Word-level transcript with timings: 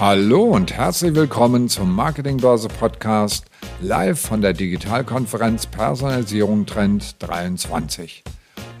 Hallo 0.00 0.44
und 0.44 0.72
herzlich 0.72 1.16
willkommen 1.16 1.68
zum 1.68 1.92
Marketingbörse 1.92 2.68
Podcast 2.68 3.46
live 3.80 4.20
von 4.20 4.40
der 4.40 4.52
Digitalkonferenz 4.52 5.66
Personalisierung 5.66 6.66
Trend 6.66 7.16
23. 7.18 8.22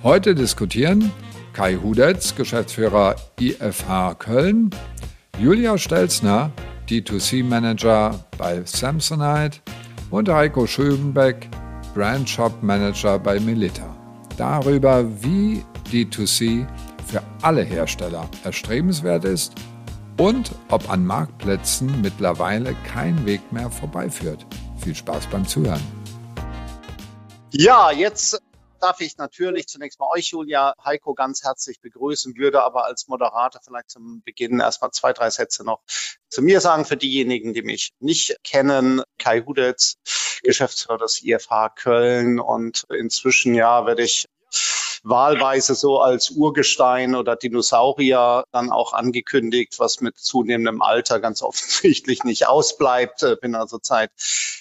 Heute 0.04 0.36
diskutieren 0.36 1.10
Kai 1.54 1.74
Hudetz, 1.74 2.36
Geschäftsführer 2.36 3.16
IFH 3.40 4.14
Köln, 4.20 4.70
Julia 5.40 5.76
Stelzner, 5.76 6.52
D2C 6.88 7.42
Manager 7.42 8.24
bei 8.38 8.62
Samsonite 8.64 9.58
und 10.10 10.28
Heiko 10.28 10.68
Schöbenbeck, 10.68 11.48
Brand 11.94 12.30
Shop 12.30 12.62
Manager 12.62 13.18
bei 13.18 13.40
Melita. 13.40 13.92
Darüber, 14.36 15.04
wie 15.20 15.64
D2C 15.90 16.64
für 17.08 17.20
alle 17.42 17.64
Hersteller 17.64 18.28
erstrebenswert 18.44 19.24
ist 19.24 19.54
und 20.18 20.50
ob 20.68 20.90
an 20.90 21.06
Marktplätzen 21.06 22.02
mittlerweile 22.02 22.74
kein 22.92 23.24
Weg 23.24 23.52
mehr 23.52 23.70
vorbeiführt. 23.70 24.44
Viel 24.82 24.94
Spaß 24.94 25.28
beim 25.28 25.46
Zuhören. 25.46 25.80
Ja, 27.50 27.90
jetzt 27.90 28.42
darf 28.80 29.00
ich 29.00 29.16
natürlich 29.16 29.66
zunächst 29.68 29.98
mal 29.98 30.08
euch, 30.12 30.28
Julia, 30.28 30.74
Heiko, 30.84 31.14
ganz 31.14 31.42
herzlich 31.44 31.80
begrüßen, 31.80 32.36
würde 32.36 32.62
aber 32.62 32.84
als 32.84 33.08
Moderator 33.08 33.60
vielleicht 33.64 33.90
zum 33.90 34.22
Beginn 34.22 34.60
erstmal 34.60 34.90
zwei, 34.90 35.12
drei 35.12 35.30
Sätze 35.30 35.64
noch 35.64 35.80
zu 36.28 36.42
mir 36.42 36.60
sagen 36.60 36.84
für 36.84 36.96
diejenigen, 36.96 37.54
die 37.54 37.62
mich 37.62 37.92
nicht 38.00 38.36
kennen. 38.44 39.02
Kai 39.18 39.42
Hudetz, 39.42 39.96
Geschäftsführer 40.42 40.98
des 40.98 41.22
IFH 41.22 41.70
Köln 41.70 42.38
und 42.38 42.84
inzwischen 42.90 43.54
ja 43.54 43.86
werde 43.86 44.02
ich 44.02 44.28
wahlweise 45.08 45.74
so 45.74 46.00
als 46.00 46.30
Urgestein 46.30 47.14
oder 47.14 47.36
Dinosaurier 47.36 48.44
dann 48.52 48.70
auch 48.70 48.92
angekündigt, 48.92 49.78
was 49.78 50.00
mit 50.00 50.18
zunehmendem 50.18 50.82
Alter 50.82 51.20
ganz 51.20 51.42
offensichtlich 51.42 52.24
nicht 52.24 52.46
ausbleibt. 52.46 53.22
Äh, 53.22 53.36
bin 53.40 53.54
also 53.54 53.78
seit 53.82 54.10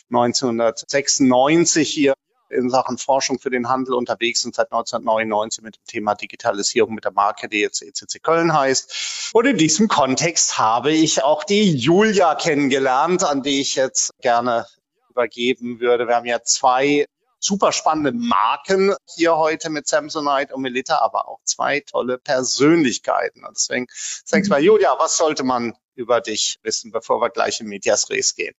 1996 0.09 1.89
hier 1.89 2.13
in 2.49 2.69
Sachen 2.69 2.97
Forschung 2.97 3.39
für 3.39 3.49
den 3.49 3.67
Handel 3.67 3.93
unterwegs 3.93 4.45
und 4.45 4.55
seit 4.55 4.71
1999 4.71 5.63
mit 5.63 5.75
dem 5.75 5.85
Thema 5.85 6.15
Digitalisierung 6.15 6.93
mit 6.93 7.03
der 7.03 7.11
Marke, 7.11 7.49
die 7.49 7.59
jetzt 7.59 7.81
ECC 7.81 8.23
Köln 8.23 8.53
heißt. 8.53 9.31
Und 9.33 9.45
in 9.45 9.57
diesem 9.57 9.87
Kontext 9.87 10.57
habe 10.57 10.91
ich 10.91 11.23
auch 11.23 11.43
die 11.43 11.75
Julia 11.75 12.35
kennengelernt, 12.35 13.23
an 13.23 13.43
die 13.43 13.59
ich 13.59 13.75
jetzt 13.75 14.11
gerne 14.21 14.65
übergeben 15.09 15.79
würde. 15.79 16.07
Wir 16.07 16.15
haben 16.15 16.25
ja 16.25 16.41
zwei 16.41 17.05
super 17.39 17.71
spannende 17.71 18.11
Marken 18.11 18.95
hier 19.15 19.37
heute 19.37 19.69
mit 19.69 19.87
Samsonite 19.87 20.53
und 20.53 20.61
Melita, 20.61 20.99
aber 20.99 21.27
auch 21.27 21.39
zwei 21.43 21.81
tolle 21.81 22.17
Persönlichkeiten. 22.17 23.45
Und 23.45 23.57
deswegen 23.57 23.87
sag 23.89 24.47
mal, 24.47 24.63
Julia, 24.63 24.95
was 24.99 25.17
sollte 25.17 25.43
man 25.43 25.75
über 25.95 26.21
dich 26.21 26.59
wissen, 26.63 26.91
bevor 26.91 27.21
wir 27.21 27.29
gleich 27.29 27.59
in 27.59 27.67
Medias 27.67 28.09
Res 28.09 28.35
gehen? 28.35 28.55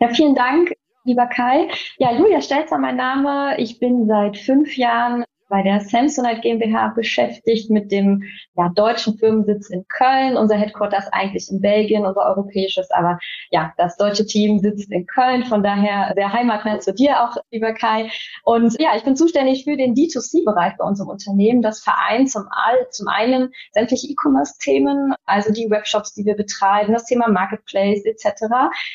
Ja, 0.00 0.08
vielen 0.08 0.34
Dank, 0.34 0.72
lieber 1.04 1.26
Kai. 1.26 1.70
Ja, 1.98 2.12
Julia 2.12 2.40
Stelzer, 2.40 2.78
mein 2.78 2.96
Name. 2.96 3.58
Ich 3.58 3.78
bin 3.78 4.06
seit 4.06 4.36
fünf 4.36 4.76
Jahren 4.76 5.24
bei 5.48 5.62
der 5.62 5.80
Samsonite 5.80 6.40
GmbH 6.40 6.88
beschäftigt 6.88 7.70
mit 7.70 7.90
dem 7.90 8.22
ja, 8.54 8.68
deutschen 8.68 9.16
Firmensitz 9.18 9.70
in 9.70 9.86
Köln. 9.88 10.36
Unser 10.36 10.56
Headquarter 10.56 10.98
ist 10.98 11.12
eigentlich 11.12 11.50
in 11.50 11.60
Belgien, 11.60 12.04
unser 12.04 12.26
europäisches, 12.26 12.90
aber 12.90 13.18
ja, 13.50 13.72
das 13.78 13.96
deutsche 13.96 14.26
Team 14.26 14.58
sitzt 14.58 14.90
in 14.92 15.06
Köln. 15.06 15.44
Von 15.44 15.62
daher 15.62 16.12
sehr 16.14 16.32
heimatnah 16.32 16.80
zu 16.80 16.92
dir 16.92 17.22
auch, 17.22 17.36
lieber 17.50 17.72
Kai. 17.72 18.10
Und 18.44 18.78
ja, 18.80 18.90
ich 18.96 19.04
bin 19.04 19.16
zuständig 19.16 19.64
für 19.64 19.76
den 19.76 19.94
D2C-Bereich 19.94 20.74
bei 20.76 20.84
unserem 20.84 21.08
Unternehmen. 21.08 21.62
Das 21.62 21.80
vereint 21.80 22.30
zum, 22.30 22.46
all, 22.50 22.88
zum 22.90 23.08
einen 23.08 23.50
sämtliche 23.72 24.08
E-Commerce-Themen, 24.08 25.14
also 25.24 25.52
die 25.52 25.70
Webshops, 25.70 26.12
die 26.12 26.26
wir 26.26 26.36
betreiben, 26.36 26.92
das 26.92 27.06
Thema 27.06 27.28
Marketplace 27.28 28.04
etc. 28.04 28.44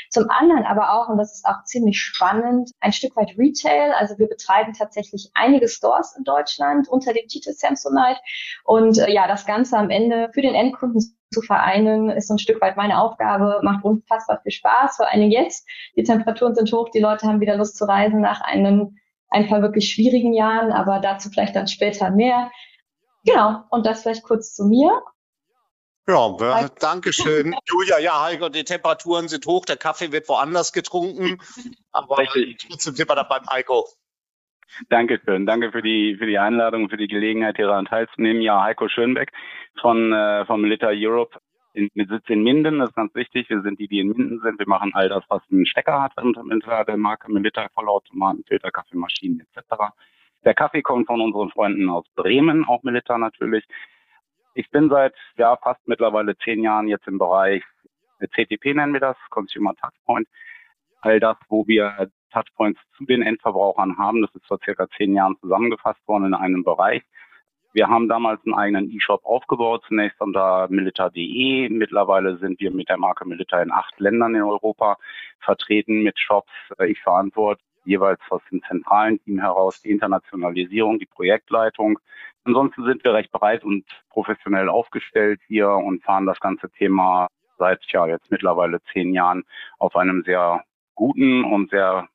Zum 0.09 0.29
anderen 0.29 0.65
aber 0.65 0.93
auch, 0.93 1.09
und 1.09 1.17
das 1.17 1.33
ist 1.33 1.45
auch 1.45 1.63
ziemlich 1.63 1.99
spannend, 1.99 2.71
ein 2.80 2.93
Stück 2.93 3.15
weit 3.15 3.36
Retail. 3.37 3.93
Also 3.97 4.19
wir 4.19 4.27
betreiben 4.27 4.73
tatsächlich 4.73 5.31
einige 5.33 5.67
Stores 5.67 6.15
in 6.15 6.23
Deutschland 6.23 6.42
Deutschland 6.43 6.87
unter 6.87 7.14
dem 7.14 7.27
Titel 7.27 7.54
Samsonite. 7.54 8.20
Und 8.64 8.98
äh, 8.98 9.11
ja, 9.11 9.27
das 9.27 9.45
Ganze 9.45 9.77
am 9.77 9.89
Ende 9.89 10.30
für 10.33 10.42
den 10.42 10.55
Endkunden 10.55 11.02
zu 11.31 11.42
vereinen, 11.42 12.09
ist 12.09 12.27
so 12.27 12.36
ein 12.36 12.39
Stück 12.39 12.61
weit 12.61 12.77
meine 12.77 13.02
Aufgabe, 13.02 13.59
macht 13.64 13.83
unfassbar 13.83 14.39
viel 14.43 14.52
Spaß, 14.52 14.98
vor 14.98 15.11
allem 15.11 15.31
jetzt. 15.31 15.67
Die 15.95 16.04
Temperaturen 16.04 16.55
sind 16.55 16.71
hoch, 16.71 16.89
die 16.89 16.99
Leute 16.99 17.27
haben 17.27 17.42
wieder 17.42 17.58
Lust 17.58 17.77
zu 17.77 17.86
reisen 17.86 18.21
nach 18.21 18.42
einem, 18.42 18.98
ein 19.30 19.48
paar 19.48 19.61
wirklich 19.61 19.92
schwierigen 19.92 20.33
Jahren, 20.33 20.71
aber 20.71 20.99
dazu 20.99 21.30
vielleicht 21.30 21.55
dann 21.55 21.67
später 21.67 22.11
mehr. 22.11 22.52
Genau, 23.25 23.64
und 23.71 23.86
das 23.86 24.04
vielleicht 24.04 24.23
kurz 24.23 24.54
zu 24.54 24.65
mir. 24.65 25.02
Ja, 26.08 26.70
danke 26.80 27.14
schön. 27.14 27.55
Julia, 27.65 27.98
ja, 27.98 28.21
Heiko, 28.21 28.49
die 28.49 28.65
Temperaturen 28.65 29.30
sind 29.30 29.45
hoch, 29.45 29.65
der 29.65 29.77
Kaffee 29.77 30.11
wird 30.11 30.27
woanders 30.27 30.73
getrunken, 30.73 31.42
aber 31.92 32.17
trotzdem 32.25 32.95
sind 32.95 33.10
wir 33.10 33.15
da 33.15 33.23
beim 33.23 33.49
Heiko. 33.49 33.87
Dankeschön. 34.89 35.45
Danke 35.45 35.71
für 35.71 35.81
die, 35.81 36.15
für 36.17 36.25
die 36.25 36.39
Einladung, 36.39 36.89
für 36.89 36.97
die 36.97 37.07
Gelegenheit, 37.07 37.55
hier 37.57 37.67
daran 37.67 37.85
teilzunehmen. 37.85 38.41
Ja, 38.41 38.61
Heiko 38.63 38.87
Schönbeck 38.87 39.31
von, 39.81 40.13
äh, 40.13 40.45
vom 40.45 40.61
Milita 40.61 40.89
Europe 40.91 41.39
in, 41.73 41.89
mit 41.93 42.09
Sitz 42.09 42.23
in 42.27 42.43
Minden. 42.43 42.79
Das 42.79 42.89
ist 42.89 42.95
ganz 42.95 43.13
wichtig. 43.15 43.49
Wir 43.49 43.61
sind 43.61 43.79
die, 43.79 43.87
die 43.87 43.99
in 43.99 44.09
Minden 44.09 44.39
sind. 44.41 44.59
Wir 44.59 44.67
machen 44.67 44.91
all 44.93 45.09
das, 45.09 45.23
was 45.29 45.41
einen 45.51 45.65
Stecker 45.65 46.01
hat 46.01 46.11
unter 46.17 46.85
der 46.85 46.97
Marke 46.97 47.31
Milita, 47.31 47.67
Vollautomaten, 47.73 48.43
Filter, 48.47 48.71
Kaffeemaschinen 48.71 49.41
etc. 49.41 49.93
Der 50.45 50.53
Kaffee 50.53 50.81
kommt 50.81 51.07
von 51.07 51.21
unseren 51.21 51.49
Freunden 51.49 51.89
aus 51.89 52.05
Bremen, 52.15 52.65
auch 52.65 52.83
Milita 52.83 53.17
natürlich. 53.17 53.65
Ich 54.55 54.69
bin 54.69 54.89
seit 54.89 55.15
ja 55.37 55.55
fast 55.57 55.87
mittlerweile 55.87 56.37
zehn 56.37 56.61
Jahren 56.61 56.87
jetzt 56.87 57.07
im 57.07 57.17
Bereich 57.17 57.63
CTP 58.27 58.73
nennen 58.73 58.93
wir 58.93 58.99
das, 58.99 59.17
Consumer 59.30 59.75
Touchpoint. 59.75 60.27
All 61.01 61.19
das, 61.19 61.37
wo 61.49 61.67
wir 61.67 62.09
Touchpoints 62.33 62.82
zu 62.98 63.05
den 63.05 63.21
Endverbrauchern 63.21 63.98
haben. 63.98 64.21
Das 64.21 64.33
ist 64.36 64.45
vor 64.48 64.60
circa 64.64 64.88
zehn 64.98 65.14
Jahren 65.14 65.38
zusammengefasst 65.39 66.05
worden 66.08 66.26
in 66.26 66.33
einem 66.33 66.64
Bereich. 66.64 67.04
Wir 67.73 67.88
haben 67.88 68.08
damals 68.08 68.39
einen 68.45 68.54
eigenen 68.54 68.92
E-Shop 68.92 69.26
aufgebaut, 69.26 69.83
zunächst 69.88 70.21
unter 70.21 70.67
militar.de. 70.70 71.70
Mittlerweile 71.70 72.38
sind 72.38 72.60
wir 72.60 72.72
mit 72.72 72.88
der 72.88 72.98
Marke 72.98 73.26
Militar 73.26 73.64
in 73.64 73.72
acht 73.72 73.99
Ländern 73.99 74.36
in 74.36 74.43
Europa 74.43 74.98
vertreten 75.39 76.04
mit 76.04 76.20
Shops. 76.20 76.52
Ich 76.86 77.02
verantworte 77.02 77.64
jeweils 77.86 78.20
aus 78.30 78.42
dem 78.52 78.61
zentralen 78.64 79.20
Team 79.23 79.39
heraus 79.39 79.82
die 79.82 79.89
Internationalisierung, 79.89 80.99
die 80.99 81.08
Projektleitung. 81.08 81.99
Ansonsten 82.43 82.86
sind 82.86 83.04
wir 83.04 83.14
recht 83.14 83.32
breit 83.32 83.64
und 83.64 83.86
professionell 84.10 84.70
aufgestellt 84.70 85.42
hier 85.48 85.70
und 85.70 86.04
fahren 86.04 86.27
das 86.27 86.39
ganze 86.39 86.70
Thema 86.70 87.27
seit 87.58 87.83
ja 87.92 88.05
jetzt 88.05 88.30
mittlerweile 88.30 88.82
zehn 88.92 89.14
Jahren 89.14 89.43
auf 89.80 89.95
einem 89.95 90.23
sehr 90.23 90.64
guten 90.95 91.43
und 91.43 91.72
sehr 91.72 92.08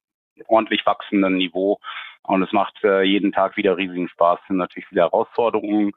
ordentlich 0.47 0.85
wachsenden 0.87 1.37
Niveau. 1.37 1.79
Und 2.23 2.43
es 2.43 2.53
macht 2.53 2.75
äh, 2.85 3.03
jeden 3.03 3.33
Tag 3.33 3.57
wieder 3.57 3.77
riesigen 3.77 4.09
Spaß. 4.09 4.39
Es 4.43 4.49
sind 4.49 4.57
natürlich 4.59 4.87
viele 4.89 5.03
Herausforderungen. 5.03 5.93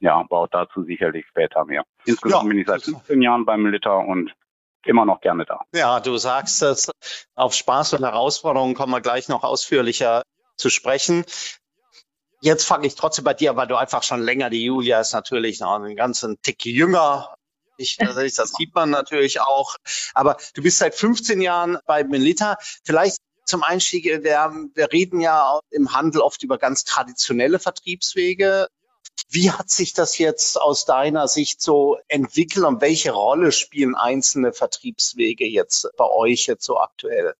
Ja, 0.00 0.16
aber 0.16 0.40
auch 0.40 0.48
dazu 0.48 0.84
sicherlich 0.84 1.26
später 1.28 1.64
mehr. 1.64 1.84
Insgesamt 2.04 2.44
ja, 2.44 2.48
bin 2.48 2.58
ich 2.58 2.66
seit 2.66 2.82
15 2.82 3.22
Jahren 3.22 3.46
beim 3.46 3.62
Militär 3.62 3.96
und 3.96 4.34
immer 4.84 5.04
noch 5.04 5.20
gerne 5.20 5.44
da. 5.46 5.62
Ja, 5.74 6.00
du 6.00 6.16
sagst 6.16 6.62
es. 6.62 6.90
Auf 7.34 7.54
Spaß 7.54 7.94
und 7.94 8.04
Herausforderungen 8.04 8.74
kommen 8.74 8.92
wir 8.92 9.00
gleich 9.00 9.28
noch 9.28 9.42
ausführlicher 9.42 10.22
zu 10.56 10.68
sprechen. 10.68 11.24
Jetzt 12.42 12.66
fange 12.66 12.86
ich 12.86 12.94
trotzdem 12.94 13.24
bei 13.24 13.34
dir, 13.34 13.56
weil 13.56 13.66
du 13.66 13.76
einfach 13.76 14.02
schon 14.02 14.20
länger, 14.20 14.50
die 14.50 14.64
Julia 14.64 15.00
ist 15.00 15.14
natürlich 15.14 15.60
noch 15.60 15.76
einen 15.76 15.96
ganzen 15.96 16.40
Tick 16.42 16.64
jünger 16.66 17.36
ich, 17.78 17.96
das 17.96 18.52
sieht 18.52 18.74
man 18.74 18.90
natürlich 18.90 19.40
auch. 19.40 19.76
Aber 20.14 20.36
du 20.54 20.62
bist 20.62 20.78
seit 20.78 20.94
15 20.94 21.40
Jahren 21.40 21.78
bei 21.86 22.04
Melita. 22.04 22.56
Vielleicht 22.84 23.18
zum 23.46 23.62
Einstieg, 23.62 24.04
wir, 24.04 24.20
wir 24.22 24.92
reden 24.92 25.20
ja 25.20 25.60
im 25.70 25.94
Handel 25.94 26.20
oft 26.20 26.42
über 26.42 26.58
ganz 26.58 26.84
traditionelle 26.84 27.58
Vertriebswege. 27.58 28.68
Wie 29.30 29.50
hat 29.50 29.70
sich 29.70 29.94
das 29.94 30.18
jetzt 30.18 30.60
aus 30.60 30.84
deiner 30.84 31.28
Sicht 31.28 31.62
so 31.62 31.96
entwickelt 32.08 32.64
und 32.64 32.82
welche 32.82 33.12
Rolle 33.12 33.52
spielen 33.52 33.94
einzelne 33.94 34.52
Vertriebswege 34.52 35.46
jetzt 35.46 35.88
bei 35.96 36.04
euch 36.04 36.46
jetzt 36.46 36.64
so 36.64 36.78
aktuell? 36.78 37.34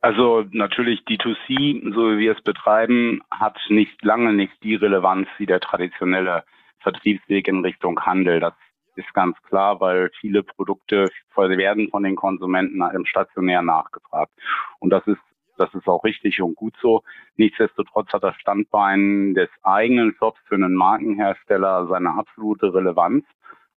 Also 0.00 0.44
natürlich 0.50 1.00
D2C, 1.00 1.94
so 1.94 2.10
wie 2.10 2.18
wir 2.18 2.36
es 2.36 2.42
betreiben, 2.42 3.22
hat 3.30 3.56
nicht 3.68 4.02
lange 4.02 4.32
nicht 4.32 4.52
die 4.62 4.74
Relevanz 4.74 5.28
wie 5.38 5.46
der 5.46 5.60
traditionelle 5.60 6.44
Vertriebsweg 6.80 7.46
in 7.48 7.60
Richtung 7.60 8.00
Handel. 8.00 8.40
Das 8.40 8.54
ist 8.96 9.12
ganz 9.14 9.40
klar, 9.42 9.80
weil 9.80 10.10
viele 10.20 10.42
Produkte 10.42 11.10
werden 11.34 11.88
von 11.90 12.02
den 12.02 12.16
Konsumenten 12.16 12.82
im 12.94 13.06
Stationär 13.06 13.62
nachgefragt. 13.62 14.32
Und 14.78 14.90
das 14.90 15.06
ist 15.06 15.20
das 15.58 15.72
ist 15.74 15.86
auch 15.86 16.02
richtig 16.02 16.40
und 16.40 16.56
gut 16.56 16.74
so. 16.80 17.02
Nichtsdestotrotz 17.36 18.12
hat 18.12 18.24
das 18.24 18.34
Standbein 18.36 19.34
des 19.34 19.50
eigenen 19.62 20.14
Shops 20.18 20.40
für 20.46 20.54
einen 20.54 20.74
Markenhersteller 20.74 21.86
seine 21.88 22.14
absolute 22.14 22.72
Relevanz 22.72 23.24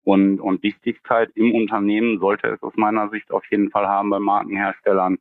und, 0.05 0.41
und 0.41 0.63
Wichtigkeit 0.63 1.31
im 1.35 1.55
Unternehmen 1.55 2.19
sollte 2.19 2.49
es 2.49 2.63
aus 2.63 2.75
meiner 2.77 3.09
Sicht 3.11 3.31
auf 3.31 3.45
jeden 3.51 3.71
Fall 3.71 3.87
haben 3.87 4.11
bei 4.11 4.19
Markenherstellern. 4.19 5.19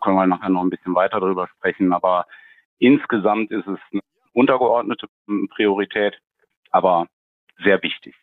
Können 0.00 0.16
wir 0.16 0.26
nachher 0.26 0.50
noch 0.50 0.62
ein 0.62 0.70
bisschen 0.70 0.94
weiter 0.94 1.20
darüber 1.20 1.48
sprechen, 1.48 1.92
aber 1.92 2.26
insgesamt 2.78 3.50
ist 3.50 3.66
es 3.66 3.78
eine 3.92 4.00
untergeordnete 4.32 5.08
Priorität, 5.50 6.18
aber 6.70 7.06
sehr 7.62 7.82
wichtig. 7.82 8.14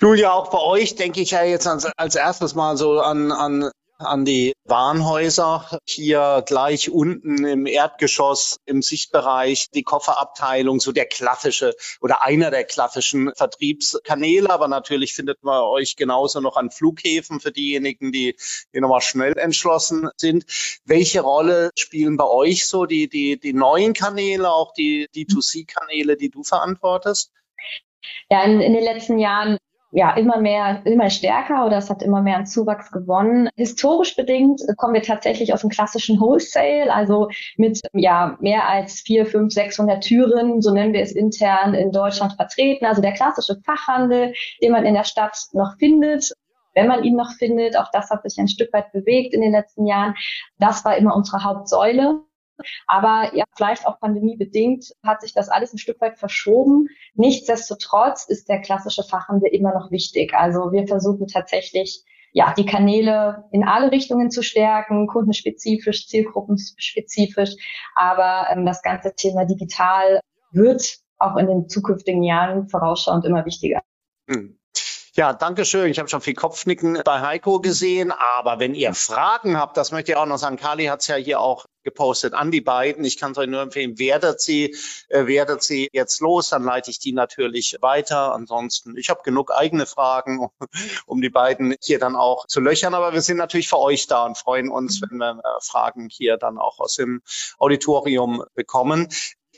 Julia, 0.00 0.32
auch 0.32 0.50
bei 0.50 0.58
euch 0.58 0.94
denke 0.94 1.20
ich 1.20 1.32
ja 1.32 1.42
jetzt 1.42 1.66
als, 1.66 1.84
als 1.96 2.14
erstes 2.14 2.54
mal 2.54 2.76
so 2.76 3.00
an, 3.00 3.32
an 3.32 3.70
an 4.00 4.24
die 4.24 4.54
Warenhäuser. 4.64 5.78
Hier 5.86 6.42
gleich 6.46 6.90
unten 6.90 7.44
im 7.44 7.66
Erdgeschoss, 7.66 8.58
im 8.64 8.82
Sichtbereich, 8.82 9.68
die 9.70 9.82
Kofferabteilung, 9.82 10.80
so 10.80 10.92
der 10.92 11.06
klassische 11.06 11.74
oder 12.00 12.22
einer 12.22 12.50
der 12.50 12.64
klassischen 12.64 13.32
Vertriebskanäle. 13.34 14.50
Aber 14.50 14.68
natürlich 14.68 15.14
findet 15.14 15.42
man 15.42 15.62
euch 15.62 15.96
genauso 15.96 16.40
noch 16.40 16.56
an 16.56 16.70
Flughäfen 16.70 17.40
für 17.40 17.52
diejenigen, 17.52 18.12
die, 18.12 18.36
die 18.74 18.80
nochmal 18.80 19.02
schnell 19.02 19.36
entschlossen 19.36 20.08
sind. 20.16 20.44
Welche 20.84 21.20
Rolle 21.20 21.70
spielen 21.76 22.16
bei 22.16 22.26
euch 22.26 22.66
so 22.66 22.86
die, 22.86 23.08
die, 23.08 23.38
die 23.38 23.52
neuen 23.52 23.92
Kanäle, 23.92 24.50
auch 24.50 24.72
die 24.72 25.08
D2C-Kanäle, 25.14 26.16
die 26.16 26.30
du 26.30 26.42
verantwortest? 26.42 27.32
Ja, 28.30 28.44
in, 28.44 28.60
in 28.60 28.72
den 28.72 28.82
letzten 28.82 29.18
Jahren 29.18 29.58
ja, 29.92 30.14
immer 30.14 30.38
mehr, 30.40 30.82
immer 30.84 31.10
stärker 31.10 31.66
oder 31.66 31.78
es 31.78 31.90
hat 31.90 32.02
immer 32.02 32.22
mehr 32.22 32.36
an 32.36 32.46
Zuwachs 32.46 32.92
gewonnen. 32.92 33.48
Historisch 33.56 34.14
bedingt 34.14 34.62
kommen 34.76 34.94
wir 34.94 35.02
tatsächlich 35.02 35.52
aus 35.52 35.62
dem 35.62 35.70
klassischen 35.70 36.20
Wholesale, 36.20 36.92
also 36.92 37.28
mit, 37.56 37.80
ja, 37.92 38.36
mehr 38.40 38.68
als 38.68 39.00
vier, 39.00 39.26
fünf, 39.26 39.52
600 39.52 40.02
Türen, 40.02 40.62
so 40.62 40.72
nennen 40.72 40.92
wir 40.92 41.02
es 41.02 41.12
intern 41.12 41.74
in 41.74 41.90
Deutschland 41.90 42.34
vertreten. 42.34 42.86
Also 42.86 43.02
der 43.02 43.12
klassische 43.12 43.60
Fachhandel, 43.64 44.32
den 44.62 44.72
man 44.72 44.86
in 44.86 44.94
der 44.94 45.04
Stadt 45.04 45.36
noch 45.52 45.76
findet, 45.78 46.32
wenn 46.74 46.86
man 46.86 47.02
ihn 47.02 47.16
noch 47.16 47.32
findet. 47.32 47.76
Auch 47.76 47.90
das 47.92 48.10
hat 48.10 48.22
sich 48.22 48.38
ein 48.38 48.48
Stück 48.48 48.72
weit 48.72 48.92
bewegt 48.92 49.34
in 49.34 49.40
den 49.40 49.52
letzten 49.52 49.86
Jahren. 49.86 50.14
Das 50.58 50.84
war 50.84 50.96
immer 50.96 51.16
unsere 51.16 51.42
Hauptsäule. 51.42 52.20
Aber 52.86 53.30
ja, 53.34 53.44
vielleicht 53.56 53.86
auch 53.86 54.00
pandemiebedingt 54.00 54.92
hat 55.02 55.20
sich 55.20 55.32
das 55.32 55.48
alles 55.48 55.72
ein 55.72 55.78
Stück 55.78 56.00
weit 56.00 56.18
verschoben. 56.18 56.88
Nichtsdestotrotz 57.14 58.26
ist 58.26 58.48
der 58.48 58.60
klassische 58.60 59.02
Fachhandel 59.02 59.50
immer 59.52 59.74
noch 59.74 59.90
wichtig. 59.90 60.34
Also 60.34 60.72
wir 60.72 60.86
versuchen 60.86 61.26
tatsächlich, 61.26 62.04
ja, 62.32 62.54
die 62.56 62.66
Kanäle 62.66 63.44
in 63.50 63.64
alle 63.64 63.90
Richtungen 63.90 64.30
zu 64.30 64.42
stärken, 64.42 65.08
kundenspezifisch, 65.08 66.06
zielgruppenspezifisch. 66.06 67.56
Aber 67.94 68.46
ähm, 68.50 68.64
das 68.66 68.82
ganze 68.82 69.14
Thema 69.14 69.44
digital 69.44 70.20
wird 70.52 70.98
auch 71.18 71.36
in 71.36 71.46
den 71.46 71.68
zukünftigen 71.68 72.22
Jahren 72.22 72.68
vorausschauend 72.68 73.24
immer 73.24 73.44
wichtiger. 73.44 73.82
Hm. 74.28 74.59
Ja, 75.14 75.32
danke 75.32 75.64
schön. 75.64 75.90
Ich 75.90 75.98
habe 75.98 76.08
schon 76.08 76.20
viel 76.20 76.34
Kopfnicken 76.34 77.00
bei 77.04 77.20
Heiko 77.20 77.60
gesehen. 77.60 78.12
Aber 78.12 78.60
wenn 78.60 78.74
ihr 78.74 78.94
Fragen 78.94 79.56
habt, 79.56 79.76
das 79.76 79.90
möchte 79.90 80.12
ich 80.12 80.16
auch 80.16 80.26
noch 80.26 80.38
sagen, 80.38 80.56
Kali 80.56 80.84
hat 80.84 81.00
es 81.00 81.08
ja 81.08 81.16
hier 81.16 81.40
auch 81.40 81.66
gepostet 81.82 82.32
an 82.32 82.52
die 82.52 82.60
beiden. 82.60 83.04
Ich 83.04 83.18
kann 83.18 83.32
es 83.32 83.38
euch 83.38 83.48
nur 83.48 83.60
empfehlen, 83.60 83.98
werdet 83.98 84.40
sie, 84.40 84.76
äh, 85.08 85.26
werdet 85.26 85.62
sie 85.64 85.88
jetzt 85.92 86.20
los, 86.20 86.50
dann 86.50 86.62
leite 86.62 86.90
ich 86.90 87.00
die 87.00 87.12
natürlich 87.12 87.78
weiter. 87.80 88.32
Ansonsten, 88.34 88.96
ich 88.96 89.10
habe 89.10 89.22
genug 89.24 89.50
eigene 89.50 89.86
Fragen, 89.86 90.48
um 91.06 91.20
die 91.20 91.30
beiden 91.30 91.74
hier 91.80 91.98
dann 91.98 92.14
auch 92.14 92.46
zu 92.46 92.60
löchern. 92.60 92.94
Aber 92.94 93.12
wir 93.12 93.22
sind 93.22 93.38
natürlich 93.38 93.68
für 93.68 93.78
euch 93.78 94.06
da 94.06 94.26
und 94.26 94.38
freuen 94.38 94.70
uns, 94.70 95.00
wenn 95.02 95.18
wir 95.18 95.40
äh, 95.42 95.60
Fragen 95.60 96.08
hier 96.08 96.36
dann 96.36 96.56
auch 96.56 96.78
aus 96.78 96.94
dem 96.94 97.20
Auditorium 97.58 98.44
bekommen. 98.54 99.08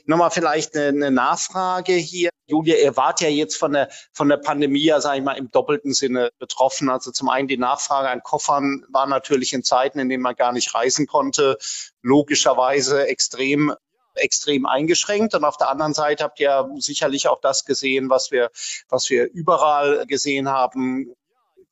Nochmal 0.05 0.31
vielleicht 0.31 0.75
eine, 0.75 0.87
eine 0.87 1.11
Nachfrage 1.11 1.93
hier. 1.93 2.29
Julia, 2.45 2.75
ihr 2.75 2.97
wart 2.97 3.21
ja 3.21 3.29
jetzt 3.29 3.55
von 3.55 3.71
der, 3.71 3.89
von 4.11 4.27
der 4.27 4.37
Pandemie, 4.37 4.83
ja, 4.83 4.99
sage 4.99 5.19
ich 5.19 5.23
mal, 5.23 5.37
im 5.37 5.49
doppelten 5.49 5.93
Sinne 5.93 6.31
betroffen. 6.39 6.89
Also 6.89 7.11
zum 7.11 7.29
einen 7.29 7.47
die 7.47 7.57
Nachfrage 7.57 8.09
an 8.09 8.21
Koffern 8.21 8.85
war 8.89 9.07
natürlich 9.07 9.53
in 9.53 9.63
Zeiten, 9.63 9.99
in 9.99 10.09
denen 10.09 10.23
man 10.23 10.35
gar 10.35 10.51
nicht 10.51 10.73
reisen 10.75 11.07
konnte, 11.07 11.57
logischerweise 12.01 13.07
extrem 13.07 13.73
extrem 14.15 14.65
eingeschränkt. 14.65 15.33
Und 15.35 15.43
auf 15.43 15.57
der 15.57 15.69
anderen 15.69 15.93
Seite 15.93 16.23
habt 16.23 16.39
ihr 16.39 16.69
sicherlich 16.77 17.27
auch 17.27 17.41
das 17.41 17.65
gesehen, 17.65 18.09
was 18.09 18.31
wir, 18.31 18.51
was 18.89 19.09
wir 19.09 19.31
überall 19.31 20.05
gesehen 20.05 20.49
haben. 20.49 21.13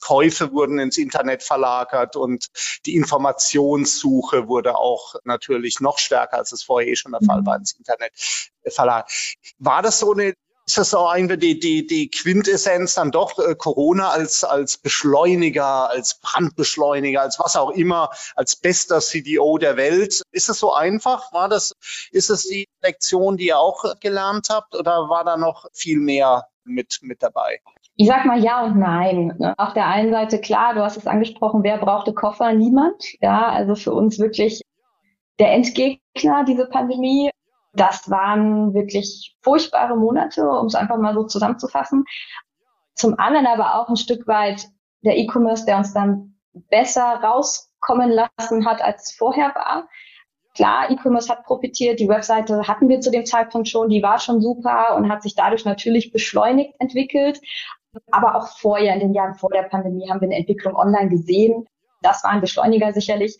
Käufe 0.01 0.51
wurden 0.51 0.79
ins 0.79 0.97
Internet 0.97 1.43
verlagert 1.43 2.15
und 2.15 2.47
die 2.85 2.95
Informationssuche 2.95 4.47
wurde 4.47 4.75
auch 4.75 5.15
natürlich 5.23 5.79
noch 5.79 5.97
stärker, 5.99 6.37
als 6.37 6.51
es 6.51 6.63
vorher 6.63 6.89
eh 6.89 6.95
schon 6.95 7.11
der 7.11 7.21
Fall 7.21 7.45
war, 7.45 7.55
ins 7.55 7.73
Internet 7.73 8.11
verlagert. 8.67 9.11
War 9.59 9.81
das 9.81 9.99
so 9.99 10.13
eine 10.13 10.33
ist 10.71 10.77
das 10.77 10.93
auch 10.93 11.13
irgendwie 11.13 11.37
die, 11.37 11.59
die, 11.59 11.87
die 11.87 12.09
Quintessenz 12.09 12.93
dann 12.93 13.11
doch 13.11 13.37
äh, 13.39 13.55
Corona 13.55 14.09
als, 14.09 14.43
als 14.43 14.77
Beschleuniger, 14.77 15.89
als 15.89 16.19
Brandbeschleuniger, 16.21 17.21
als 17.21 17.39
was 17.39 17.55
auch 17.55 17.71
immer, 17.71 18.09
als 18.35 18.55
bester 18.55 19.01
CDO 19.01 19.57
der 19.57 19.75
Welt. 19.75 20.21
Ist 20.31 20.49
es 20.49 20.59
so 20.59 20.73
einfach? 20.73 21.33
War 21.33 21.49
das, 21.49 21.75
ist 22.11 22.29
es 22.29 22.43
die 22.43 22.67
Lektion, 22.81 23.37
die 23.37 23.47
ihr 23.47 23.59
auch 23.59 23.99
gelernt 23.99 24.47
habt 24.49 24.75
oder 24.75 25.09
war 25.09 25.25
da 25.25 25.35
noch 25.35 25.65
viel 25.73 25.99
mehr 25.99 26.47
mit, 26.63 26.99
mit 27.01 27.21
dabei? 27.21 27.59
Ich 28.01 28.07
sag 28.07 28.25
mal 28.25 28.43
ja 28.43 28.63
und 28.63 28.79
nein. 28.79 29.35
Ne? 29.37 29.53
Auf 29.59 29.73
der 29.73 29.85
einen 29.85 30.11
Seite 30.11 30.41
klar, 30.41 30.73
du 30.73 30.81
hast 30.81 30.97
es 30.97 31.05
angesprochen, 31.05 31.61
wer 31.61 31.77
brauchte 31.77 32.15
Koffer? 32.15 32.51
Niemand. 32.51 33.03
Ja, 33.21 33.49
also 33.49 33.75
für 33.75 33.93
uns 33.93 34.17
wirklich 34.17 34.63
der 35.37 35.51
Endgegner, 35.51 36.43
diese 36.43 36.65
Pandemie. 36.65 37.29
Das 37.73 38.09
waren 38.09 38.73
wirklich 38.73 39.37
furchtbare 39.43 39.95
Monate, 39.95 40.49
um 40.49 40.65
es 40.65 40.73
einfach 40.73 40.97
mal 40.97 41.13
so 41.13 41.25
zusammenzufassen. 41.25 42.05
Zum 42.95 43.19
anderen 43.19 43.45
aber 43.45 43.75
auch 43.75 43.87
ein 43.87 43.97
Stück 43.97 44.25
weit 44.25 44.65
der 45.03 45.19
E-Commerce, 45.19 45.67
der 45.67 45.77
uns 45.77 45.93
dann 45.93 46.39
besser 46.71 47.21
rauskommen 47.21 48.09
lassen 48.09 48.65
hat, 48.65 48.81
als 48.81 49.13
vorher 49.15 49.53
war. 49.53 49.87
Klar, 50.55 50.89
E-Commerce 50.89 51.29
hat 51.29 51.43
profitiert, 51.43 51.99
die 51.99 52.09
Webseite 52.09 52.67
hatten 52.67 52.89
wir 52.89 52.99
zu 52.99 53.11
dem 53.11 53.27
Zeitpunkt 53.27 53.67
schon, 53.67 53.89
die 53.89 54.01
war 54.01 54.17
schon 54.17 54.41
super 54.41 54.95
und 54.95 55.07
hat 55.07 55.21
sich 55.21 55.35
dadurch 55.35 55.65
natürlich 55.65 56.11
beschleunigt 56.11 56.73
entwickelt. 56.79 57.39
Aber 58.11 58.35
auch 58.35 58.47
vorher, 58.57 58.93
in 58.93 58.99
den 58.99 59.13
Jahren 59.13 59.35
vor 59.35 59.49
der 59.49 59.63
Pandemie, 59.63 60.09
haben 60.09 60.21
wir 60.21 60.27
eine 60.27 60.37
Entwicklung 60.37 60.75
online 60.75 61.09
gesehen. 61.09 61.67
Das 62.01 62.23
war 62.23 62.31
ein 62.31 62.41
Beschleuniger 62.41 62.93
sicherlich. 62.93 63.37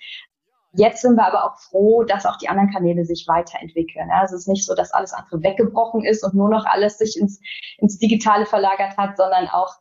Jetzt 0.74 1.02
sind 1.02 1.16
wir 1.16 1.26
aber 1.26 1.46
auch 1.46 1.58
froh, 1.60 2.04
dass 2.04 2.26
auch 2.26 2.38
die 2.38 2.48
anderen 2.48 2.72
Kanäle 2.72 3.04
sich 3.04 3.26
weiterentwickeln. 3.28 4.10
Also 4.12 4.36
es 4.36 4.42
ist 4.42 4.48
nicht 4.48 4.66
so, 4.66 4.74
dass 4.74 4.94
alles 4.94 5.14
andere 5.14 5.44
weggebrochen 5.44 6.04
ist 6.06 6.24
und 6.24 6.34
nur 6.34 6.50
noch 6.50 6.66
alles 6.66 6.98
sich 6.98 7.20
ins, 7.20 7.42
ins 7.78 7.98
Digitale 7.98 8.46
verlagert 8.46 8.98
hat, 8.98 9.18
sondern 9.18 9.50
auch 9.50 9.76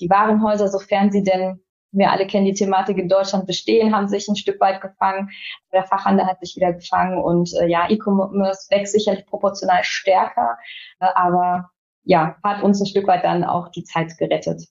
die 0.00 0.10
Warenhäuser, 0.10 0.68
sofern 0.68 1.12
sie 1.12 1.22
denn, 1.22 1.60
wir 1.92 2.10
alle 2.10 2.26
kennen 2.26 2.46
die 2.46 2.54
Thematik 2.54 2.98
in 2.98 3.08
Deutschland 3.08 3.46
bestehen, 3.46 3.94
haben 3.94 4.08
sich 4.08 4.26
ein 4.26 4.34
Stück 4.34 4.60
weit 4.60 4.80
gefangen. 4.80 5.30
Der 5.72 5.84
Fachhandel 5.84 6.26
hat 6.26 6.40
sich 6.40 6.56
wieder 6.56 6.72
gefangen 6.72 7.18
und 7.18 7.52
äh, 7.60 7.66
ja, 7.66 7.88
E-Commerce 7.88 8.68
wächst 8.70 8.94
sicherlich 8.94 9.26
proportional 9.26 9.84
stärker, 9.84 10.56
äh, 11.00 11.06
aber 11.14 11.70
ja, 12.04 12.36
hat 12.42 12.62
uns 12.62 12.80
ein 12.80 12.86
Stück 12.86 13.06
weit 13.06 13.24
dann 13.24 13.44
auch 13.44 13.68
die 13.68 13.84
Zeit 13.84 14.16
gerettet. 14.18 14.68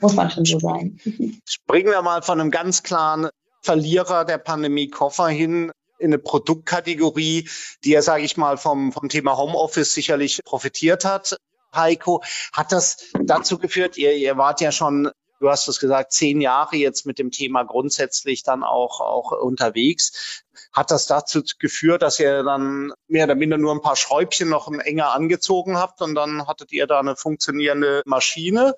Muss 0.00 0.14
man 0.14 0.30
schon 0.30 0.44
so 0.44 0.58
sagen. 0.58 0.98
Springen 1.46 1.90
wir 1.90 2.02
mal 2.02 2.22
von 2.22 2.40
einem 2.40 2.50
ganz 2.50 2.82
klaren 2.82 3.28
Verlierer 3.62 4.24
der 4.24 4.38
Pandemie 4.38 4.88
Koffer 4.88 5.28
hin 5.28 5.72
in 5.98 6.06
eine 6.06 6.18
Produktkategorie, 6.18 7.48
die 7.84 7.90
ja, 7.90 8.02
sage 8.02 8.24
ich 8.24 8.36
mal, 8.36 8.56
vom, 8.56 8.92
vom 8.92 9.08
Thema 9.08 9.36
Homeoffice 9.36 9.94
sicherlich 9.94 10.40
profitiert 10.44 11.04
hat. 11.04 11.36
Heiko, 11.74 12.22
hat 12.52 12.72
das 12.72 13.10
dazu 13.24 13.58
geführt, 13.58 13.96
ihr, 13.96 14.12
ihr 14.14 14.36
wart 14.36 14.60
ja 14.60 14.70
schon 14.70 15.10
du 15.44 15.50
hast 15.50 15.68
es 15.68 15.78
gesagt, 15.78 16.12
zehn 16.12 16.40
Jahre 16.40 16.76
jetzt 16.76 17.04
mit 17.04 17.18
dem 17.18 17.30
Thema 17.30 17.64
grundsätzlich 17.64 18.42
dann 18.44 18.64
auch, 18.64 19.00
auch 19.00 19.32
unterwegs. 19.32 20.42
Hat 20.72 20.90
das 20.90 21.06
dazu 21.06 21.42
geführt, 21.58 22.00
dass 22.00 22.18
ihr 22.18 22.42
dann 22.42 22.94
mehr 23.08 23.24
oder 23.24 23.34
minder 23.34 23.58
nur 23.58 23.72
ein 23.72 23.82
paar 23.82 23.96
Schräubchen 23.96 24.48
noch 24.48 24.72
enger 24.72 25.12
angezogen 25.12 25.76
habt 25.76 26.00
und 26.00 26.14
dann 26.14 26.46
hattet 26.46 26.72
ihr 26.72 26.86
da 26.86 26.98
eine 26.98 27.14
funktionierende 27.14 28.02
Maschine? 28.06 28.74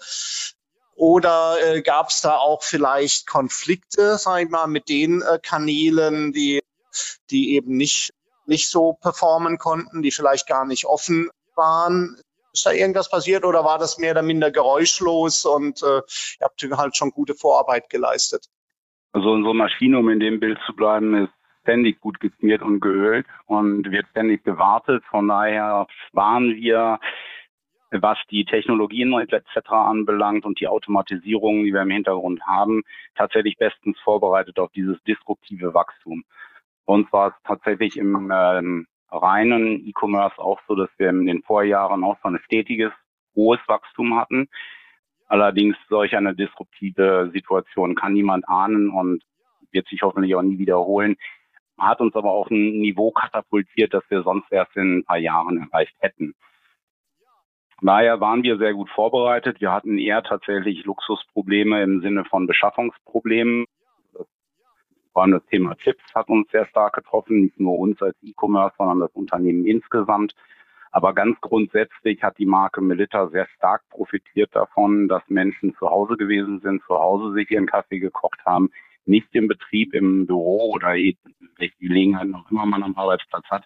Oder 0.97 1.57
äh, 1.63 1.83
gab 1.83 2.09
es 2.09 2.21
da 2.23 2.37
auch 2.37 2.65
vielleicht 2.65 3.29
Konflikte, 3.29 4.19
sag 4.19 4.43
ich 4.43 4.51
mal, 4.51 4.67
mit 4.67 4.89
den 4.89 5.23
äh, 5.23 5.39
Kanälen, 5.41 6.33
die, 6.33 6.63
die 7.31 7.55
eben 7.55 7.77
nicht, 7.77 8.13
nicht 8.47 8.71
so 8.71 8.95
performen 8.95 9.59
konnten, 9.59 10.03
die 10.03 10.11
vielleicht 10.11 10.49
gar 10.49 10.65
nicht 10.65 10.87
offen 10.87 11.31
waren? 11.55 12.21
Ist 12.57 12.65
da 12.65 12.73
irgendwas 12.73 13.11
passiert 13.11 13.45
oder 13.45 13.65
war 13.65 13.77
das 13.77 13.99
mehr 13.99 14.13
oder 14.13 14.23
minder 14.23 14.51
geräuschlos 14.51 15.45
und 15.45 15.83
äh, 15.83 16.01
ihr 16.41 16.41
habt 16.41 16.63
halt 16.63 16.97
schon 16.97 17.11
gute 17.11 17.35
Vorarbeit 17.35 17.91
geleistet? 17.91 18.47
Also 19.13 19.31
unsere 19.31 19.55
Maschine, 19.55 19.99
um 19.99 20.09
in 20.09 20.21
dem 20.21 20.41
Bild 20.41 20.59
zu 20.65 20.75
bleiben, 20.75 21.25
ist 21.25 21.33
ständig 21.61 22.01
gut 22.01 22.19
geschmiert 22.19 22.63
und 22.63 22.81
geölt 22.81 23.27
und 23.45 23.91
wird 23.91 24.07
ständig 24.09 24.43
gewartet. 24.43 25.05
Von 25.11 25.29
daher 25.29 25.87
waren 26.13 26.55
wir, 26.57 26.99
was 27.91 28.17
die 28.31 28.47
Technologien 28.47 29.13
etc. 29.13 29.69
anbelangt 29.69 30.47
und 30.47 30.59
die 30.59 30.69
Automatisierung, 30.69 31.63
die 31.63 31.75
wir 31.75 31.83
im 31.83 31.91
Hintergrund 31.91 32.41
haben, 32.47 32.85
tatsächlich 33.17 33.59
bestens 33.59 33.99
vorbereitet 33.99 34.59
auf 34.59 34.73
dieses 34.73 34.97
disruptive 35.03 35.75
Wachstum. 35.75 36.25
Und 36.87 37.11
zwar 37.11 37.37
tatsächlich 37.45 37.99
im 37.99 38.33
ähm, 38.35 38.87
reinen 39.11 39.87
E-Commerce 39.87 40.39
auch 40.39 40.61
so, 40.67 40.75
dass 40.75 40.91
wir 40.99 41.11
in 41.11 41.27
den 41.27 41.43
Vorjahren 41.43 42.05
auch 42.05 42.17
so 42.23 42.29
ein 42.29 42.39
stetiges, 42.45 42.93
hohes 43.35 43.61
Wachstum 43.67 44.17
hatten. 44.17 44.49
Allerdings 45.29 45.77
solch 45.89 46.17
eine 46.17 46.35
disruptive 46.35 47.31
Situation 47.33 47.95
kann 47.95 48.13
niemand 48.13 48.49
ahnen 48.49 48.91
und 48.91 49.23
wird 49.73 49.89
sich 49.89 50.03
hoffentlich 50.03 50.35
auch 50.35 50.43
nie 50.43 50.59
wiederholen. 50.59 51.17
Hat 51.79 52.01
uns 52.01 52.15
aber 52.15 52.31
auf 52.31 52.51
ein 52.51 52.79
Niveau 52.79 53.11
katapultiert, 53.11 53.93
das 53.93 54.05
wir 54.09 54.23
sonst 54.23 54.51
erst 54.51 54.77
in 54.77 54.99
ein 54.99 55.05
paar 55.05 55.19
Jahren 55.19 55.69
erreicht 55.69 55.95
hätten. 55.99 56.35
Daher 57.83 58.21
waren 58.21 58.43
wir 58.43 58.57
sehr 58.57 58.73
gut 58.73 58.89
vorbereitet. 58.89 59.61
Wir 59.61 59.71
hatten 59.71 59.99
eher 59.99 60.23
tatsächlich 60.23 60.85
Luxusprobleme 60.85 61.83
im 61.83 62.01
Sinne 62.01 62.25
von 62.25 62.47
Beschaffungsproblemen. 62.47 63.67
Vor 65.17 65.23
allem 65.23 65.33
das 65.33 65.47
Thema 65.47 65.75
Chips 65.79 66.05
hat 66.15 66.29
uns 66.29 66.47
sehr 66.51 66.67
stark 66.67 66.93
getroffen, 66.93 67.41
nicht 67.41 67.59
nur 67.59 67.79
uns 67.79 68.03
als 68.03 68.15
E-Commerce, 68.23 68.75
sondern 68.77 69.01
das 69.01 69.11
Unternehmen 69.15 69.65
insgesamt. 69.65 70.35
Aber 70.91 71.15
ganz 71.15 71.41
grundsätzlich 71.41 72.23
hat 72.23 72.37
die 72.37 72.45
Marke 72.45 72.83
Melitta 72.83 73.27
sehr 73.29 73.47
stark 73.57 73.81
profitiert 73.89 74.55
davon, 74.55 75.09
dass 75.09 75.23
Menschen 75.29 75.75
zu 75.77 75.89
Hause 75.89 76.19
gewesen 76.19 76.61
sind, 76.61 76.83
zu 76.83 76.99
Hause 76.99 77.33
sich 77.33 77.51
ihren 77.51 77.65
Kaffee 77.65 77.99
gekocht 77.99 78.45
haben, 78.45 78.69
nicht 79.07 79.35
im 79.35 79.49
Betrieb, 79.49 79.95
im 79.95 80.27
Büro 80.27 80.75
oder 80.75 80.89
welche 80.89 81.79
Gelegenheit 81.81 82.29
noch 82.29 82.51
immer 82.51 82.67
man 82.67 82.83
am 82.83 82.95
Arbeitsplatz 82.95 83.47
hat, 83.49 83.65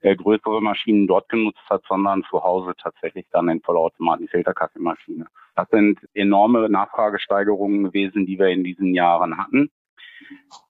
äh, 0.00 0.14
größere 0.14 0.60
Maschinen 0.60 1.06
dort 1.06 1.30
genutzt 1.30 1.64
hat, 1.70 1.82
sondern 1.88 2.24
zu 2.24 2.44
Hause 2.44 2.74
tatsächlich 2.76 3.24
dann 3.32 3.48
in 3.48 3.62
Vollautomaten 3.62 4.28
Filterkaffeemaschine. 4.28 5.28
Das 5.56 5.66
sind 5.70 5.98
enorme 6.12 6.68
Nachfragesteigerungen 6.68 7.84
gewesen, 7.84 8.26
die 8.26 8.38
wir 8.38 8.48
in 8.48 8.64
diesen 8.64 8.92
Jahren 8.92 9.38
hatten. 9.38 9.70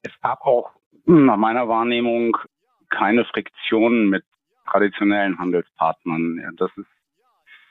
Es 0.03 0.13
gab 0.21 0.43
auch 0.43 0.71
nach 1.07 1.37
meiner 1.37 1.69
Wahrnehmung 1.69 2.37
keine 2.89 3.25
Friktionen 3.25 4.09
mit 4.09 4.25
traditionellen 4.67 5.39
Handelspartnern. 5.39 6.55
Das 6.57 6.71
ist 6.77 6.87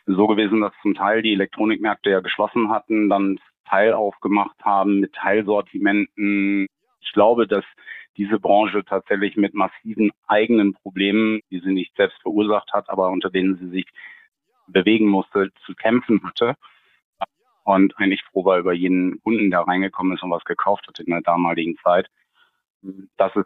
so 0.05 0.27
gewesen, 0.27 0.61
dass 0.61 0.73
zum 0.81 0.95
Teil 0.95 1.21
die 1.21 1.33
Elektronikmärkte 1.33 2.09
ja 2.09 2.19
geschlossen 2.19 2.69
hatten, 2.69 3.09
dann 3.09 3.39
Teil 3.65 3.93
aufgemacht 3.93 4.57
haben 4.63 4.99
mit 4.99 5.13
Teilsortimenten. 5.13 6.67
Ich 7.01 7.11
glaube, 7.13 7.47
dass 7.47 7.63
diese 8.17 8.39
Branche 8.39 8.83
tatsächlich 8.83 9.37
mit 9.37 9.53
massiven 9.53 10.11
eigenen 10.27 10.73
Problemen, 10.73 11.41
die 11.51 11.59
sie 11.59 11.71
nicht 11.71 11.95
selbst 11.95 12.19
verursacht 12.21 12.73
hat, 12.73 12.89
aber 12.89 13.09
unter 13.09 13.29
denen 13.29 13.57
sie 13.57 13.69
sich 13.69 13.85
bewegen 14.67 15.07
musste, 15.07 15.51
zu 15.65 15.73
kämpfen 15.75 16.21
hatte. 16.23 16.55
Und 17.69 17.95
eigentlich 17.99 18.23
froh 18.23 18.45
war 18.45 18.57
über 18.57 18.73
jeden 18.73 19.21
Kunden, 19.21 19.51
der 19.51 19.59
reingekommen 19.59 20.13
ist 20.15 20.23
und 20.23 20.31
was 20.31 20.43
gekauft 20.43 20.87
hat 20.87 20.99
in 20.99 21.11
der 21.11 21.21
damaligen 21.21 21.77
Zeit. 21.83 22.09
Das 23.15 23.35
ist 23.35 23.45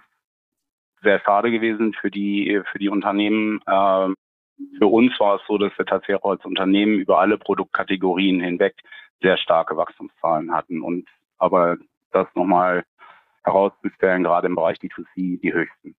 sehr 1.02 1.20
schade 1.20 1.52
gewesen 1.52 1.94
für 1.94 2.10
die, 2.10 2.62
für 2.72 2.80
die 2.80 2.88
Unternehmen. 2.88 3.60
Ähm, 3.68 4.16
für 4.78 4.88
uns 4.88 5.20
war 5.20 5.36
es 5.36 5.42
so, 5.46 5.58
dass 5.58 5.78
wir 5.78 5.86
tatsächlich 5.86 6.24
als 6.24 6.46
Unternehmen 6.46 7.00
über 7.00 7.20
alle 7.20 7.38
Produktkategorien 7.38 8.40
hinweg 8.40 8.76
sehr 9.22 9.36
starke 9.36 9.76
Wachstumszahlen 9.76 10.54
hatten 10.54 10.82
und 10.82 11.06
aber 11.38 11.76
das 12.12 12.28
nochmal 12.34 12.86
herauszustellen, 13.44 14.24
gerade 14.24 14.48
im 14.48 14.56
Bereich 14.56 14.78
D2C 14.78 15.42
die 15.42 15.52
höchsten. 15.52 15.96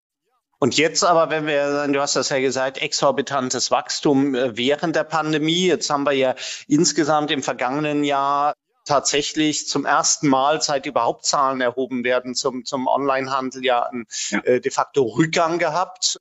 Und 0.65 0.79
jetzt 0.79 1.05
aber, 1.05 1.29
wenn 1.29 1.47
wir, 1.47 1.87
du 1.89 2.01
hast 2.01 2.17
das 2.17 2.31
ja 2.31 2.41
gesagt, 2.41 2.81
exorbitantes 2.81 3.71
Wachstum 3.71 4.35
äh, 4.35 4.57
während 4.57 4.97
der 4.97 5.05
Pandemie. 5.05 5.67
Jetzt 5.67 5.91
haben 5.91 6.07
wir 6.07 6.13
ja 6.13 6.35
insgesamt 6.69 7.31
im 7.31 7.43
vergangenen 7.43 8.03
Jahr 8.03 8.55
tatsächlich 8.87 9.69
zum 9.69 9.85
ersten 9.85 10.27
Mal, 10.27 10.63
seit 10.63 10.87
überhaupt 10.87 11.27
Zahlen 11.27 11.61
erhoben 11.61 12.03
werden 12.03 12.35
zum, 12.35 12.65
zum 12.65 12.87
Onlinehandel, 12.87 13.63
ja 13.63 13.83
einen 13.83 14.07
ja. 14.31 14.39
Äh, 14.39 14.63
de 14.63 14.73
facto 14.73 15.03
Rückgang 15.03 15.59
gehabt. 15.59 16.19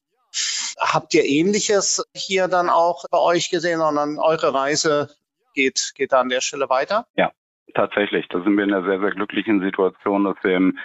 Habt 0.78 1.14
ihr 1.14 1.24
Ähnliches 1.24 2.04
hier 2.14 2.50
dann 2.50 2.68
auch 2.68 3.06
bei 3.10 3.20
euch 3.20 3.50
gesehen, 3.50 3.80
sondern 3.80 4.20
eure 4.20 4.54
Reise 4.54 5.10
geht, 5.54 5.94
geht 5.96 6.12
da 6.12 6.20
an 6.20 6.28
der 6.28 6.42
Stelle 6.42 6.68
weiter? 6.68 7.08
Ja, 7.16 7.32
tatsächlich. 7.76 8.28
Da 8.28 8.44
sind 8.44 8.58
wir 8.58 8.66
in 8.66 8.74
einer 8.74 8.86
sehr, 8.86 9.00
sehr 9.00 9.12
glücklichen 9.12 9.62
Situation, 9.62 10.26
dass 10.26 10.36
wir 10.44 10.58
im 10.58 10.78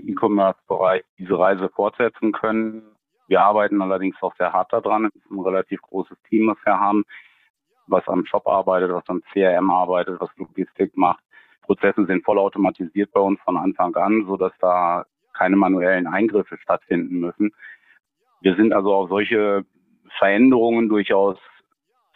E-Commerce-Bereich 0.00 1.02
diese 1.18 1.38
Reise 1.38 1.68
fortsetzen 1.70 2.32
können. 2.32 2.82
Wir 3.28 3.42
arbeiten 3.42 3.80
allerdings 3.80 4.16
auch 4.22 4.34
sehr 4.36 4.52
hart 4.52 4.72
daran. 4.72 5.06
Es 5.06 5.14
ist 5.14 5.30
ein 5.30 5.40
relativ 5.40 5.80
großes 5.82 6.16
Team, 6.28 6.48
was 6.48 6.58
wir 6.64 6.78
haben 6.78 7.04
was 7.90 8.06
am 8.08 8.24
Shop 8.24 8.46
arbeitet, 8.46 8.92
was 8.92 9.08
am 9.08 9.22
CRM 9.32 9.70
arbeitet, 9.70 10.20
was 10.20 10.30
Logistik 10.36 10.96
macht. 10.96 11.22
Prozesse 11.62 12.06
sind 12.06 12.24
vollautomatisiert 12.24 13.12
bei 13.12 13.20
uns 13.20 13.40
von 13.42 13.56
Anfang 13.56 13.94
an, 13.96 14.24
so 14.26 14.36
dass 14.36 14.52
da 14.60 15.04
keine 15.32 15.56
manuellen 15.56 16.06
Eingriffe 16.06 16.56
stattfinden 16.58 17.20
müssen. 17.20 17.52
Wir 18.40 18.56
sind 18.56 18.72
also 18.72 18.94
auf 18.94 19.08
solche 19.08 19.64
Veränderungen 20.18 20.88
durchaus 20.88 21.38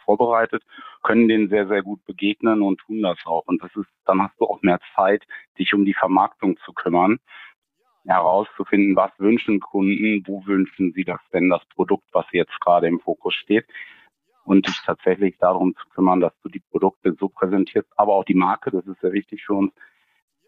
vorbereitet, 0.03 0.63
können 1.03 1.27
denen 1.27 1.49
sehr, 1.49 1.67
sehr 1.67 1.81
gut 1.81 2.03
begegnen 2.05 2.61
und 2.61 2.79
tun 2.79 3.01
das 3.01 3.17
auch. 3.25 3.45
Und 3.47 3.63
das 3.63 3.75
ist, 3.75 3.89
dann 4.05 4.21
hast 4.21 4.39
du 4.39 4.45
auch 4.45 4.61
mehr 4.61 4.79
Zeit, 4.95 5.23
dich 5.57 5.73
um 5.73 5.85
die 5.85 5.93
Vermarktung 5.93 6.57
zu 6.57 6.73
kümmern, 6.73 7.19
herauszufinden, 8.05 8.95
was 8.95 9.11
wünschen 9.17 9.59
Kunden, 9.59 10.23
wo 10.27 10.45
wünschen 10.45 10.93
sie 10.93 11.03
das 11.03 11.19
denn, 11.33 11.49
das 11.49 11.65
Produkt, 11.75 12.05
was 12.11 12.25
jetzt 12.31 12.59
gerade 12.61 12.87
im 12.87 12.99
Fokus 12.99 13.33
steht 13.33 13.65
und 14.43 14.67
dich 14.67 14.79
tatsächlich 14.85 15.37
darum 15.39 15.75
zu 15.75 15.89
kümmern, 15.89 16.21
dass 16.21 16.33
du 16.43 16.49
die 16.49 16.59
Produkte 16.59 17.15
so 17.19 17.29
präsentierst, 17.29 17.89
aber 17.97 18.13
auch 18.13 18.25
die 18.25 18.35
Marke, 18.35 18.71
das 18.71 18.85
ist 18.85 19.01
sehr 19.01 19.13
wichtig 19.13 19.43
für 19.45 19.53
uns, 19.53 19.73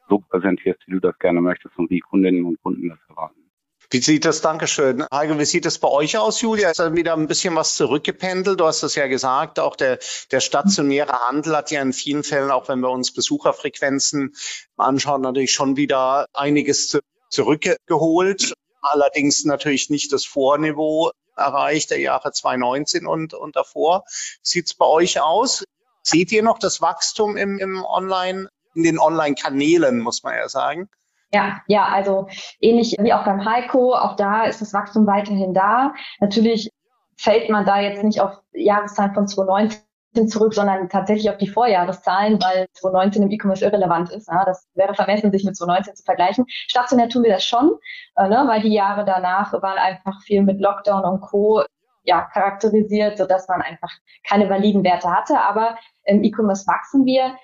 so 0.09 0.19
präsentierst, 0.19 0.81
wie 0.87 0.91
du 0.91 0.99
das 0.99 1.17
gerne 1.19 1.41
möchtest 1.41 1.77
und 1.77 1.89
wie 1.89 1.99
Kundinnen 1.99 2.45
und 2.45 2.61
Kunden 2.61 2.89
das 2.89 2.99
erwarten. 3.09 3.47
Wie 3.89 3.99
sieht 3.99 4.25
das, 4.25 4.41
Dankeschön. 4.41 5.05
Heike, 5.13 5.39
wie 5.39 5.45
sieht 5.45 5.65
das 5.65 5.79
bei 5.79 5.87
euch 5.87 6.17
aus, 6.17 6.41
Julia? 6.41 6.71
Ist 6.71 6.79
da 6.79 6.93
wieder 6.93 7.13
ein 7.13 7.27
bisschen 7.27 7.55
was 7.55 7.75
zurückgependelt? 7.75 8.59
Du 8.59 8.65
hast 8.65 8.83
es 8.83 8.95
ja 8.95 9.07
gesagt, 9.07 9.59
auch 9.59 9.77
der, 9.77 9.99
der 10.31 10.41
stationäre 10.41 11.13
Handel 11.27 11.55
hat 11.55 11.71
ja 11.71 11.81
in 11.81 11.93
vielen 11.93 12.23
Fällen, 12.23 12.51
auch 12.51 12.67
wenn 12.67 12.81
wir 12.81 12.89
uns 12.89 13.13
Besucherfrequenzen 13.13 14.35
anschauen, 14.75 15.21
natürlich 15.21 15.53
schon 15.53 15.77
wieder 15.77 16.27
einiges 16.33 16.99
zurückgeholt. 17.29 18.53
Allerdings 18.81 19.43
natürlich 19.45 19.89
nicht 19.89 20.13
das 20.13 20.25
Vorniveau 20.25 21.11
erreicht 21.35 21.91
der 21.91 21.99
Jahre 21.99 22.31
2019 22.31 23.05
und, 23.05 23.33
und 23.33 23.55
davor. 23.55 24.03
Sieht's 24.41 24.73
bei 24.73 24.85
euch 24.85 25.21
aus? 25.21 25.63
Seht 26.01 26.31
ihr 26.31 26.43
noch 26.43 26.59
das 26.59 26.81
Wachstum 26.81 27.37
im, 27.37 27.59
im 27.59 27.83
Online, 27.83 28.49
in 28.75 28.83
den 28.83 28.99
Online-Kanälen, 28.99 29.99
muss 29.99 30.23
man 30.23 30.35
ja 30.35 30.47
sagen? 30.47 30.89
Ja, 31.33 31.61
ja, 31.67 31.85
also 31.85 32.27
ähnlich 32.61 32.95
wie 32.99 33.13
auch 33.13 33.25
beim 33.25 33.43
Heiko, 33.43 33.93
auch 33.93 34.15
da 34.15 34.45
ist 34.45 34.61
das 34.61 34.73
Wachstum 34.73 35.05
weiterhin 35.05 35.53
da. 35.53 35.93
Natürlich 36.19 36.71
fällt 37.17 37.49
man 37.49 37.65
da 37.65 37.81
jetzt 37.81 38.03
nicht 38.03 38.21
auf 38.21 38.39
Jahreszahlen 38.53 39.13
von 39.13 39.27
2019 39.27 39.86
zurück, 40.25 40.53
sondern 40.53 40.89
tatsächlich 40.89 41.29
auf 41.29 41.37
die 41.37 41.47
Vorjahreszahlen, 41.47 42.41
weil 42.41 42.67
2019 42.73 43.23
im 43.23 43.31
E-Commerce 43.31 43.63
irrelevant 43.63 44.09
ist. 44.11 44.27
Ja, 44.27 44.43
das 44.45 44.67
wäre 44.73 44.95
vermessen, 44.95 45.31
sich 45.31 45.43
mit 45.43 45.55
2019 45.55 45.95
zu 45.95 46.03
vergleichen. 46.03 46.45
Stationär 46.47 47.09
tun 47.09 47.23
wir 47.23 47.31
das 47.31 47.45
schon, 47.45 47.77
äh, 48.15 48.27
ne, 48.27 48.43
weil 48.47 48.61
die 48.61 48.73
Jahre 48.73 49.05
danach 49.05 49.53
waren 49.53 49.77
einfach 49.77 50.21
viel 50.23 50.41
mit 50.41 50.59
Lockdown 50.59 51.03
und 51.03 51.21
Co. 51.21 51.63
Ja, 52.03 52.21
charakterisiert, 52.33 53.17
sodass 53.17 53.47
man 53.49 53.61
einfach 53.61 53.91
keine 54.27 54.49
validen 54.49 54.83
Werte 54.83 55.11
hatte. 55.11 55.39
Aber 55.39 55.77
im 56.05 56.23
E-Commerce 56.23 56.65
wachsen 56.65 57.05
wir. 57.05 57.35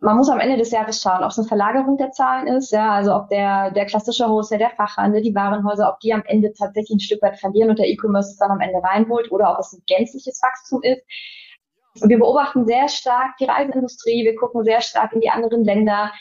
Man 0.00 0.18
muss 0.18 0.28
am 0.28 0.40
Ende 0.40 0.58
des 0.58 0.70
Jahres 0.70 1.00
schauen, 1.00 1.24
ob 1.24 1.30
es 1.30 1.38
eine 1.38 1.48
Verlagerung 1.48 1.96
der 1.96 2.10
Zahlen 2.10 2.46
ist, 2.46 2.72
ja, 2.72 2.90
also 2.92 3.14
ob 3.14 3.30
der, 3.30 3.70
der 3.70 3.86
klassische 3.86 4.28
Wholesale, 4.28 4.58
der 4.58 4.70
Fachhandel, 4.70 5.22
die 5.22 5.34
Warenhäuser, 5.34 5.88
ob 5.88 5.98
die 6.00 6.12
am 6.12 6.22
Ende 6.26 6.52
tatsächlich 6.52 6.96
ein 6.96 7.00
Stück 7.00 7.22
weit 7.22 7.38
verlieren 7.38 7.70
und 7.70 7.78
der 7.78 7.88
E-Commerce 7.88 8.36
dann 8.38 8.50
am 8.50 8.60
Ende 8.60 8.82
reinholt 8.82 9.32
oder 9.32 9.52
ob 9.52 9.60
es 9.60 9.72
ein 9.72 9.82
gänzliches 9.86 10.42
Wachstum 10.42 10.82
ist. 10.82 11.00
Wir 12.02 12.18
beobachten 12.18 12.66
sehr 12.66 12.88
stark 12.88 13.36
die 13.38 13.44
Reiseindustrie, 13.44 14.24
wir 14.24 14.34
gucken 14.34 14.64
sehr 14.64 14.80
stark 14.80 15.12
in 15.12 15.20
die 15.20 15.30
anderen 15.30 15.64
Länder. 15.64 16.12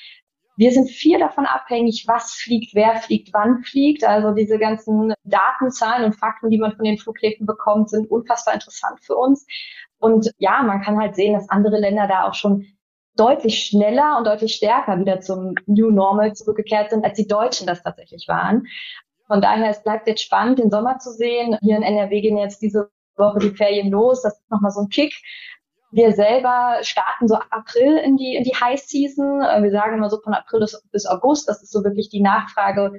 Wir 0.56 0.72
sind 0.72 0.89
viel 0.89 1.18
davon 1.18 1.48
abhängig, 1.48 2.06
was 2.08 2.34
fliegt, 2.34 2.75
wer 2.75 2.98
fliegt, 2.98 3.34
wann 3.34 3.63
fliegt. 3.63 4.03
Also 4.03 4.32
diese 4.32 4.60
ganzen 4.60 5.13
Daten, 5.24 5.72
Zahlen 5.72 6.06
und 6.06 6.13
Fakten, 6.13 6.51
die 6.51 6.60
man 6.60 6.75
von 6.75 6.86
den 6.86 7.00
Flughäfen 7.00 7.48
bekommt, 7.48 7.89
sind 7.89 8.10
unfassbar 8.12 8.53
interessant 8.53 9.00
für 9.03 9.15
uns. 9.15 9.48
Und 9.98 10.32
ja, 10.38 10.62
man 10.62 10.82
kann 10.82 11.00
halt 11.00 11.15
sehen, 11.15 11.34
dass 11.34 11.50
andere 11.50 11.80
Länder 11.80 12.08
da 12.08 12.27
auch 12.27 12.36
schon 12.36 12.68
deutlich 13.15 13.65
schneller 13.65 14.18
und 14.18 14.25
deutlich 14.25 14.53
stärker 14.56 15.00
wieder 15.00 15.22
zum 15.22 15.56
New 15.65 15.89
Normal 15.89 16.34
zurückgekehrt 16.34 16.92
sind, 16.92 17.03
als 17.03 17.18
die 17.18 17.27
Deutschen 17.27 17.65
das 17.65 17.82
tatsächlich 17.82 18.27
waren. 18.27 18.68
Von 19.27 19.42
daher, 19.42 19.70
es 19.70 19.82
bleibt 19.82 20.08
jetzt 20.08 20.22
spannend, 20.22 20.60
den 20.60 20.70
Sommer 20.70 21.00
zu 21.00 21.12
sehen. 21.12 21.58
Hier 21.62 21.77
in 21.77 21.84
NRW 21.84 22.22
gehen 22.22 22.38
jetzt 22.38 22.62
diese 22.62 22.92
Woche 23.15 23.39
die 23.39 23.56
Ferien 23.56 23.89
los. 23.89 24.22
Das 24.22 24.34
ist 24.39 24.51
nochmal 24.51 24.72
so 24.72 24.82
ein 24.82 24.89
Kick. 24.89 25.13
Wir 25.94 26.12
selber 26.14 26.80
starten 26.82 27.28
so 27.28 27.36
April 27.52 27.98
in 27.98 28.18
die, 28.18 28.36
in 28.36 28.44
die 28.44 28.56
High 28.56 28.82
Season. 28.82 29.44
Äh, 29.44 29.62
wir 29.62 29.70
sagen 29.70 29.96
immer 29.96 30.10
so 30.10 30.20
von 30.20 30.34
April 30.34 30.66
bis 30.92 31.06
August. 31.06 31.48
Das 31.48 31.62
ist 31.62 31.72
so 31.72 31.84
wirklich 31.84 32.10
die 32.10 32.20
Nachfrage, 32.20 32.94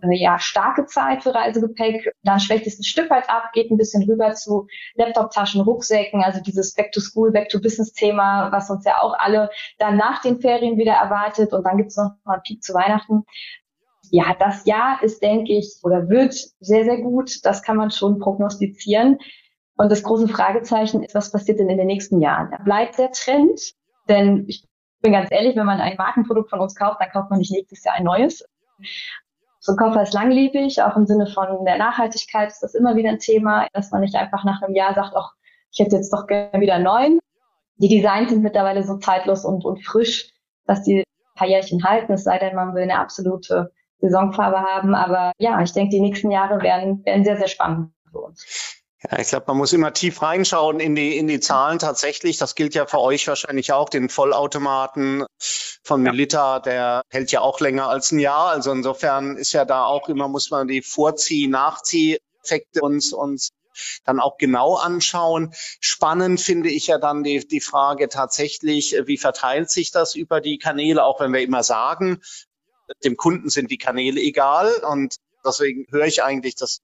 äh, 0.00 0.16
ja, 0.16 0.38
starke 0.38 0.86
Zeit 0.86 1.22
für 1.22 1.34
Reisegepäck. 1.34 2.14
Dann 2.22 2.40
schwächt 2.40 2.66
es 2.66 2.78
ein 2.78 2.84
Stück 2.84 3.10
weit 3.10 3.28
ab, 3.28 3.50
geht 3.52 3.70
ein 3.70 3.76
bisschen 3.76 4.04
rüber 4.04 4.32
zu 4.32 4.66
Laptoptaschen, 4.94 5.60
Rucksäcken, 5.60 6.24
also 6.24 6.40
dieses 6.40 6.72
Back 6.72 6.92
to 6.92 7.00
School, 7.00 7.30
Back 7.30 7.50
to 7.50 7.60
Business 7.60 7.92
Thema, 7.92 8.50
was 8.50 8.70
uns 8.70 8.86
ja 8.86 9.02
auch 9.02 9.14
alle 9.18 9.50
dann 9.78 9.98
nach 9.98 10.22
den 10.22 10.40
Ferien 10.40 10.78
wieder 10.78 10.94
erwartet. 10.94 11.52
Und 11.52 11.64
dann 11.64 11.76
gibt's 11.76 11.98
noch 11.98 12.12
mal 12.24 12.34
einen 12.34 12.42
Peak 12.42 12.62
zu 12.62 12.72
Weihnachten. 12.72 13.24
Ja, 14.10 14.34
das 14.38 14.64
Jahr 14.64 15.02
ist, 15.02 15.22
denke 15.22 15.52
ich, 15.52 15.78
oder 15.82 16.08
wird 16.08 16.34
sehr, 16.60 16.84
sehr 16.84 17.02
gut. 17.02 17.44
Das 17.44 17.62
kann 17.62 17.76
man 17.76 17.90
schon 17.90 18.18
prognostizieren. 18.18 19.18
Und 19.76 19.90
das 19.90 20.02
große 20.02 20.28
Fragezeichen 20.28 21.02
ist, 21.02 21.14
was 21.14 21.32
passiert 21.32 21.58
denn 21.58 21.68
in 21.68 21.78
den 21.78 21.86
nächsten 21.86 22.20
Jahren? 22.20 22.50
Bleibt 22.64 22.98
der 22.98 23.10
Trend? 23.10 23.60
Denn 24.08 24.44
ich 24.46 24.64
bin 25.00 25.12
ganz 25.12 25.30
ehrlich, 25.30 25.56
wenn 25.56 25.66
man 25.66 25.80
ein 25.80 25.96
Markenprodukt 25.96 26.50
von 26.50 26.60
uns 26.60 26.74
kauft, 26.74 27.00
dann 27.00 27.10
kauft 27.10 27.30
man 27.30 27.38
nicht 27.38 27.52
nächstes 27.52 27.84
Jahr 27.84 27.96
ein 27.96 28.04
neues. 28.04 28.44
So 29.60 29.72
ein 29.72 29.78
Koffer 29.78 30.02
ist 30.02 30.12
langlebig, 30.12 30.82
auch 30.82 30.96
im 30.96 31.06
Sinne 31.06 31.26
von 31.26 31.64
der 31.64 31.78
Nachhaltigkeit 31.78 32.50
ist 32.50 32.62
das 32.62 32.74
immer 32.74 32.96
wieder 32.96 33.10
ein 33.10 33.18
Thema, 33.18 33.66
dass 33.72 33.90
man 33.90 34.02
nicht 34.02 34.14
einfach 34.14 34.44
nach 34.44 34.62
einem 34.62 34.74
Jahr 34.74 34.94
sagt, 34.94 35.14
ach, 35.16 35.32
ich 35.72 35.80
hätte 35.80 35.96
jetzt 35.96 36.12
doch 36.12 36.26
gerne 36.26 36.60
wieder 36.60 36.78
neun. 36.78 37.18
Die 37.76 37.88
Designs 37.88 38.30
sind 38.30 38.42
mittlerweile 38.42 38.84
so 38.84 38.98
zeitlos 38.98 39.44
und, 39.44 39.64
und 39.64 39.84
frisch, 39.84 40.30
dass 40.66 40.82
die 40.82 41.00
ein 41.00 41.04
paar 41.34 41.48
Jährchen 41.48 41.82
halten, 41.82 42.12
es 42.12 42.24
sei 42.24 42.38
denn, 42.38 42.54
man 42.54 42.74
will 42.74 42.82
eine 42.82 42.98
absolute 42.98 43.72
Saisonfarbe 43.98 44.60
haben. 44.60 44.94
Aber 44.94 45.32
ja, 45.38 45.60
ich 45.60 45.72
denke, 45.72 45.90
die 45.90 46.00
nächsten 46.00 46.30
Jahre 46.30 46.62
werden, 46.62 47.04
werden 47.04 47.24
sehr, 47.24 47.36
sehr 47.36 47.48
spannend 47.48 47.92
für 48.10 48.20
uns. 48.20 48.73
Ja, 49.10 49.18
ich 49.18 49.28
glaube, 49.28 49.44
man 49.48 49.58
muss 49.58 49.72
immer 49.72 49.92
tief 49.92 50.22
reinschauen 50.22 50.80
in 50.80 50.94
die, 50.94 51.18
in 51.18 51.26
die 51.26 51.40
Zahlen 51.40 51.78
tatsächlich. 51.78 52.38
Das 52.38 52.54
gilt 52.54 52.74
ja 52.74 52.86
für 52.86 53.00
euch 53.00 53.26
wahrscheinlich 53.28 53.72
auch. 53.72 53.88
Den 53.90 54.08
Vollautomaten 54.08 55.26
von 55.82 56.00
Melita, 56.00 56.60
der 56.60 57.02
hält 57.10 57.30
ja 57.30 57.40
auch 57.40 57.60
länger 57.60 57.88
als 57.88 58.12
ein 58.12 58.18
Jahr. 58.18 58.48
Also 58.48 58.72
insofern 58.72 59.36
ist 59.36 59.52
ja 59.52 59.66
da 59.66 59.84
auch 59.84 60.08
immer, 60.08 60.28
muss 60.28 60.50
man 60.50 60.68
die 60.68 60.80
Vorzieh-, 60.80 61.48
Nachzieh-Effekte 61.48 62.80
uns, 62.80 63.12
uns 63.12 63.50
dann 64.04 64.20
auch 64.20 64.38
genau 64.38 64.76
anschauen. 64.76 65.52
Spannend 65.80 66.40
finde 66.40 66.70
ich 66.70 66.86
ja 66.86 66.98
dann 66.98 67.24
die, 67.24 67.46
die 67.46 67.60
Frage 67.60 68.08
tatsächlich, 68.08 68.96
wie 69.04 69.18
verteilt 69.18 69.68
sich 69.68 69.90
das 69.90 70.14
über 70.14 70.40
die 70.40 70.58
Kanäle, 70.58 71.04
auch 71.04 71.20
wenn 71.20 71.32
wir 71.32 71.42
immer 71.42 71.62
sagen, 71.62 72.22
dem 73.02 73.16
Kunden 73.16 73.50
sind 73.50 73.70
die 73.70 73.78
Kanäle 73.78 74.20
egal. 74.20 74.72
Und 74.90 75.16
deswegen 75.44 75.86
höre 75.90 76.06
ich 76.06 76.22
eigentlich 76.22 76.54
das 76.54 76.80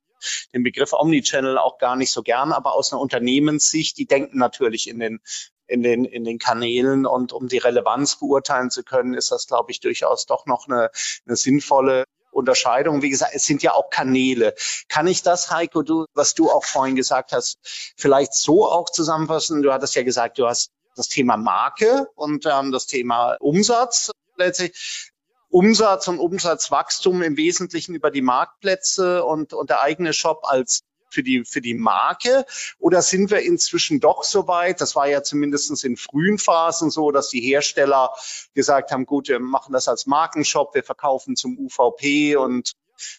den 0.55 0.63
Begriff 0.63 0.93
Omnichannel 0.93 1.59
auch 1.59 1.79
gar 1.79 1.97
nicht 1.97 2.13
so 2.13 2.23
gern, 2.23 2.53
aber 2.53 2.75
aus 2.75 2.93
einer 2.93 3.01
Unternehmenssicht, 3.01 3.99
die 3.99 4.07
denken 4.07 4.39
natürlich 4.39 4.89
in 4.89 4.99
den 4.99 5.21
in 5.67 5.83
den, 5.85 6.05
in 6.05 6.25
den 6.25 6.39
Kanälen 6.39 7.07
und 7.07 7.33
um 7.33 7.47
die 7.47 7.59
Relevanz 7.59 8.17
beurteilen 8.17 8.71
zu 8.71 8.83
können, 8.83 9.15
ist 9.15 9.31
das, 9.31 9.47
glaube 9.47 9.71
ich, 9.71 9.79
durchaus 9.79 10.27
doch 10.27 10.45
noch 10.47 10.67
eine, 10.67 10.91
eine 11.27 11.37
sinnvolle 11.37 12.05
Unterscheidung. 12.33 13.03
Wie 13.03 13.11
gesagt, 13.11 13.35
es 13.35 13.47
sind 13.47 13.63
ja 13.63 13.73
auch 13.75 13.91
Kanäle. 13.91 14.55
Kann 14.89 15.07
ich 15.07 15.23
das, 15.23 15.51
Heiko, 15.51 15.83
du, 15.83 16.07
was 16.13 16.35
du 16.35 16.51
auch 16.51 16.65
vorhin 16.65 16.97
gesagt 16.97 17.33
hast, 17.33 17.59
vielleicht 17.97 18.35
so 18.35 18.69
auch 18.69 18.91
zusammenfassen? 18.91 19.63
Du 19.63 19.73
hattest 19.73 19.95
ja 19.95 20.03
gesagt, 20.03 20.39
du 20.39 20.47
hast 20.47 20.71
das 20.97 21.09
Thema 21.09 21.37
Marke 21.37 22.09
und 22.15 22.47
ähm, 22.47 22.73
das 22.73 22.87
Thema 22.87 23.37
Umsatz 23.39 24.11
letztlich. 24.37 25.10
Umsatz 25.51 26.09
und 26.09 26.19
Umsatzwachstum 26.19 27.23
im 27.23 27.37
Wesentlichen 27.37 27.95
über 27.95 28.11
die 28.11 28.23
Marktplätze 28.23 29.25
und, 29.25 29.53
und 29.53 29.69
der 29.69 29.83
eigene 29.83 30.13
Shop 30.13 30.43
als 30.45 30.83
für 31.11 31.23
die, 31.23 31.45
für 31.45 31.61
die 31.61 31.75
Marke? 31.75 32.47
Oder 32.79 33.03
sind 33.03 33.31
wir 33.31 33.41
inzwischen 33.41 34.01
doch 34.01 34.23
so 34.23 34.47
weit? 34.47 34.81
Das 34.81 34.95
war 34.97 35.09
ja 35.09 35.23
zumindest 35.23 35.85
in 35.85 35.97
frühen 35.97 36.39
Phasen 36.39 36.91
so, 36.91 37.11
dass 37.11 37.29
die 37.29 37.41
Hersteller 37.41 38.11
gesagt 38.55 38.93
haben, 38.93 39.07
gut, 39.07 39.29
wir 39.29 39.41
machen 39.41 39.73
das 39.73 39.89
als 39.89 40.07
Markenshop, 40.07 40.75
wir 40.75 40.85
verkaufen 40.85 41.37
zum 41.37 41.59
UVP 41.59 42.37
und 42.37 42.73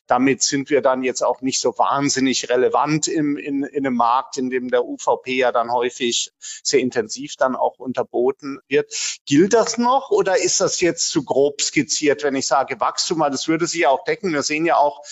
damit 0.08 0.44
sind 0.44 0.70
wir 0.70 0.82
dann 0.82 1.04
jetzt 1.04 1.22
auch 1.22 1.42
nicht 1.42 1.60
so 1.60 1.78
wahnsinnig 1.78 2.50
relevant 2.50 3.08
im, 3.08 3.38
in, 3.38 3.64
in 3.64 3.86
einem 3.86 3.96
Markt, 3.96 4.38
in 4.38 4.50
dem 4.50 4.70
der 4.70 4.86
UVP 4.86 5.34
ja 5.34 5.52
dann 5.52 5.72
häufig 5.72 6.32
sehr 6.40 6.80
intensiv 6.80 7.36
dann 7.36 7.56
auch 7.56 7.80
unterboten 7.80 8.60
wird. 8.68 8.92
Gilt 9.26 9.54
das 9.54 9.78
noch 9.78 10.12
oder 10.12 10.38
ist 10.38 10.62
das 10.62 10.82
jetzt 10.82 11.10
zu 11.10 11.24
grob 11.24 11.62
skizziert, 11.62 12.24
wenn 12.24 12.36
ich 12.36 12.48
sage 12.48 12.80
Wachstum? 12.80 13.20
Weil 13.20 13.32
das 13.32 13.48
würde 13.48 13.68
sich 13.68 13.82
ja 13.82 13.90
auch 13.90 14.04
decken. 14.04 14.34
Wir 14.34 14.44
sehen 14.44 14.66
ja 14.66 14.78
auch, 14.78 15.04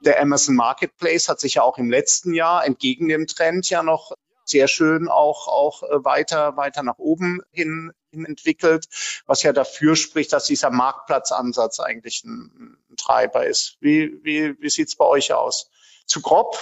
der 0.00 0.20
Amazon 0.20 0.54
Marketplace 0.54 1.28
hat 1.28 1.40
sich 1.40 1.54
ja 1.54 1.62
auch 1.62 1.78
im 1.78 1.90
letzten 1.90 2.32
Jahr 2.32 2.64
entgegen 2.64 3.08
dem 3.08 3.26
Trend 3.26 3.68
ja 3.68 3.82
noch 3.82 4.12
sehr 4.44 4.68
schön 4.68 5.08
auch, 5.08 5.48
auch 5.48 5.82
äh, 5.82 6.04
weiter, 6.04 6.56
weiter 6.56 6.82
nach 6.82 6.98
oben 6.98 7.40
hin, 7.52 7.92
hin 7.96 7.99
entwickelt, 8.12 8.86
was 9.26 9.42
ja 9.42 9.52
dafür 9.52 9.96
spricht, 9.96 10.32
dass 10.32 10.46
dieser 10.46 10.70
Marktplatzansatz 10.70 11.80
eigentlich 11.80 12.24
ein, 12.24 12.76
ein 12.90 12.96
Treiber 12.96 13.46
ist. 13.46 13.76
Wie, 13.80 14.18
wie, 14.22 14.60
wie 14.60 14.68
sieht's 14.68 14.96
bei 14.96 15.04
euch 15.04 15.32
aus? 15.32 15.70
Zu 16.06 16.20
grob? 16.20 16.56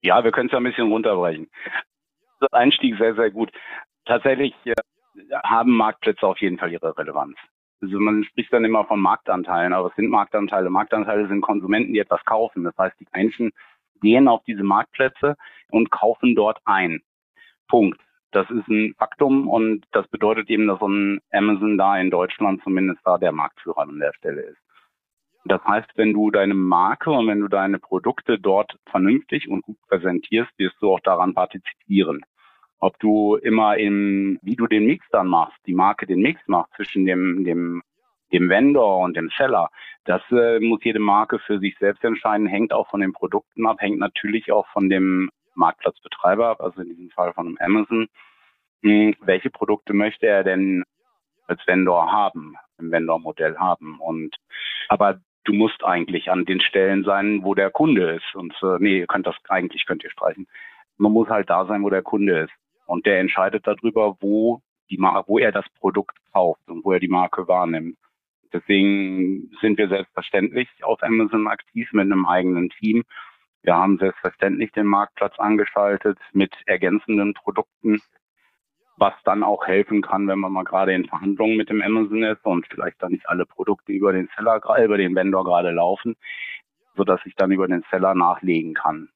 Ja, 0.00 0.22
wir 0.22 0.30
können 0.30 0.48
es 0.48 0.52
ja 0.52 0.58
ein 0.58 0.64
bisschen 0.64 0.90
runterbrechen. 0.92 1.50
Der 2.40 2.54
Einstieg 2.54 2.96
sehr, 2.98 3.14
sehr 3.14 3.30
gut. 3.30 3.50
Tatsächlich 4.04 4.54
äh, 4.64 4.74
haben 5.44 5.76
Marktplätze 5.76 6.26
auf 6.26 6.38
jeden 6.40 6.58
Fall 6.58 6.72
ihre 6.72 6.96
Relevanz. 6.96 7.36
Also 7.80 7.98
man 7.98 8.24
spricht 8.24 8.52
dann 8.52 8.64
immer 8.64 8.84
von 8.84 9.00
Marktanteilen, 9.00 9.72
aber 9.72 9.88
es 9.88 9.96
sind 9.96 10.08
Marktanteile. 10.08 10.70
Marktanteile 10.70 11.28
sind 11.28 11.40
Konsumenten, 11.40 11.92
die 11.92 11.98
etwas 11.98 12.24
kaufen. 12.24 12.64
Das 12.64 12.76
heißt, 12.76 12.98
die 13.00 13.06
Menschen 13.12 13.52
gehen 14.00 14.28
auf 14.28 14.42
diese 14.44 14.62
Marktplätze 14.62 15.36
und 15.70 15.90
kaufen 15.90 16.34
dort 16.34 16.58
ein. 16.64 17.02
Punkt. 17.68 18.00
Das 18.30 18.48
ist 18.50 18.68
ein 18.68 18.94
Faktum 18.98 19.48
und 19.48 19.84
das 19.92 20.06
bedeutet 20.08 20.50
eben, 20.50 20.66
dass 20.66 20.78
so 20.80 20.88
ein 20.88 21.20
Amazon 21.32 21.78
da 21.78 21.98
in 21.98 22.10
Deutschland 22.10 22.62
zumindest 22.62 23.00
da 23.04 23.16
der 23.16 23.32
Marktführer 23.32 23.78
an 23.78 23.98
der 23.98 24.12
Stelle 24.12 24.42
ist. 24.42 24.58
Das 25.44 25.64
heißt, 25.64 25.88
wenn 25.96 26.12
du 26.12 26.30
deine 26.30 26.54
Marke 26.54 27.10
und 27.10 27.26
wenn 27.26 27.40
du 27.40 27.48
deine 27.48 27.78
Produkte 27.78 28.38
dort 28.38 28.76
vernünftig 28.90 29.48
und 29.48 29.62
gut 29.62 29.78
präsentierst, 29.88 30.50
wirst 30.58 30.76
du 30.80 30.92
auch 30.92 31.00
daran 31.00 31.32
partizipieren. 31.32 32.20
Ob 32.80 32.98
du 32.98 33.36
immer 33.36 33.78
im, 33.78 34.38
wie 34.42 34.56
du 34.56 34.66
den 34.66 34.84
Mix 34.84 35.06
dann 35.10 35.28
machst, 35.28 35.58
die 35.66 35.74
Marke 35.74 36.06
den 36.06 36.20
Mix 36.20 36.40
macht 36.46 36.70
zwischen 36.76 37.06
dem, 37.06 37.44
dem 37.44 37.82
dem 38.32 38.48
Vendor 38.48 38.98
und 38.98 39.16
dem 39.16 39.30
Seller. 39.36 39.70
Das 40.04 40.22
äh, 40.30 40.60
muss 40.60 40.84
jede 40.84 40.98
Marke 40.98 41.38
für 41.38 41.58
sich 41.58 41.76
selbst 41.78 42.04
entscheiden, 42.04 42.46
hängt 42.46 42.72
auch 42.72 42.88
von 42.88 43.00
den 43.00 43.12
Produkten 43.12 43.66
ab, 43.66 43.78
hängt 43.80 43.98
natürlich 43.98 44.52
auch 44.52 44.66
von 44.68 44.88
dem 44.88 45.30
Marktplatzbetreiber 45.58 46.60
also 46.60 46.80
in 46.80 46.88
diesem 46.88 47.10
Fall 47.10 47.32
von 47.34 47.46
einem 47.46 47.58
Amazon. 47.60 48.08
Hm, 48.82 49.14
welche 49.20 49.50
Produkte 49.50 49.92
möchte 49.92 50.26
er 50.26 50.44
denn 50.44 50.84
als 51.46 51.66
Vendor 51.66 52.10
haben, 52.10 52.54
im 52.78 52.90
Vendor-Modell 52.90 53.58
haben? 53.58 53.98
Und 54.00 54.36
aber 54.88 55.20
du 55.44 55.52
musst 55.52 55.82
eigentlich 55.84 56.30
an 56.30 56.44
den 56.44 56.60
Stellen 56.60 57.04
sein, 57.04 57.42
wo 57.42 57.54
der 57.54 57.70
Kunde 57.70 58.16
ist. 58.16 58.34
Und 58.34 58.54
äh, 58.62 58.76
nee, 58.78 59.00
ihr 59.00 59.06
könnt 59.06 59.26
das 59.26 59.36
eigentlich 59.48 59.86
könnt 59.86 60.04
ihr 60.04 60.10
streichen. 60.10 60.46
Man 60.96 61.12
muss 61.12 61.28
halt 61.28 61.50
da 61.50 61.66
sein, 61.66 61.82
wo 61.82 61.90
der 61.90 62.02
Kunde 62.02 62.40
ist. 62.40 62.52
Und 62.86 63.06
der 63.06 63.20
entscheidet 63.20 63.66
darüber, 63.66 64.16
wo 64.20 64.62
die 64.90 64.98
Mar 64.98 65.24
wo 65.26 65.38
er 65.38 65.52
das 65.52 65.66
Produkt 65.78 66.16
kauft 66.32 66.66
und 66.68 66.84
wo 66.84 66.92
er 66.92 67.00
die 67.00 67.08
Marke 67.08 67.46
wahrnimmt. 67.48 67.98
Deswegen 68.52 69.50
sind 69.60 69.76
wir 69.76 69.88
selbstverständlich 69.88 70.68
auf 70.82 71.02
Amazon 71.02 71.48
aktiv 71.48 71.92
mit 71.92 72.02
einem 72.02 72.24
eigenen 72.24 72.70
Team. 72.70 73.04
Wir 73.62 73.74
haben 73.74 73.98
selbstverständlich 73.98 74.72
den 74.72 74.86
Marktplatz 74.86 75.38
angeschaltet 75.38 76.18
mit 76.32 76.52
ergänzenden 76.66 77.34
Produkten, 77.34 78.00
was 78.96 79.14
dann 79.24 79.42
auch 79.42 79.66
helfen 79.66 80.02
kann, 80.02 80.26
wenn 80.28 80.38
man 80.38 80.52
mal 80.52 80.64
gerade 80.64 80.94
in 80.94 81.06
Verhandlungen 81.06 81.56
mit 81.56 81.68
dem 81.68 81.82
Amazon 81.82 82.22
ist 82.22 82.44
und 82.44 82.66
vielleicht 82.66 83.02
dann 83.02 83.12
nicht 83.12 83.28
alle 83.28 83.46
Produkte 83.46 83.92
über 83.92 84.12
den 84.12 84.28
Seller, 84.36 84.60
über 84.82 84.96
den 84.96 85.14
Vendor 85.14 85.44
gerade 85.44 85.70
laufen, 85.70 86.16
so 86.96 87.04
dass 87.04 87.20
ich 87.24 87.34
dann 87.34 87.52
über 87.52 87.68
den 87.68 87.84
Seller 87.90 88.14
nachlegen 88.14 88.74
kann. 88.74 89.10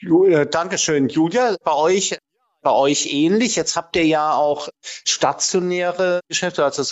Äh, 0.00 0.46
Dankeschön, 0.46 1.08
Julia. 1.08 1.56
Bei 1.64 1.74
euch 1.74 2.18
bei 2.62 2.70
euch 2.70 3.12
ähnlich. 3.12 3.56
Jetzt 3.56 3.76
habt 3.76 3.96
ihr 3.96 4.06
ja 4.06 4.32
auch 4.34 4.68
stationäre 4.82 6.20
Geschäfte, 6.28 6.64
also 6.64 6.82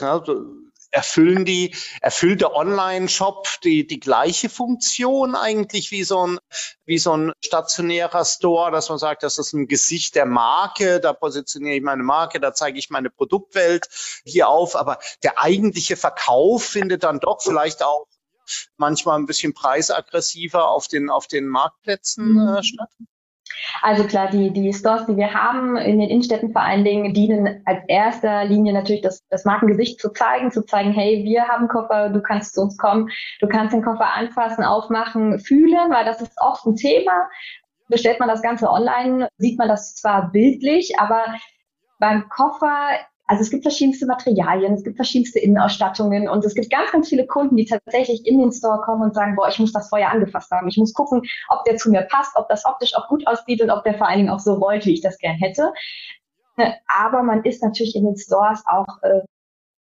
erfüllen 0.90 1.44
die, 1.44 1.74
erfüllt 2.00 2.40
der 2.40 2.55
Online-Shop 2.55 3.48
die, 3.62 3.87
die 3.87 4.00
gleiche 4.00 4.48
Funktion 4.48 5.35
eigentlich 5.35 5.90
wie 5.90 6.05
so 6.05 6.26
ein, 6.26 6.38
wie 6.85 6.98
so 6.98 7.16
ein 7.16 7.33
stationärer 7.44 8.24
Store, 8.24 8.70
dass 8.70 8.88
man 8.88 8.98
sagt, 8.98 9.22
das 9.22 9.38
ist 9.38 9.53
ein 9.53 9.68
Gesicht 9.68 10.14
der 10.14 10.26
Marke, 10.26 11.00
da 11.00 11.12
positioniere 11.12 11.76
ich 11.76 11.83
meine 11.83 12.03
Marke, 12.03 12.40
da 12.40 12.53
zeige 12.53 12.79
ich 12.79 12.90
meine 12.90 13.11
Produktwelt 13.11 13.88
hier 14.24 14.48
auf, 14.48 14.76
aber 14.76 14.98
der 15.22 15.38
eigentliche 15.38 15.96
Verkauf 15.96 16.64
findet 16.64 17.05
dann 17.05 17.20
doch 17.20 17.40
vielleicht 17.42 17.83
auch 17.83 18.07
manchmal 18.76 19.18
ein 19.18 19.26
bisschen 19.26 19.55
preisaggressiver 19.55 20.68
auf 20.68 20.88
den, 20.88 21.11
auf 21.11 21.26
den 21.26 21.46
Marktplätzen 21.46 22.37
äh, 22.37 22.57
mhm. 22.57 22.62
statt? 22.62 22.90
Also 23.83 24.05
klar, 24.05 24.31
die, 24.31 24.51
die 24.51 24.73
Stores, 24.73 25.07
die 25.07 25.16
wir 25.16 25.33
haben 25.35 25.77
in 25.77 25.99
den 25.99 26.09
Innenstädten 26.09 26.53
vor 26.53 26.62
allen 26.62 26.85
Dingen, 26.85 27.14
dienen 27.14 27.62
als 27.64 27.81
erster 27.88 28.44
Linie 28.44 28.73
natürlich 28.73 29.03
das, 29.03 29.27
das 29.29 29.44
Markengesicht 29.44 30.01
zu 30.01 30.12
zeigen, 30.12 30.51
zu 30.51 30.64
zeigen, 30.64 30.92
hey, 30.92 31.25
wir 31.25 31.49
haben 31.49 31.68
Koffer, 31.68 32.11
du 32.11 32.20
kannst 32.23 32.55
zu 32.55 32.62
uns 32.62 32.77
kommen, 32.77 33.09
du 33.40 33.49
kannst 33.49 33.75
den 33.75 33.83
Koffer 33.83 34.14
anfassen, 34.14 34.64
aufmachen, 34.64 35.38
fühlen, 35.38 35.90
weil 35.90 36.05
das 36.05 36.20
ist 36.20 36.33
oft 36.40 36.64
ein 36.66 36.77
Thema. 36.77 37.29
Bestellt 37.88 38.20
man 38.20 38.29
das 38.29 38.42
Ganze 38.42 38.70
online, 38.70 39.29
sieht 39.38 39.59
man 39.59 39.68
das 39.68 39.94
zwar 39.96 40.31
bildlich, 40.31 40.99
aber 40.99 41.25
beim 41.99 42.29
Koffer 42.29 42.90
also 43.31 43.43
es 43.43 43.51
gibt 43.51 43.62
verschiedenste 43.62 44.07
Materialien, 44.07 44.75
es 44.75 44.83
gibt 44.83 44.97
verschiedenste 44.97 45.38
Innenausstattungen 45.38 46.29
und 46.29 46.45
es 46.45 46.53
gibt 46.53 46.69
ganz, 46.69 46.90
ganz 46.90 47.11
viele 47.11 47.29
Kunden, 47.29 47.57
die 47.57 47.64
tatsächlich 47.64 48.27
in 48.27 48.40
den 48.40 48.51
Store 48.51 48.81
kommen 48.81 49.03
und 49.03 49.14
sagen, 49.14 49.37
boah, 49.37 49.49
ich 49.49 49.61
muss 49.61 49.73
das 49.73 49.88
vorher 49.88 50.11
angefasst 50.11 50.51
haben. 50.51 50.66
Ich 50.66 50.77
muss 50.77 50.93
gucken, 50.93 51.23
ob 51.49 51.62
der 51.62 51.77
zu 51.77 51.93
mir 51.93 52.03
passt, 52.03 52.35
ob 52.35 52.49
das 52.49 52.64
optisch 52.64 52.93
auch 52.97 53.07
gut 53.07 53.25
aussieht 53.29 53.62
und 53.62 53.71
ob 53.71 53.85
der 53.85 53.95
vor 53.95 54.09
allen 54.09 54.19
Dingen 54.19 54.31
auch 54.31 54.40
so 54.40 54.55
rollt, 54.55 54.85
wie 54.85 54.95
ich 54.95 55.01
das 55.01 55.16
gern 55.19 55.37
hätte. 55.37 55.73
Aber 56.88 57.23
man 57.23 57.45
ist 57.45 57.62
natürlich 57.62 57.95
in 57.95 58.05
den 58.05 58.16
Stores 58.16 58.64
auch 58.66 59.01
äh, 59.03 59.21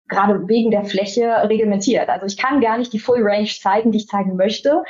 gerade 0.08 0.46
wegen 0.46 0.70
der 0.70 0.84
Fläche 0.84 1.28
reglementiert. 1.48 2.10
Also 2.10 2.26
ich 2.26 2.36
kann 2.36 2.60
gar 2.60 2.76
nicht 2.76 2.92
die 2.92 2.98
Full 2.98 3.22
Range 3.22 3.48
zeigen, 3.48 3.92
die 3.92 3.98
ich 3.98 4.08
zeigen 4.08 4.36
möchte, 4.36 4.82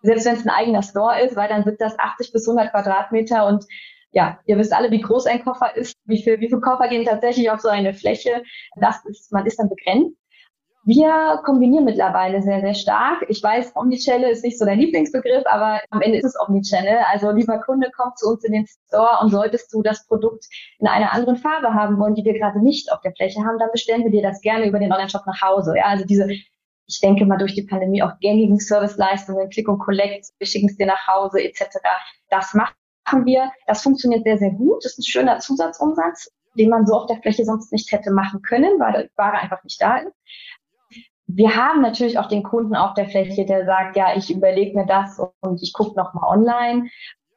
selbst 0.00 0.24
wenn 0.24 0.36
es 0.36 0.46
ein 0.46 0.50
eigener 0.50 0.82
Store 0.82 1.20
ist, 1.20 1.36
weil 1.36 1.50
dann 1.50 1.64
sind 1.64 1.78
das 1.78 1.98
80 1.98 2.32
bis 2.32 2.48
100 2.48 2.70
Quadratmeter 2.70 3.46
und 3.46 3.66
ja, 4.12 4.38
ihr 4.46 4.58
wisst 4.58 4.72
alle, 4.72 4.90
wie 4.90 5.00
groß 5.00 5.26
ein 5.26 5.44
Koffer 5.44 5.76
ist, 5.76 5.94
wie 6.04 6.22
viel, 6.22 6.40
wie 6.40 6.48
viel 6.48 6.60
Koffer 6.60 6.88
gehen 6.88 7.04
tatsächlich 7.04 7.50
auf 7.50 7.60
so 7.60 7.68
eine 7.68 7.94
Fläche. 7.94 8.42
Das 8.76 9.04
ist, 9.04 9.32
man 9.32 9.46
ist 9.46 9.58
dann 9.58 9.68
begrenzt. 9.68 10.16
Wir 10.84 11.42
kombinieren 11.44 11.84
mittlerweile 11.84 12.40
sehr, 12.40 12.62
sehr 12.62 12.72
stark. 12.72 13.22
Ich 13.28 13.42
weiß, 13.42 13.76
Omnichannel 13.76 14.30
ist 14.30 14.42
nicht 14.42 14.58
so 14.58 14.64
dein 14.64 14.78
Lieblingsbegriff, 14.78 15.44
aber 15.44 15.82
am 15.90 16.00
Ende 16.00 16.16
ist 16.16 16.24
es 16.24 16.40
Omnichannel. 16.40 17.00
Also 17.12 17.30
lieber 17.30 17.58
Kunde, 17.58 17.90
komm 17.94 18.12
zu 18.16 18.30
uns 18.30 18.42
in 18.44 18.52
den 18.52 18.66
Store 18.86 19.18
und 19.20 19.28
solltest 19.28 19.70
du 19.74 19.82
das 19.82 20.06
Produkt 20.06 20.46
in 20.78 20.86
einer 20.86 21.12
anderen 21.12 21.36
Farbe 21.36 21.74
haben 21.74 21.98
wollen, 21.98 22.14
die 22.14 22.24
wir 22.24 22.32
gerade 22.32 22.62
nicht 22.62 22.90
auf 22.90 23.02
der 23.02 23.12
Fläche 23.12 23.40
haben, 23.40 23.58
dann 23.58 23.68
bestellen 23.70 24.02
wir 24.04 24.10
dir 24.10 24.22
das 24.22 24.40
gerne 24.40 24.66
über 24.66 24.78
den 24.78 24.90
Online-Shop 24.90 25.26
nach 25.26 25.42
Hause. 25.42 25.74
Ja, 25.76 25.84
also 25.84 26.06
diese, 26.06 26.26
ich 26.30 27.00
denke 27.02 27.26
mal 27.26 27.36
durch 27.36 27.54
die 27.54 27.66
Pandemie 27.66 28.02
auch 28.02 28.18
gängigen 28.20 28.58
Serviceleistungen, 28.58 29.50
Click 29.50 29.68
und 29.68 29.80
Collect, 29.80 30.28
wir 30.38 30.46
schicken 30.46 30.70
es 30.70 30.76
dir 30.78 30.86
nach 30.86 31.06
Hause 31.06 31.42
etc. 31.42 31.66
Das 32.30 32.54
machen 33.12 33.26
wir. 33.26 33.50
Das 33.66 33.82
funktioniert 33.82 34.24
sehr, 34.24 34.38
sehr 34.38 34.50
gut. 34.50 34.84
Das 34.84 34.92
ist 34.92 34.98
ein 34.98 35.10
schöner 35.10 35.38
Zusatzumsatz 35.38 36.30
den 36.54 36.70
man 36.70 36.86
so 36.86 36.94
auf 36.94 37.06
der 37.06 37.18
Fläche 37.18 37.44
sonst 37.44 37.70
nicht 37.70 37.92
hätte 37.92 38.10
machen 38.10 38.42
können, 38.42 38.80
weil 38.80 39.04
die 39.04 39.16
Ware 39.16 39.38
einfach 39.38 39.62
nicht 39.62 39.80
da 39.80 39.98
ist 39.98 40.12
wir 41.28 41.54
haben 41.54 41.82
natürlich 41.82 42.18
auch 42.18 42.26
den 42.26 42.42
Kunden 42.42 42.74
auf 42.74 42.94
der 42.94 43.06
Fläche, 43.06 43.44
der 43.44 43.66
sagt, 43.66 43.96
ja, 43.96 44.16
ich 44.16 44.30
überlege 44.30 44.76
mir 44.76 44.86
das 44.86 45.20
und 45.40 45.62
ich 45.62 45.74
gucke 45.74 45.94
nochmal 45.94 46.36
online. 46.36 46.88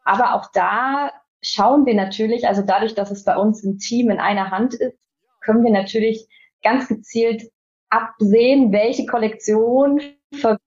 Aber 0.06 0.34
auch 0.34 0.50
da 0.54 1.12
schauen 1.42 1.86
wir 1.86 1.94
natürlich, 1.94 2.48
also 2.48 2.62
dadurch, 2.62 2.96
dass 2.96 3.12
es 3.12 3.26
bei 3.26 3.36
uns 3.36 3.64
im 3.64 3.80
Team 3.80 4.10
in 4.10 4.20
einer 4.20 4.50
Hand 4.50 4.74
ist, 4.74 4.98
können 5.42 5.64
wir 5.64 5.72
natürlich 5.72 6.26
ganz 6.64 6.88
gezielt 6.88 7.52
absehen, 7.90 8.72
welche 8.72 9.06
Kollektion 9.06 10.00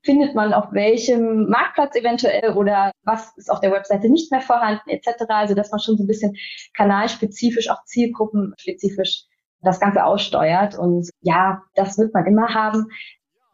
findet 0.03 0.35
man 0.35 0.53
auf 0.53 0.72
welchem 0.72 1.48
Marktplatz 1.48 1.96
eventuell 1.96 2.53
oder 2.53 2.92
was 3.03 3.37
ist 3.37 3.50
auf 3.50 3.61
der 3.61 3.72
Webseite 3.72 4.09
nicht 4.09 4.31
mehr 4.31 4.40
vorhanden 4.40 4.90
etc. 4.90 5.24
Also 5.29 5.55
dass 5.55 5.70
man 5.70 5.81
schon 5.81 5.96
so 5.96 6.05
ein 6.05 6.07
bisschen 6.07 6.37
kanalspezifisch, 6.74 7.70
auch 7.70 7.83
zielgruppenspezifisch 7.85 9.24
das 9.64 9.81
Ganze 9.81 10.05
aussteuert. 10.05 10.79
Und 10.79 11.09
ja, 11.20 11.62
das 11.74 11.98
wird 11.98 12.14
man 12.14 12.27
immer 12.27 12.55
haben. 12.55 12.88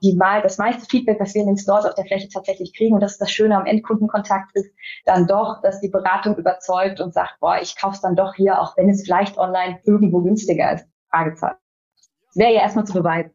Die 0.02 0.16
mal, 0.16 0.40
das 0.40 0.56
meiste 0.56 0.86
Feedback, 0.86 1.18
das 1.18 1.34
wir 1.34 1.42
in 1.42 1.48
den 1.48 1.58
Stores 1.58 1.84
auf 1.84 1.94
der 1.94 2.06
Fläche 2.06 2.28
tatsächlich 2.28 2.74
kriegen, 2.74 2.94
und 2.94 3.00
das 3.00 3.12
ist 3.12 3.20
das 3.20 3.30
Schöne 3.30 3.54
am 3.54 3.66
Endkundenkontakt, 3.66 4.50
ist 4.54 4.72
dann 5.04 5.26
doch, 5.26 5.60
dass 5.62 5.82
die 5.82 5.90
Beratung 5.90 6.36
überzeugt 6.38 7.02
und 7.02 7.12
sagt, 7.12 7.36
boah, 7.38 7.58
ich 7.60 7.78
kaufe 7.78 7.96
es 7.96 8.00
dann 8.00 8.16
doch 8.16 8.34
hier, 8.34 8.60
auch 8.60 8.78
wenn 8.78 8.88
es 8.88 9.04
vielleicht 9.04 9.36
online 9.36 9.78
irgendwo 9.84 10.22
günstiger 10.22 10.72
ist. 10.72 10.86
Fragezeichen. 11.10 11.58
Wäre 12.34 12.54
ja 12.54 12.60
erstmal 12.62 12.86
zu 12.86 12.94
beweisen. 12.94 13.32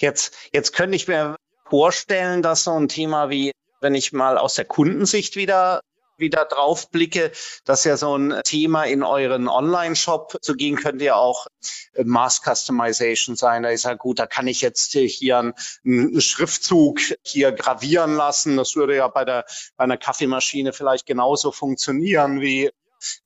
Jetzt, 0.00 0.32
jetzt 0.52 0.72
könnte 0.72 0.94
ich 0.96 1.08
mir 1.08 1.36
vorstellen, 1.68 2.40
dass 2.40 2.64
so 2.64 2.78
ein 2.78 2.88
Thema 2.88 3.30
wie, 3.30 3.52
wenn 3.80 3.94
ich 3.94 4.12
mal 4.12 4.38
aus 4.38 4.54
der 4.54 4.64
Kundensicht 4.64 5.34
wieder 5.36 5.80
wieder 6.18 6.44
drauf 6.44 6.90
blicke, 6.90 7.30
dass 7.64 7.84
ja 7.84 7.96
so 7.96 8.16
ein 8.16 8.40
Thema 8.44 8.84
in 8.84 9.04
euren 9.04 9.48
Online-Shop 9.48 10.38
zu 10.42 10.56
gehen 10.56 10.74
könnte 10.76 11.04
ja 11.04 11.14
auch 11.14 11.46
äh, 11.94 12.02
Mass 12.04 12.42
Customization 12.42 13.36
sein. 13.36 13.62
Da 13.62 13.70
ist 13.70 13.84
ja 13.84 13.94
gut, 13.94 14.18
da 14.18 14.26
kann 14.26 14.48
ich 14.48 14.60
jetzt 14.60 14.92
hier 14.92 15.38
einen, 15.38 15.54
einen 15.84 16.20
Schriftzug 16.20 16.98
hier 17.22 17.52
gravieren 17.52 18.16
lassen. 18.16 18.56
Das 18.56 18.74
würde 18.74 18.96
ja 18.96 19.06
bei 19.06 19.24
der 19.24 19.46
bei 19.76 19.84
einer 19.84 19.96
Kaffeemaschine 19.96 20.72
vielleicht 20.72 21.06
genauso 21.06 21.52
funktionieren 21.52 22.40
wie 22.40 22.70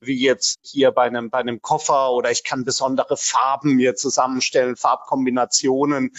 wie 0.00 0.22
jetzt 0.22 0.60
hier 0.62 0.90
bei 0.90 1.02
einem, 1.02 1.30
bei 1.30 1.38
einem 1.38 1.60
Koffer 1.60 2.12
oder 2.12 2.30
ich 2.30 2.44
kann 2.44 2.64
besondere 2.64 3.16
Farben 3.16 3.74
mir 3.74 3.94
zusammenstellen, 3.94 4.76
Farbkombinationen, 4.76 6.12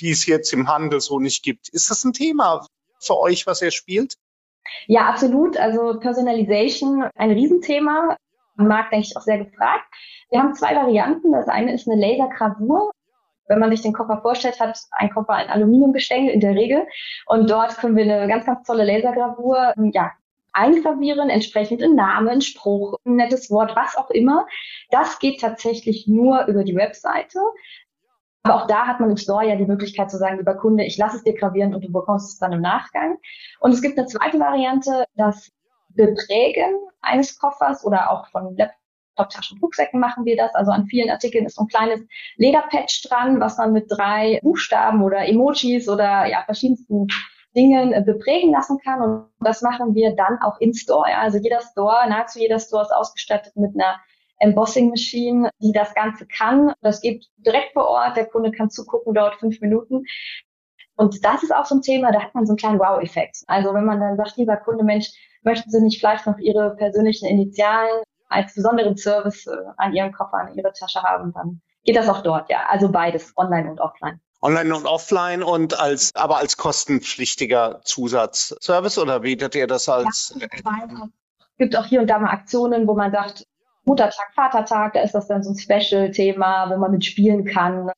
die 0.00 0.10
es 0.10 0.26
jetzt 0.26 0.52
im 0.52 0.68
Handel 0.68 1.00
so 1.00 1.18
nicht 1.18 1.42
gibt. 1.42 1.68
Ist 1.68 1.90
das 1.90 2.04
ein 2.04 2.12
Thema 2.12 2.66
für 3.00 3.18
euch, 3.18 3.46
was 3.46 3.62
ihr 3.62 3.70
spielt? 3.70 4.16
Ja, 4.86 5.08
absolut. 5.08 5.56
Also 5.56 5.98
Personalization, 5.98 7.08
ein 7.14 7.30
Riesenthema. 7.30 8.16
Markt, 8.56 8.92
denke 8.92 9.06
ich, 9.06 9.16
auch 9.16 9.22
sehr 9.22 9.38
gefragt. 9.38 9.84
Wir 10.30 10.40
haben 10.40 10.54
zwei 10.54 10.74
Varianten. 10.74 11.32
Das 11.32 11.48
eine 11.48 11.74
ist 11.74 11.88
eine 11.88 12.00
Lasergravur. 12.00 12.90
Wenn 13.48 13.58
man 13.58 13.70
sich 13.70 13.82
den 13.82 13.92
Koffer 13.92 14.20
vorstellt, 14.22 14.60
hat 14.60 14.78
ein 14.92 15.10
Koffer 15.10 15.34
ein 15.34 15.48
Aluminiumgestänge 15.48 16.32
in 16.32 16.40
der 16.40 16.54
Regel. 16.54 16.86
Und 17.26 17.50
dort 17.50 17.76
können 17.78 17.96
wir 17.96 18.04
eine 18.04 18.28
ganz, 18.28 18.46
ganz 18.46 18.66
tolle 18.66 18.84
Lasergravur, 18.84 19.74
ja, 19.92 20.12
eingravieren, 20.52 21.30
entsprechend 21.30 21.82
ein 21.82 21.94
Name, 21.94 22.30
ein 22.30 22.40
Spruch, 22.40 22.98
ein 23.04 23.16
nettes 23.16 23.50
Wort, 23.50 23.74
was 23.76 23.96
auch 23.96 24.10
immer. 24.10 24.46
Das 24.90 25.18
geht 25.18 25.40
tatsächlich 25.40 26.06
nur 26.06 26.46
über 26.46 26.64
die 26.64 26.76
Webseite. 26.76 27.38
Aber 28.42 28.56
auch 28.56 28.66
da 28.66 28.86
hat 28.86 28.98
man 28.98 29.10
im 29.10 29.16
Store 29.16 29.46
ja 29.46 29.56
die 29.56 29.66
Möglichkeit 29.66 30.10
zu 30.10 30.18
sagen, 30.18 30.38
lieber 30.38 30.56
Kunde, 30.56 30.84
ich 30.84 30.98
lasse 30.98 31.16
es 31.16 31.22
dir 31.22 31.34
gravieren 31.34 31.74
und 31.74 31.84
du 31.84 31.92
bekommst 31.92 32.32
es 32.32 32.38
dann 32.38 32.52
im 32.52 32.60
Nachgang. 32.60 33.18
Und 33.60 33.72
es 33.72 33.82
gibt 33.82 33.98
eine 33.98 34.08
zweite 34.08 34.40
Variante, 34.40 35.04
das 35.14 35.50
Beprägen 35.90 36.74
eines 37.00 37.38
Koffers 37.38 37.84
oder 37.84 38.10
auch 38.10 38.26
von 38.28 38.56
Laptop-Taschen, 38.56 39.58
Rucksäcken 39.60 40.00
machen 40.00 40.24
wir 40.24 40.36
das. 40.36 40.54
Also 40.54 40.72
an 40.72 40.86
vielen 40.86 41.10
Artikeln 41.10 41.46
ist 41.46 41.56
so 41.56 41.62
ein 41.62 41.68
kleines 41.68 42.00
Lederpatch 42.36 43.02
dran, 43.08 43.38
was 43.40 43.58
man 43.58 43.72
mit 43.72 43.86
drei 43.88 44.40
Buchstaben 44.42 45.02
oder 45.02 45.26
Emojis 45.28 45.88
oder 45.88 46.26
ja, 46.26 46.42
verschiedensten 46.44 47.06
Dingen 47.54 47.92
äh, 47.92 48.02
beprägen 48.02 48.52
lassen 48.52 48.78
kann. 48.78 49.02
Und 49.02 49.26
das 49.40 49.62
machen 49.62 49.94
wir 49.94 50.14
dann 50.16 50.40
auch 50.42 50.58
in 50.60 50.74
Store. 50.74 51.08
Ja. 51.10 51.20
Also 51.20 51.38
jeder 51.38 51.60
Store, 51.60 52.08
nahezu 52.08 52.38
jeder 52.38 52.58
Store 52.58 52.82
ist 52.82 52.92
ausgestattet 52.92 53.56
mit 53.56 53.74
einer 53.74 54.00
Embossing 54.38 54.88
Machine, 54.90 55.50
die 55.60 55.72
das 55.72 55.94
Ganze 55.94 56.26
kann. 56.26 56.72
Das 56.80 57.00
geht 57.00 57.26
direkt 57.36 57.72
vor 57.74 57.86
Ort. 57.86 58.16
Der 58.16 58.26
Kunde 58.26 58.50
kann 58.50 58.70
zugucken, 58.70 59.14
dauert 59.14 59.36
fünf 59.36 59.60
Minuten. 59.60 60.04
Und 60.96 61.24
das 61.24 61.42
ist 61.42 61.54
auch 61.54 61.64
so 61.64 61.76
ein 61.76 61.82
Thema, 61.82 62.12
da 62.12 62.20
hat 62.22 62.34
man 62.34 62.44
so 62.44 62.52
einen 62.52 62.58
kleinen 62.58 62.78
Wow-Effekt. 62.78 63.38
Also 63.46 63.72
wenn 63.72 63.84
man 63.84 64.00
dann 64.00 64.16
sagt, 64.16 64.36
lieber 64.36 64.56
Kunde, 64.56 64.84
Mensch, 64.84 65.10
möchten 65.42 65.70
Sie 65.70 65.80
nicht 65.80 65.98
vielleicht 65.98 66.26
noch 66.26 66.38
Ihre 66.38 66.76
persönlichen 66.76 67.26
Initialen 67.26 68.02
als 68.28 68.54
besonderen 68.54 68.96
Service 68.96 69.46
äh, 69.46 69.56
an 69.76 69.94
Ihren 69.94 70.12
Koffer, 70.12 70.38
an 70.38 70.54
Ihre 70.54 70.72
Tasche 70.72 71.02
haben, 71.02 71.32
dann 71.32 71.60
geht 71.84 71.96
das 71.96 72.08
auch 72.08 72.22
dort, 72.22 72.50
ja. 72.50 72.66
Also 72.68 72.90
beides, 72.90 73.32
online 73.36 73.70
und 73.70 73.80
offline. 73.80 74.20
Online 74.42 74.74
und 74.74 74.86
offline 74.86 75.42
und 75.42 75.78
als, 75.78 76.14
aber 76.14 76.38
als 76.38 76.56
kostenpflichtiger 76.56 77.80
Zusatzservice 77.84 78.98
oder 78.98 79.20
bietet 79.20 79.54
ihr 79.54 79.68
das 79.68 79.88
als? 79.88 80.34
Ja, 80.36 80.46
es 80.50 81.58
gibt 81.58 81.76
auch 81.76 81.86
hier 81.86 82.00
und 82.00 82.08
da 82.08 82.18
mal 82.18 82.30
Aktionen, 82.30 82.88
wo 82.88 82.94
man 82.94 83.12
sagt, 83.12 83.46
Muttertag, 83.84 84.34
Vatertag, 84.34 84.94
da 84.94 85.02
ist 85.02 85.14
das 85.14 85.28
dann 85.28 85.42
so 85.42 85.50
ein 85.50 85.58
Special-Thema, 85.58 86.70
wo 86.70 86.76
man 86.76 86.90
mitspielen 86.90 87.44
kann. 87.44 87.90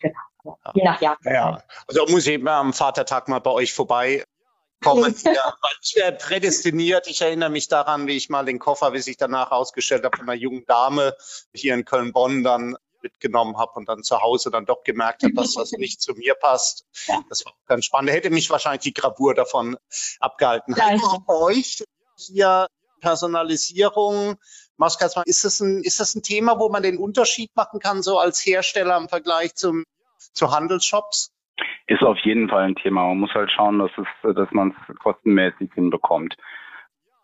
Genau. 0.00 0.58
Je 0.74 0.84
nach 0.84 1.00
Jahr. 1.00 1.16
Ja, 1.24 1.62
also 1.86 2.06
muss 2.08 2.26
ich 2.26 2.40
mal 2.40 2.58
am 2.58 2.72
Vatertag 2.72 3.28
mal 3.28 3.40
bei 3.40 3.50
euch 3.50 3.72
vorbei 3.72 4.24
kommen. 4.82 5.14
ja, 5.24 5.54
ich 5.82 5.96
wäre 5.96 6.12
prädestiniert. 6.12 7.06
Ich 7.08 7.20
erinnere 7.20 7.50
mich 7.50 7.68
daran, 7.68 8.06
wie 8.06 8.16
ich 8.16 8.28
mal 8.28 8.44
den 8.44 8.58
Koffer, 8.58 8.92
wie 8.92 9.00
sich 9.00 9.16
danach 9.16 9.50
ausgestellt 9.50 10.04
habe, 10.04 10.16
von 10.16 10.28
einer 10.28 10.38
jungen 10.38 10.64
Dame 10.66 11.14
hier 11.52 11.74
in 11.74 11.84
Köln-Bonn 11.84 12.44
dann 12.44 12.76
mitgenommen 13.08 13.56
habe 13.58 13.72
und 13.74 13.88
dann 13.88 14.02
zu 14.02 14.20
Hause 14.20 14.50
dann 14.50 14.66
doch 14.66 14.84
gemerkt 14.84 15.22
habe, 15.22 15.34
dass 15.34 15.54
das 15.54 15.72
nicht 15.72 16.00
zu 16.00 16.14
mir 16.14 16.34
passt. 16.34 16.86
Ja. 17.06 17.20
Das 17.28 17.44
war 17.44 17.54
ganz 17.66 17.86
spannend. 17.86 18.10
Hätte 18.10 18.30
mich 18.30 18.50
wahrscheinlich 18.50 18.82
die 18.82 18.94
Gravur 18.94 19.34
davon 19.34 19.76
abgehalten. 20.20 20.74
Bei 20.74 21.34
euch 21.34 21.82
hier 22.16 22.66
Personalisierung, 23.00 24.36
Maskatman, 24.76 25.24
ist 25.26 25.44
das 25.44 25.60
ein, 25.60 25.82
ist 25.82 26.00
das 26.00 26.14
ein 26.14 26.22
Thema, 26.22 26.58
wo 26.58 26.68
man 26.68 26.82
den 26.82 26.98
Unterschied 26.98 27.50
machen 27.54 27.80
kann, 27.80 28.02
so 28.02 28.18
als 28.18 28.44
Hersteller 28.44 28.96
im 28.96 29.08
Vergleich 29.08 29.54
zum, 29.54 29.84
zu 30.32 30.50
Handelsshops? 30.50 31.32
Ist 31.86 32.02
auf 32.02 32.18
jeden 32.22 32.48
Fall 32.48 32.64
ein 32.64 32.76
Thema. 32.76 33.06
Man 33.08 33.18
muss 33.18 33.34
halt 33.34 33.50
schauen, 33.50 33.78
dass 33.78 33.90
es, 33.96 34.34
dass 34.34 34.48
man 34.52 34.74
es 34.88 34.98
kostenmäßig 34.98 35.70
hinbekommt. 35.74 36.36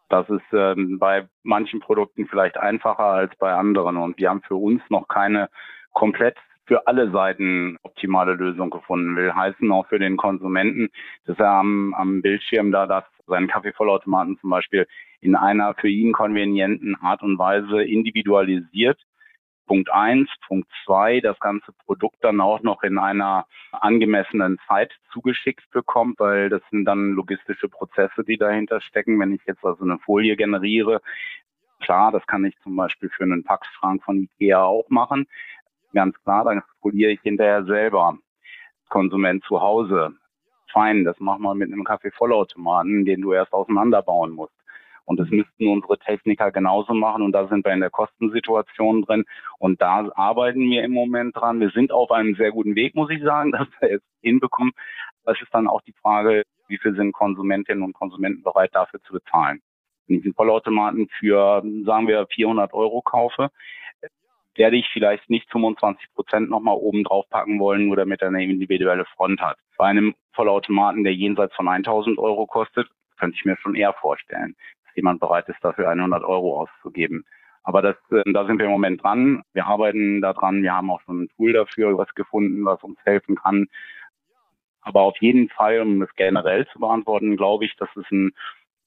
Das 0.09 0.29
ist 0.29 0.45
ähm, 0.53 0.99
bei 0.99 1.29
manchen 1.43 1.81
Produkten 1.81 2.27
vielleicht 2.27 2.57
einfacher 2.57 3.05
als 3.05 3.35
bei 3.37 3.53
anderen. 3.53 3.97
Und 3.97 4.19
wir 4.19 4.31
haben 4.31 4.43
für 4.43 4.57
uns 4.57 4.83
noch 4.89 5.09
keine 5.09 5.49
komplett 5.93 6.37
für 6.67 6.87
alle 6.87 7.11
Seiten 7.11 7.77
optimale 7.83 8.35
Lösung 8.35 8.71
gefunden. 8.71 9.17
Will 9.17 9.35
heißen 9.35 9.71
auch 9.71 9.87
für 9.87 9.99
den 9.99 10.17
Konsumenten, 10.17 10.89
dass 11.27 11.39
er 11.39 11.51
am, 11.51 11.95
am 11.95 12.23
Bildschirm 12.23 12.73
da 12.73 12.87
das 12.87 13.05
seinen 13.27 13.49
Kaffeevollautomaten 13.49 14.39
zum 14.39 14.51
Beispiel 14.51 14.87
in 15.21 15.35
einer 15.35 15.75
für 15.75 15.89
ihn 15.89 16.13
konvenienten 16.13 16.97
Art 16.97 17.23
und 17.23 17.39
Weise 17.39 17.83
individualisiert. 17.83 19.01
Punkt 19.67 19.91
eins. 19.91 20.31
Punkt 20.47 20.69
zwei, 20.85 21.21
das 21.21 21.39
ganze 21.41 21.73
Produkt 21.85 22.17
dann 22.23 22.41
auch 22.41 22.63
noch 22.63 22.83
in 22.83 22.99
einer 22.99 23.47
angemessenen 23.73 24.59
Zeit 24.67 24.93
zugeschickt 25.13 25.71
bekommt, 25.71 26.19
weil 26.19 26.49
das 26.49 26.63
sind 26.71 26.85
dann 26.85 27.13
logistische 27.13 27.69
Prozesse, 27.69 28.25
die 28.25 28.37
dahinter 28.37 28.81
stecken. 28.81 29.19
Wenn 29.21 29.33
ich 29.33 29.43
jetzt 29.47 29.65
also 29.65 29.85
eine 29.85 29.99
Folie 29.99 30.37
generiere, 30.37 31.01
klar, 31.81 32.13
das 32.13 32.27
kann 32.27 32.45
ich 32.45 32.59
zum 32.63 32.77
Beispiel 32.77 33.11
für 33.11 33.25
einen 33.25 33.45
Packschrank 33.45 34.03
von 34.05 34.29
Ikea 34.39 34.63
auch 34.63 34.89
machen. 34.89 35.27
Ganz 35.93 36.21
klar, 36.23 36.45
dann 36.45 36.63
foliere 36.81 37.13
ich 37.13 37.21
hinterher 37.21 37.65
selber. 37.65 38.19
Konsument 38.89 39.45
zu 39.45 39.61
Hause. 39.61 40.15
Fein, 40.73 41.05
das 41.05 41.19
machen 41.21 41.43
wir 41.43 41.55
mit 41.55 41.73
einem 41.73 41.85
Kaffeevollautomaten, 41.85 43.05
den 43.05 43.21
du 43.23 43.33
erst 43.33 43.53
auseinanderbauen 43.53 44.33
musst. 44.33 44.54
Und 45.05 45.21
das 45.21 45.29
müssten 45.31 45.69
unsere 45.69 45.99
Techniker 45.99 46.51
genauso 46.51 46.95
machen. 46.95 47.23
Und 47.23 47.33
da 47.33 47.47
sind 47.49 47.65
wir 47.65 47.73
in 47.73 47.81
der 47.81 47.91
Kostensituation 47.91 49.03
drin. 49.03 49.25
Und 49.59 49.81
da 49.81 50.11
arbeiten 50.15 50.61
wir 50.71 50.83
im 50.83 50.93
Moment 50.93 51.37
dran. 51.37 51.61
Wir 51.61 51.71
sind 51.71 51.93
auf 51.93 52.11
einem 52.11 52.35
sehr 52.37 52.53
guten 52.53 52.75
Weg, 52.75 52.95
muss 52.95 53.11
ich 53.11 53.23
sagen, 53.23 53.53
dass 53.53 53.69
wir 53.81 53.91
jetzt 53.91 54.07
hinbekommen. 54.23 54.73
Es 55.27 55.41
ist 55.41 55.53
dann 55.53 55.69
auch 55.69 55.83
die 55.83 55.95
Frage, 56.01 56.45
wie 56.69 56.79
viel 56.79 56.95
sind 56.95 57.13
Konsumentinnen 57.13 57.85
und 57.85 57.93
Konsumenten 57.93 58.43
bereit 58.43 58.75
dafür 58.75 59.01
zu 59.03 59.13
bezahlen. 59.13 59.61
Wenn 60.07 60.19
ich 60.19 60.25
einen 60.25 60.35
Vollautomaten 60.35 61.09
für, 61.19 61.63
sagen 61.85 62.09
wir, 62.09 62.27
400 62.27 62.73
Euro 62.75 63.01
kaufe, 63.03 63.51
werde 64.57 64.77
ich 64.77 64.89
vielleicht 64.93 65.29
nicht 65.31 65.51
25 65.51 66.15
Prozent 66.15 66.51
nochmal 66.51 66.77
oben 66.77 67.05
drauf 67.05 67.29
packen 67.29 67.59
wollen, 67.59 67.87
nur 67.87 67.97
damit 67.97 68.23
er 68.23 68.29
eine 68.29 68.45
individuelle 68.45 69.05
Front 69.17 69.41
hat. 69.41 69.59
Bei 69.77 69.87
einem 69.87 70.15
Vollautomaten, 70.33 71.05
der 71.05 71.15
jenseits 71.15 71.55
von 71.55 71.69
1000 71.69 72.19
Euro 72.19 72.47
kostet, 72.47 72.89
könnte 73.19 73.37
ich 73.37 73.45
mir 73.45 73.57
schon 73.57 73.75
eher 73.75 73.93
vorstellen, 73.95 74.55
jemand 74.97 75.21
bereit 75.21 75.49
ist, 75.49 75.63
dafür 75.63 75.89
100 75.89 76.25
Euro 76.25 76.61
auszugeben. 76.61 77.25
Aber 77.63 77.81
das, 77.81 77.97
äh, 78.11 78.31
da 78.33 78.47
sind 78.47 78.59
wir 78.59 78.67
im 78.67 78.73
Moment 78.73 79.03
dran. 79.03 79.43
Wir 79.53 79.67
arbeiten 79.67 80.21
da 80.21 80.33
dran. 80.33 80.63
Wir 80.63 80.75
haben 80.75 80.91
auch 80.91 81.01
schon 81.01 81.23
ein 81.23 81.29
Tool 81.37 81.53
dafür, 81.53 81.97
was 81.97 82.15
gefunden, 82.15 82.65
was 82.65 82.83
uns 82.83 82.99
helfen 83.05 83.37
kann. 83.37 83.67
Aber 84.83 85.01
auf 85.01 85.17
jeden 85.19 85.49
Fall, 85.49 85.81
um 85.81 86.01
das 86.01 86.15
generell 86.15 86.67
zu 86.69 86.79
beantworten, 86.79 87.37
glaube 87.37 87.65
ich, 87.65 87.75
dass 87.77 87.89
es 87.97 88.05
ein 88.11 88.33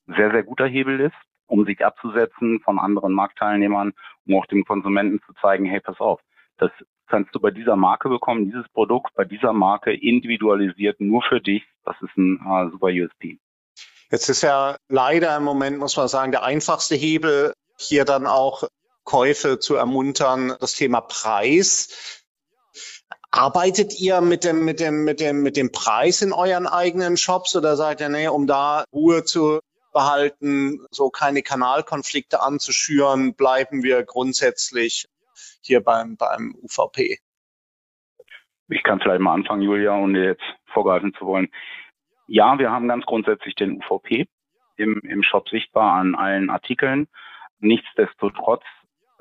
sehr, 0.06 0.32
sehr 0.32 0.43
guter 0.43 0.67
Hebel 0.67 1.00
ist, 1.00 1.15
um 1.48 1.65
sich 1.65 1.84
abzusetzen 1.84 2.60
von 2.60 2.78
anderen 2.78 3.13
Marktteilnehmern, 3.13 3.93
um 4.28 4.36
auch 4.36 4.46
dem 4.46 4.63
Konsumenten 4.63 5.22
zu 5.26 5.34
zeigen, 5.41 5.65
hey, 5.65 5.80
pass 5.80 6.00
auf, 6.00 6.22
das 6.58 6.72
kannst 7.08 7.34
du 7.34 7.39
bei 7.39 7.52
dieser 7.52 7.76
Marke 7.76 8.10
bekommen, 8.10 8.46
dieses 8.46 8.67
Produkt 8.70 9.13
bei 9.15 9.26
dieser 9.26 9.54
Marke 9.54 9.91
individualisiert 9.93 11.02
nur 11.02 11.24
für 11.24 11.41
dich. 11.41 11.63
Das 11.84 12.00
ist 12.02 12.15
ein 12.15 12.39
äh, 12.46 12.70
super 12.70 12.88
USP. 12.88 13.39
Jetzt 14.10 14.30
ist 14.30 14.41
ja 14.41 14.78
leider 14.88 15.36
im 15.36 15.43
Moment, 15.43 15.80
muss 15.80 15.98
man 15.98 16.08
sagen, 16.08 16.32
der 16.32 16.43
einfachste 16.43 16.96
Hebel, 16.96 17.54
hier 17.78 18.06
dann 18.06 18.26
auch 18.26 18.63
Käufe 19.04 19.60
zu 19.60 19.76
ermuntern, 19.76 20.56
das 20.60 20.74
Thema 20.74 21.02
Preis. 21.02 22.24
Arbeitet 23.32 24.00
ihr 24.00 24.22
mit 24.22 24.43
dem, 24.46 24.63
mit 24.63 24.80
dem, 24.80 25.04
mit 25.04 25.20
dem, 25.20 25.43
mit 25.43 25.58
dem 25.58 25.72
Preis 25.72 26.22
in 26.22 26.32
euren 26.32 26.67
eigenen 26.67 27.17
Shops 27.17 27.56
oder 27.56 27.76
sagt 27.76 28.00
ihr, 28.00 28.10
nee, 28.10 28.28
um 28.28 28.48
da 28.48 28.86
Ruhe 28.93 29.26
zu 29.26 29.60
behalten, 29.91 30.86
so 30.91 31.10
keine 31.10 31.41
Kanalkonflikte 31.41 32.41
anzuschüren, 32.41 33.36
bleiben 33.36 33.84
wir 33.84 34.04
grundsätzlich 34.04 35.08
hier 35.62 35.84
beim, 35.84 36.15
beim 36.15 36.56
UVP? 36.62 37.20
Ich 38.70 38.84
kann 38.84 39.00
vielleicht 39.00 39.22
mal 39.22 39.34
anfangen, 39.34 39.62
Julia, 39.62 39.98
ohne 39.98 40.26
jetzt 40.26 40.43
vorgreifen 40.74 41.13
zu 41.17 41.26
wollen. 41.26 41.50
Ja, 42.27 42.59
wir 42.59 42.71
haben 42.71 42.87
ganz 42.87 43.05
grundsätzlich 43.05 43.55
den 43.55 43.77
UVP 43.77 44.27
im, 44.75 44.99
im 45.03 45.23
Shop 45.23 45.47
sichtbar 45.49 45.93
an 45.93 46.13
allen 46.13 46.49
Artikeln. 46.49 47.07
Nichtsdestotrotz 47.59 48.63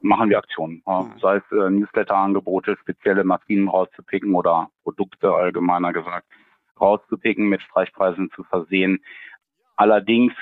machen 0.03 0.29
wir 0.29 0.39
Aktionen, 0.39 0.83
mhm. 0.87 1.19
sei 1.21 1.37
es 1.37 1.53
äh, 1.53 1.71
Newsletter-Angebote, 1.71 2.77
spezielle 2.81 3.25
Maschinen 3.25 3.69
rauszupicken 3.69 4.35
oder 4.35 4.71
Produkte 4.83 5.33
allgemeiner 5.33 5.93
gesagt 5.93 6.27
rauszupicken, 6.81 7.49
mit 7.49 7.63
Streichpreisen 7.63 8.31
zu 8.35 8.43
versehen. 8.45 9.03
Allerdings 9.77 10.33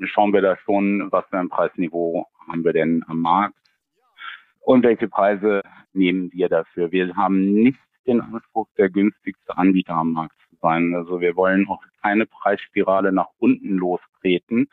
schauen 0.00 0.32
wir 0.32 0.40
da 0.40 0.56
schon, 0.56 1.10
was 1.12 1.26
für 1.26 1.38
ein 1.38 1.48
Preisniveau 1.48 2.26
haben 2.48 2.64
wir 2.64 2.72
denn 2.72 3.04
am 3.08 3.20
Markt 3.20 3.56
und 4.60 4.84
welche 4.84 5.08
Preise 5.08 5.62
nehmen 5.92 6.30
wir 6.32 6.48
dafür. 6.48 6.92
Wir 6.92 7.14
haben 7.16 7.52
nicht 7.52 7.78
den 8.06 8.20
Anspruch, 8.20 8.68
der 8.78 8.90
günstigste 8.90 9.56
Anbieter 9.56 9.94
am 9.94 10.12
Markt 10.12 10.36
zu 10.48 10.51
sein. 10.62 10.94
Also 10.94 11.20
wir 11.20 11.36
wollen 11.36 11.68
auch 11.68 11.82
keine 12.00 12.24
Preisspirale 12.24 13.12
nach 13.12 13.28
unten 13.38 13.76
lostreten, 13.76 14.68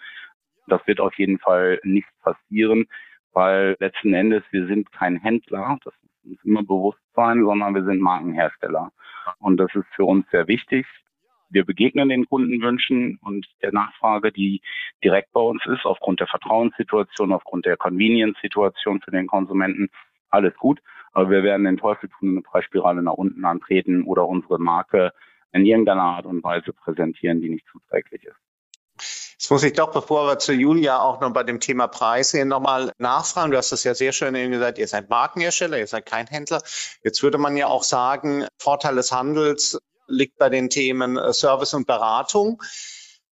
das 0.69 0.85
wird 0.87 0.99
auf 0.99 1.15
jeden 1.15 1.39
Fall 1.39 1.79
nicht 1.83 2.07
passieren, 2.21 2.85
weil 3.33 3.75
letzten 3.79 4.13
Endes 4.13 4.43
wir 4.51 4.67
sind 4.67 4.91
kein 4.91 5.17
Händler, 5.17 5.77
das 5.83 5.93
muss 6.01 6.31
uns 6.31 6.45
immer 6.45 6.63
bewusst 6.63 7.01
sein, 7.15 7.43
sondern 7.43 7.75
wir 7.75 7.83
sind 7.83 8.01
Markenhersteller. 8.01 8.91
Und 9.39 9.57
das 9.57 9.73
ist 9.75 9.87
für 9.95 10.05
uns 10.05 10.25
sehr 10.31 10.47
wichtig. 10.47 10.85
Wir 11.49 11.65
begegnen 11.65 12.09
den 12.09 12.27
Kundenwünschen 12.27 13.17
und 13.23 13.47
der 13.63 13.71
Nachfrage, 13.71 14.31
die 14.31 14.61
direkt 15.03 15.31
bei 15.33 15.41
uns 15.41 15.65
ist, 15.65 15.85
aufgrund 15.85 16.19
der 16.19 16.27
Vertrauenssituation, 16.27 17.33
aufgrund 17.33 17.65
der 17.65 17.75
Convenience-Situation 17.75 19.01
für 19.01 19.11
den 19.11 19.25
Konsumenten. 19.25 19.89
Alles 20.29 20.55
gut. 20.55 20.79
Aber 21.11 21.31
wir 21.31 21.43
werden 21.43 21.65
den 21.65 21.77
Teufel 21.77 22.09
tun, 22.09 22.29
eine 22.29 22.41
Preisspirale 22.41 23.01
nach 23.01 23.13
unten 23.13 23.43
antreten 23.45 24.03
oder 24.03 24.27
unsere 24.27 24.59
Marke 24.59 25.11
in 25.51 25.65
irgendeiner 25.65 26.03
Art 26.03 26.25
und 26.25 26.43
Weise 26.43 26.73
präsentieren, 26.73 27.41
die 27.41 27.49
nicht 27.49 27.65
zuträglich 27.71 28.23
ist. 28.23 28.37
Jetzt 29.39 29.49
muss 29.51 29.63
ich 29.63 29.73
doch, 29.73 29.91
bevor 29.91 30.27
wir 30.27 30.37
zu 30.39 30.51
Julia 30.51 30.99
auch 30.99 31.21
noch 31.21 31.31
bei 31.31 31.43
dem 31.43 31.61
Thema 31.61 31.87
Preise 31.87 32.43
nochmal 32.43 32.91
nachfragen. 32.97 33.51
Du 33.51 33.57
hast 33.57 33.71
das 33.71 33.85
ja 33.85 33.95
sehr 33.95 34.11
schön 34.11 34.33
gesagt, 34.51 34.77
ihr 34.77 34.87
seid 34.87 35.09
Markenhersteller, 35.09 35.79
ihr 35.79 35.87
seid 35.87 36.05
kein 36.05 36.27
Händler. 36.27 36.61
Jetzt 37.03 37.23
würde 37.23 37.37
man 37.37 37.55
ja 37.55 37.67
auch 37.67 37.83
sagen, 37.83 38.45
Vorteil 38.57 38.95
des 38.95 39.13
Handels 39.13 39.79
liegt 40.07 40.37
bei 40.37 40.49
den 40.49 40.69
Themen 40.69 41.17
äh, 41.17 41.31
Service 41.31 41.73
und 41.73 41.87
Beratung. 41.87 42.61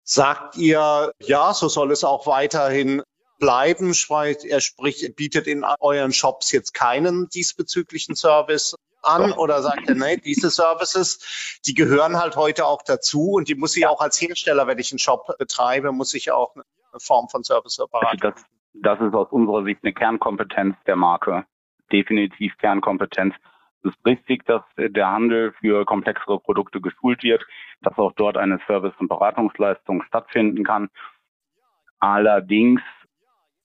Sagt 0.04 0.58
ihr, 0.58 1.14
ja, 1.22 1.54
so 1.54 1.70
soll 1.70 1.92
es 1.94 2.04
auch 2.04 2.28
weiterhin 2.28 3.02
bleiben? 3.40 3.94
Er 4.10 4.60
spricht, 4.60 5.16
bietet 5.16 5.48
in 5.48 5.64
euren 5.80 6.12
Shops 6.12 6.52
jetzt 6.52 6.74
keinen 6.74 7.30
diesbezüglichen 7.30 8.16
Service 8.16 8.76
an 9.04 9.32
oder 9.34 9.62
sagt 9.62 9.88
er, 9.88 9.96
nee, 9.96 10.18
diese 10.18 10.50
Services, 10.50 11.60
die 11.66 11.74
gehören 11.74 12.18
halt 12.18 12.36
heute 12.36 12.66
auch 12.66 12.82
dazu 12.82 13.32
und 13.34 13.48
die 13.48 13.56
muss 13.56 13.76
ich 13.78 13.86
auch 13.88 14.02
als 14.02 14.20
Hersteller, 14.22 14.68
wenn 14.68 14.80
ich 14.80 14.92
einen 14.92 15.00
Shop 15.00 15.38
betreibe, 15.38 15.92
muss 15.92 16.14
ich 16.14 16.32
auch 16.32 16.56
eine 16.56 16.64
Form 16.98 17.30
von 17.30 17.44
Service 17.44 17.78
beraten. 17.78 18.18
Das, 18.20 18.46
das 18.74 19.00
ist 19.02 19.14
aus 19.14 19.32
unserer 19.32 19.64
Sicht 19.64 19.80
eine 19.84 19.94
Kernkompetenz 19.94 20.76
der 20.86 20.96
Marke. 20.96 21.46
Definitiv 21.92 22.58
Kernkompetenz. 22.58 23.36
Es 23.84 23.92
ist 23.92 24.06
richtig, 24.06 24.46
dass 24.46 24.62
der 24.78 25.10
Handel 25.10 25.54
für 25.60 25.86
komplexere 25.86 26.40
Produkte 26.40 26.80
geschult 26.80 27.22
wird, 27.24 27.46
dass 27.82 27.98
auch 27.98 28.14
dort 28.14 28.38
eine 28.38 28.60
Service- 28.66 28.96
und 28.98 29.10
Beratungsleistung 29.10 30.04
stattfinden 30.04 30.64
kann. 30.64 30.90
Allerdings 32.00 32.82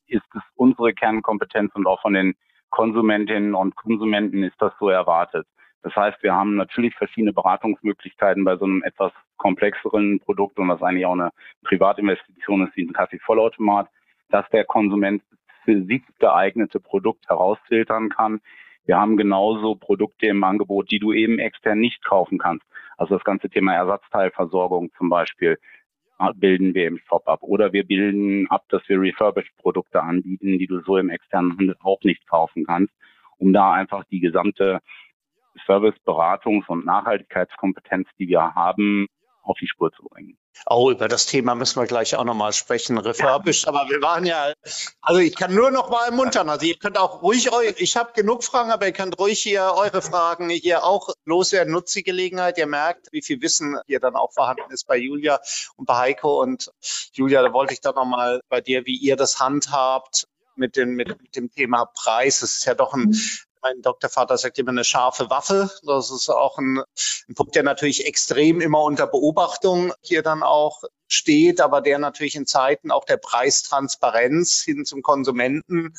ist 0.06 0.26
es 0.34 0.42
unsere 0.54 0.92
Kernkompetenz 0.92 1.72
und 1.74 1.86
auch 1.86 2.00
von 2.00 2.14
den 2.14 2.34
Konsumentinnen 2.70 3.54
und 3.54 3.76
Konsumenten 3.76 4.42
ist 4.42 4.60
das 4.60 4.72
so 4.78 4.88
erwartet. 4.88 5.46
Das 5.82 5.94
heißt, 5.94 6.22
wir 6.22 6.34
haben 6.34 6.56
natürlich 6.56 6.94
verschiedene 6.94 7.32
Beratungsmöglichkeiten 7.32 8.44
bei 8.44 8.56
so 8.56 8.64
einem 8.64 8.82
etwas 8.82 9.12
komplexeren 9.36 10.20
Produkt 10.20 10.58
und 10.58 10.68
was 10.68 10.82
eigentlich 10.82 11.06
auch 11.06 11.12
eine 11.12 11.30
Privatinvestition 11.64 12.66
ist, 12.66 12.76
wie 12.76 12.84
ein 12.84 12.92
Kaffeevollautomat, 12.92 13.88
dass 14.30 14.48
der 14.50 14.64
Konsument 14.64 15.22
für 15.64 15.82
sich 15.84 16.02
geeignete 16.18 16.80
Produkt 16.80 17.28
herausfiltern 17.28 18.08
kann. 18.08 18.40
Wir 18.84 18.98
haben 18.98 19.16
genauso 19.16 19.74
Produkte 19.74 20.26
im 20.26 20.42
Angebot, 20.42 20.90
die 20.90 20.98
du 20.98 21.12
eben 21.12 21.38
extern 21.38 21.78
nicht 21.78 22.04
kaufen 22.04 22.38
kannst. 22.38 22.66
Also 22.96 23.14
das 23.14 23.24
ganze 23.24 23.48
Thema 23.48 23.74
Ersatzteilversorgung 23.74 24.90
zum 24.96 25.08
Beispiel 25.08 25.58
bilden 26.36 26.74
wir 26.74 26.86
im 26.86 26.98
Shop 27.06 27.26
ab. 27.28 27.42
Oder 27.42 27.72
wir 27.72 27.84
bilden 27.84 28.48
ab, 28.50 28.64
dass 28.68 28.82
wir 28.88 29.00
Refurbished-Produkte 29.00 30.02
anbieten, 30.02 30.58
die 30.58 30.66
du 30.66 30.80
so 30.80 30.96
im 30.96 31.10
externen 31.10 31.56
Handel 31.56 31.76
auch 31.80 32.02
nicht 32.02 32.26
kaufen 32.26 32.64
kannst, 32.64 32.92
um 33.38 33.52
da 33.52 33.72
einfach 33.72 34.04
die 34.04 34.20
gesamte 34.20 34.80
Service-, 35.66 36.00
Beratungs- 36.04 36.68
und 36.68 36.84
Nachhaltigkeitskompetenz, 36.84 38.08
die 38.18 38.28
wir 38.28 38.54
haben, 38.54 39.06
auf 39.42 39.58
die 39.58 39.68
Spur 39.68 39.92
zu 39.92 40.02
bringen. 40.04 40.36
Oh, 40.66 40.90
über 40.90 41.08
das 41.08 41.26
Thema 41.26 41.54
müssen 41.54 41.80
wir 41.80 41.86
gleich 41.86 42.16
auch 42.16 42.24
nochmal 42.24 42.52
sprechen, 42.52 42.98
refurbished. 42.98 43.64
Ja. 43.64 43.68
Aber 43.68 43.88
wir 43.88 44.02
waren 44.02 44.26
ja, 44.26 44.52
also 45.00 45.20
ich 45.20 45.34
kann 45.34 45.54
nur 45.54 45.70
noch 45.70 45.90
mal 45.90 46.06
ermuntern. 46.06 46.48
Also 46.48 46.66
ihr 46.66 46.76
könnt 46.76 46.98
auch 46.98 47.22
ruhig, 47.22 47.48
ich 47.76 47.96
habe 47.96 48.12
genug 48.14 48.44
Fragen, 48.44 48.70
aber 48.70 48.86
ihr 48.86 48.92
könnt 48.92 49.18
ruhig 49.18 49.40
hier 49.40 49.72
eure 49.76 50.02
Fragen 50.02 50.50
hier 50.50 50.84
auch 50.84 51.10
loswerden. 51.24 51.72
Nutzt 51.72 51.94
die 51.94 52.02
Gelegenheit. 52.02 52.58
Ihr 52.58 52.66
merkt, 52.66 53.08
wie 53.12 53.22
viel 53.22 53.40
Wissen 53.40 53.78
hier 53.86 54.00
dann 54.00 54.16
auch 54.16 54.32
vorhanden 54.32 54.70
ist 54.70 54.86
bei 54.86 54.96
Julia 54.96 55.40
und 55.76 55.86
bei 55.86 55.96
Heiko. 55.96 56.40
Und 56.42 56.70
Julia, 57.12 57.42
da 57.42 57.52
wollte 57.52 57.74
ich 57.74 57.80
dann 57.80 57.94
nochmal 57.94 58.40
bei 58.48 58.60
dir, 58.60 58.86
wie 58.86 58.96
ihr 58.96 59.16
das 59.16 59.40
handhabt 59.40 60.26
mit 60.56 60.76
dem, 60.76 60.94
mit, 60.94 61.08
mit 61.08 61.36
dem 61.36 61.50
Thema 61.50 61.86
Preis. 61.86 62.42
Es 62.42 62.56
ist 62.56 62.64
ja 62.64 62.74
doch 62.74 62.94
ein 62.94 63.10
mhm 63.10 63.20
mein 63.62 63.82
Doktorvater 63.82 64.36
sagt 64.38 64.58
immer 64.58 64.70
eine 64.70 64.84
scharfe 64.84 65.30
Waffe. 65.30 65.70
Das 65.86 66.10
ist 66.10 66.28
auch 66.28 66.58
ein, 66.58 66.82
ein 67.28 67.34
Punkt, 67.34 67.54
der 67.54 67.62
natürlich 67.62 68.06
extrem 68.06 68.60
immer 68.60 68.82
unter 68.82 69.06
Beobachtung 69.06 69.92
hier 70.00 70.22
dann 70.22 70.42
auch 70.42 70.82
steht, 71.06 71.60
aber 71.60 71.80
der 71.80 71.98
natürlich 71.98 72.36
in 72.36 72.46
Zeiten 72.46 72.90
auch 72.90 73.04
der 73.04 73.16
Preistransparenz 73.16 74.62
hin 74.62 74.84
zum 74.84 75.02
Konsumenten 75.02 75.94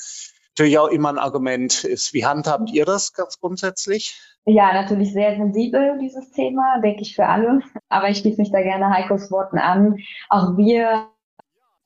natürlich 0.60 0.78
auch 0.78 0.88
immer 0.88 1.10
ein 1.10 1.18
Argument 1.18 1.84
ist. 1.86 2.14
Wie 2.14 2.26
handhabt 2.26 2.70
ihr 2.72 2.86
das 2.86 3.14
ganz 3.14 3.40
grundsätzlich? 3.40 4.20
Ja, 4.46 4.74
natürlich 4.74 5.14
sehr 5.14 5.36
sensibel, 5.36 5.98
dieses 6.02 6.32
Thema, 6.32 6.80
denke 6.82 7.02
ich 7.02 7.16
für 7.16 7.28
alle. 7.28 7.62
Aber 7.88 8.10
ich 8.10 8.18
schließe 8.18 8.42
mich 8.42 8.52
da 8.52 8.62
gerne 8.62 8.90
Heikos 8.90 9.32
Worten 9.32 9.58
an. 9.58 9.98
Auch 10.30 10.58
wir 10.58 11.10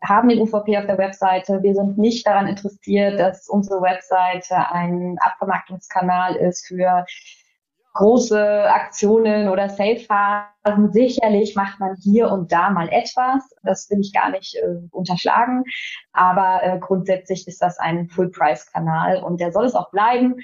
haben 0.04 0.30
den 0.30 0.42
UVP 0.42 0.78
auf 0.78 0.86
der 0.86 0.98
Webseite. 0.98 1.62
Wir 1.64 1.76
sind 1.76 1.98
nicht 1.98 2.28
daran 2.28 2.48
interessiert, 2.48 3.20
dass 3.20 3.48
unsere 3.48 3.82
Webseite 3.82 4.56
ein 4.72 5.18
Abvermarktungskanal 5.22 6.36
ist 6.36 6.68
für 6.68 7.06
große 7.94 8.66
Aktionen 8.70 9.50
oder 9.50 9.70
Sale-Phasen. 9.70 10.92
Sicherlich 10.92 11.56
macht 11.56 11.80
man 11.80 11.96
hier 12.02 12.30
und 12.32 12.52
da 12.52 12.70
mal 12.72 12.90
etwas. 12.90 13.50
Das 13.64 13.90
will 13.90 14.00
ich 14.00 14.12
gar 14.14 14.32
nicht 14.32 14.56
äh, 14.56 14.80
unterschlagen. 14.92 15.64
Aber 16.12 16.64
äh, 16.64 16.80
grundsätzlich 16.80 17.48
ist 17.48 17.62
das 17.62 17.78
ein 17.80 18.10
Full-Price-Kanal 18.10 19.24
und 19.24 19.40
der 19.40 19.52
soll 19.52 19.66
es 19.66 19.76
auch 19.76 19.92
bleiben. 19.92 20.36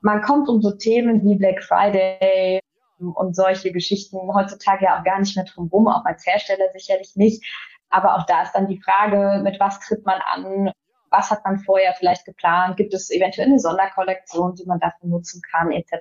Man 0.00 0.22
kommt 0.22 0.48
um 0.48 0.62
so 0.62 0.72
Themen 0.72 1.22
wie 1.22 1.36
Black 1.36 1.62
Friday 1.62 2.60
und 2.98 3.36
solche 3.36 3.72
Geschichten 3.72 4.18
heutzutage 4.34 4.86
ja 4.86 4.98
auch 4.98 5.04
gar 5.04 5.18
nicht 5.20 5.36
mehr 5.36 5.44
drum 5.44 5.68
rum, 5.68 5.88
auch 5.88 6.04
als 6.04 6.26
Hersteller 6.26 6.66
sicherlich 6.74 7.16
nicht. 7.16 7.44
Aber 7.90 8.16
auch 8.16 8.26
da 8.26 8.42
ist 8.42 8.52
dann 8.52 8.68
die 8.68 8.80
Frage, 8.80 9.40
mit 9.42 9.60
was 9.60 9.80
tritt 9.80 10.06
man 10.06 10.20
an? 10.20 10.72
was 11.10 11.30
hat 11.30 11.44
man 11.44 11.58
vorher 11.58 11.92
vielleicht 11.94 12.24
geplant, 12.24 12.76
gibt 12.76 12.94
es 12.94 13.10
eventuell 13.10 13.48
eine 13.48 13.58
Sonderkollektion, 13.58 14.54
die 14.54 14.64
man 14.66 14.78
dafür 14.78 15.08
nutzen 15.08 15.42
kann, 15.50 15.72
etc. 15.72 15.92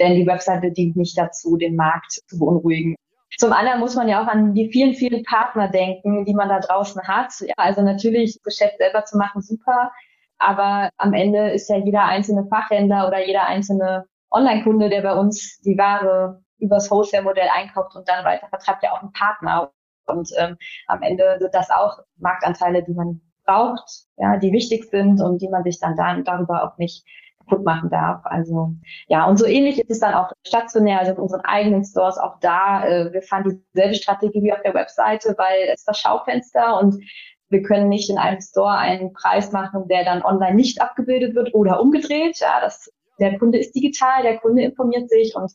Denn 0.00 0.14
die 0.14 0.26
Webseite 0.26 0.72
dient 0.72 0.96
nicht 0.96 1.16
dazu, 1.16 1.56
den 1.56 1.76
Markt 1.76 2.12
zu 2.26 2.38
beunruhigen. 2.38 2.96
Zum 3.38 3.52
anderen 3.52 3.80
muss 3.80 3.94
man 3.94 4.08
ja 4.08 4.22
auch 4.22 4.26
an 4.26 4.54
die 4.54 4.70
vielen, 4.70 4.94
vielen 4.94 5.22
Partner 5.22 5.68
denken, 5.68 6.24
die 6.24 6.34
man 6.34 6.48
da 6.48 6.60
draußen 6.60 7.00
hat. 7.02 7.32
Ja, 7.40 7.54
also 7.56 7.82
natürlich 7.82 8.38
Geschäft 8.42 8.76
selber 8.78 9.04
zu 9.04 9.16
machen, 9.16 9.40
super. 9.40 9.90
Aber 10.38 10.90
am 10.98 11.14
Ende 11.14 11.50
ist 11.50 11.68
ja 11.70 11.76
jeder 11.76 12.04
einzelne 12.04 12.46
Fachhändler 12.48 13.06
oder 13.06 13.24
jeder 13.24 13.46
einzelne 13.46 14.04
Online-Kunde, 14.30 14.90
der 14.90 15.02
bei 15.02 15.14
uns 15.14 15.60
die 15.60 15.78
Ware 15.78 16.42
übers 16.58 16.90
Wholesale-Modell 16.90 17.48
einkauft 17.54 17.96
und 17.96 18.08
dann 18.08 18.24
weiter 18.24 18.48
vertreibt, 18.48 18.82
ja 18.82 18.92
auch 18.92 19.02
ein 19.02 19.12
Partner. 19.12 19.72
Und 20.06 20.30
ähm, 20.38 20.56
am 20.86 21.02
Ende 21.02 21.36
sind 21.38 21.54
das 21.54 21.70
auch 21.70 21.98
Marktanteile, 22.16 22.82
die 22.82 22.94
man 22.94 23.20
braucht, 23.44 24.06
ja, 24.16 24.36
die 24.36 24.52
wichtig 24.52 24.84
sind 24.90 25.20
und 25.20 25.42
die 25.42 25.48
man 25.48 25.64
sich 25.64 25.80
dann, 25.80 25.96
dann 25.96 26.24
darüber 26.24 26.64
auch 26.64 26.78
nicht 26.78 27.04
kaputt 27.40 27.64
machen 27.64 27.90
darf. 27.90 28.20
Also 28.24 28.74
ja, 29.08 29.26
und 29.26 29.38
so 29.38 29.46
ähnlich 29.46 29.78
ist 29.78 29.90
es 29.90 30.00
dann 30.00 30.14
auch 30.14 30.30
stationär, 30.46 31.00
also 31.00 31.12
in 31.12 31.18
unseren 31.18 31.42
eigenen 31.42 31.84
Stores 31.84 32.18
auch 32.18 32.38
da. 32.40 32.84
Äh, 32.84 33.12
wir 33.12 33.22
fahren 33.22 33.60
dieselbe 33.74 33.94
Strategie 33.94 34.42
wie 34.42 34.52
auf 34.52 34.62
der 34.62 34.74
Webseite, 34.74 35.34
weil 35.38 35.68
es 35.72 35.84
das 35.84 35.98
Schaufenster 35.98 36.78
und 36.80 37.02
wir 37.48 37.62
können 37.62 37.88
nicht 37.88 38.08
in 38.08 38.18
einem 38.18 38.40
Store 38.40 38.78
einen 38.78 39.12
Preis 39.12 39.52
machen, 39.52 39.86
der 39.88 40.04
dann 40.04 40.22
online 40.22 40.54
nicht 40.54 40.80
abgebildet 40.80 41.34
wird 41.34 41.54
oder 41.54 41.80
umgedreht. 41.80 42.38
Ja, 42.40 42.60
das, 42.62 42.90
der 43.18 43.38
Kunde 43.38 43.58
ist 43.58 43.74
digital, 43.74 44.22
der 44.22 44.38
Kunde 44.38 44.62
informiert 44.62 45.10
sich 45.10 45.34
und 45.36 45.52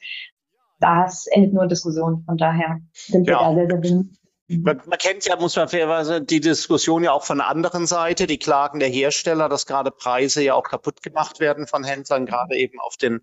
das 0.79 1.25
endet 1.27 1.53
nur 1.53 1.63
in 1.63 1.69
Diskussion. 1.69 2.23
Von 2.25 2.37
daher 2.37 2.77
sind 2.93 3.25
wir 3.25 3.33
ja. 3.33 3.39
da 3.39 3.55
sehr, 3.55 3.67
sehr 3.67 3.79
bemüht. 3.79 4.15
Man, 4.49 4.81
man, 4.85 4.97
kennt 4.97 5.25
ja, 5.25 5.35
muss 5.35 5.57
man 5.57 5.67
fairerweise, 5.67 6.21
die 6.21 6.39
Diskussion 6.39 7.03
ja 7.03 7.11
auch 7.11 7.25
von 7.25 7.39
der 7.39 7.47
anderen 7.47 7.85
Seite, 7.85 8.27
die 8.27 8.39
Klagen 8.39 8.79
der 8.79 8.87
Hersteller, 8.87 9.49
dass 9.49 9.65
gerade 9.65 9.91
Preise 9.91 10.41
ja 10.41 10.53
auch 10.53 10.63
kaputt 10.63 11.03
gemacht 11.03 11.41
werden 11.41 11.67
von 11.67 11.83
Händlern, 11.83 12.25
gerade 12.25 12.55
eben 12.55 12.79
auf 12.79 12.95
den 12.95 13.21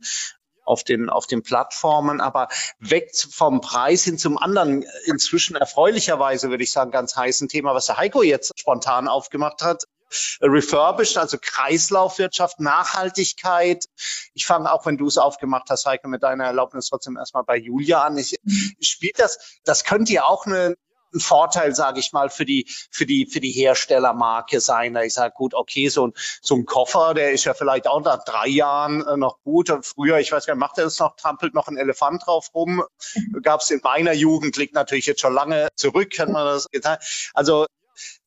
auf 0.65 0.83
den, 0.83 1.11
auf 1.11 1.27
den 1.27 1.43
Plattformen, 1.43 2.23
aber 2.23 2.49
weg 2.79 3.11
vom 3.15 3.61
Preis 3.61 4.05
hin 4.05 4.17
zum 4.17 4.39
anderen, 4.39 4.85
inzwischen 5.05 5.57
erfreulicherweise, 5.57 6.49
würde 6.49 6.65
ich 6.65 6.73
sagen, 6.73 6.91
ganz 6.91 7.17
heißen 7.17 7.49
Thema, 7.49 7.75
was 7.75 7.87
der 7.87 7.99
Heiko 7.99 8.23
jetzt 8.23 8.59
spontan 8.59 9.07
aufgemacht 9.07 9.63
hat. 9.63 9.85
Refurbished, 10.41 11.19
also 11.19 11.39
Kreislaufwirtschaft, 11.41 12.61
Nachhaltigkeit. 12.61 13.85
Ich 14.33 14.47
fange 14.47 14.73
auch, 14.73 14.87
wenn 14.87 14.97
du 14.97 15.07
es 15.07 15.19
aufgemacht 15.19 15.69
hast, 15.71 15.87
Heiko, 15.87 16.09
mit 16.09 16.23
deiner 16.23 16.45
Erlaubnis 16.45 16.89
trotzdem 16.89 17.17
erstmal 17.17 17.45
bei 17.45 17.57
Julia 17.57 18.03
an. 18.03 18.17
Ich, 18.17 18.37
spielt 18.81 19.19
das, 19.19 19.61
das 19.65 19.85
könnte 19.85 20.13
ja 20.13 20.25
auch 20.25 20.47
eine, 20.47 20.77
ein 21.14 21.20
Vorteil, 21.20 21.74
sage 21.74 22.00
ich 22.00 22.12
mal, 22.12 22.31
für 22.31 22.44
die 22.44 22.66
für 22.90 23.07
die 23.07 23.27
für 23.27 23.40
die 23.40 23.53
Herstellermarke 23.53 24.61
sein. 24.61 24.94
Da 24.94 25.03
ich 25.03 25.14
sage, 25.14 25.35
gut, 25.37 25.55
okay, 25.55 25.88
so 25.88 26.09
ein 26.09 26.12
so 26.42 26.55
ein 26.57 26.64
Koffer, 26.66 27.14
der 27.14 27.33
ist 27.33 27.44
ja 27.44 27.55
vielleicht 27.55 27.87
auch 27.87 28.03
nach 28.03 28.24
drei 28.24 28.48
Jahren 28.48 29.07
äh, 29.07 29.16
noch 29.16 29.40
gut. 29.42 29.72
Früher, 29.83 30.18
ich 30.18 30.33
weiß 30.33 30.46
gar 30.46 30.55
nicht, 30.55 30.61
macht 30.61 30.79
er 30.79 30.85
das 30.85 30.98
noch, 30.98 31.16
trampelt 31.16 31.55
noch 31.55 31.68
ein 31.68 31.77
Elefant 31.77 32.27
drauf 32.27 32.50
rum. 32.55 32.85
Gab 33.42 33.61
es 33.61 33.70
in 33.70 33.81
meiner 33.83 34.12
Jugend, 34.12 34.57
liegt 34.57 34.74
natürlich 34.74 35.07
jetzt 35.07 35.20
schon 35.20 35.35
lange 35.35 35.68
zurück, 35.77 36.11
kann 36.11 36.33
man 36.33 36.46
das 36.46 36.68
getan. 36.70 36.98
Also 37.33 37.66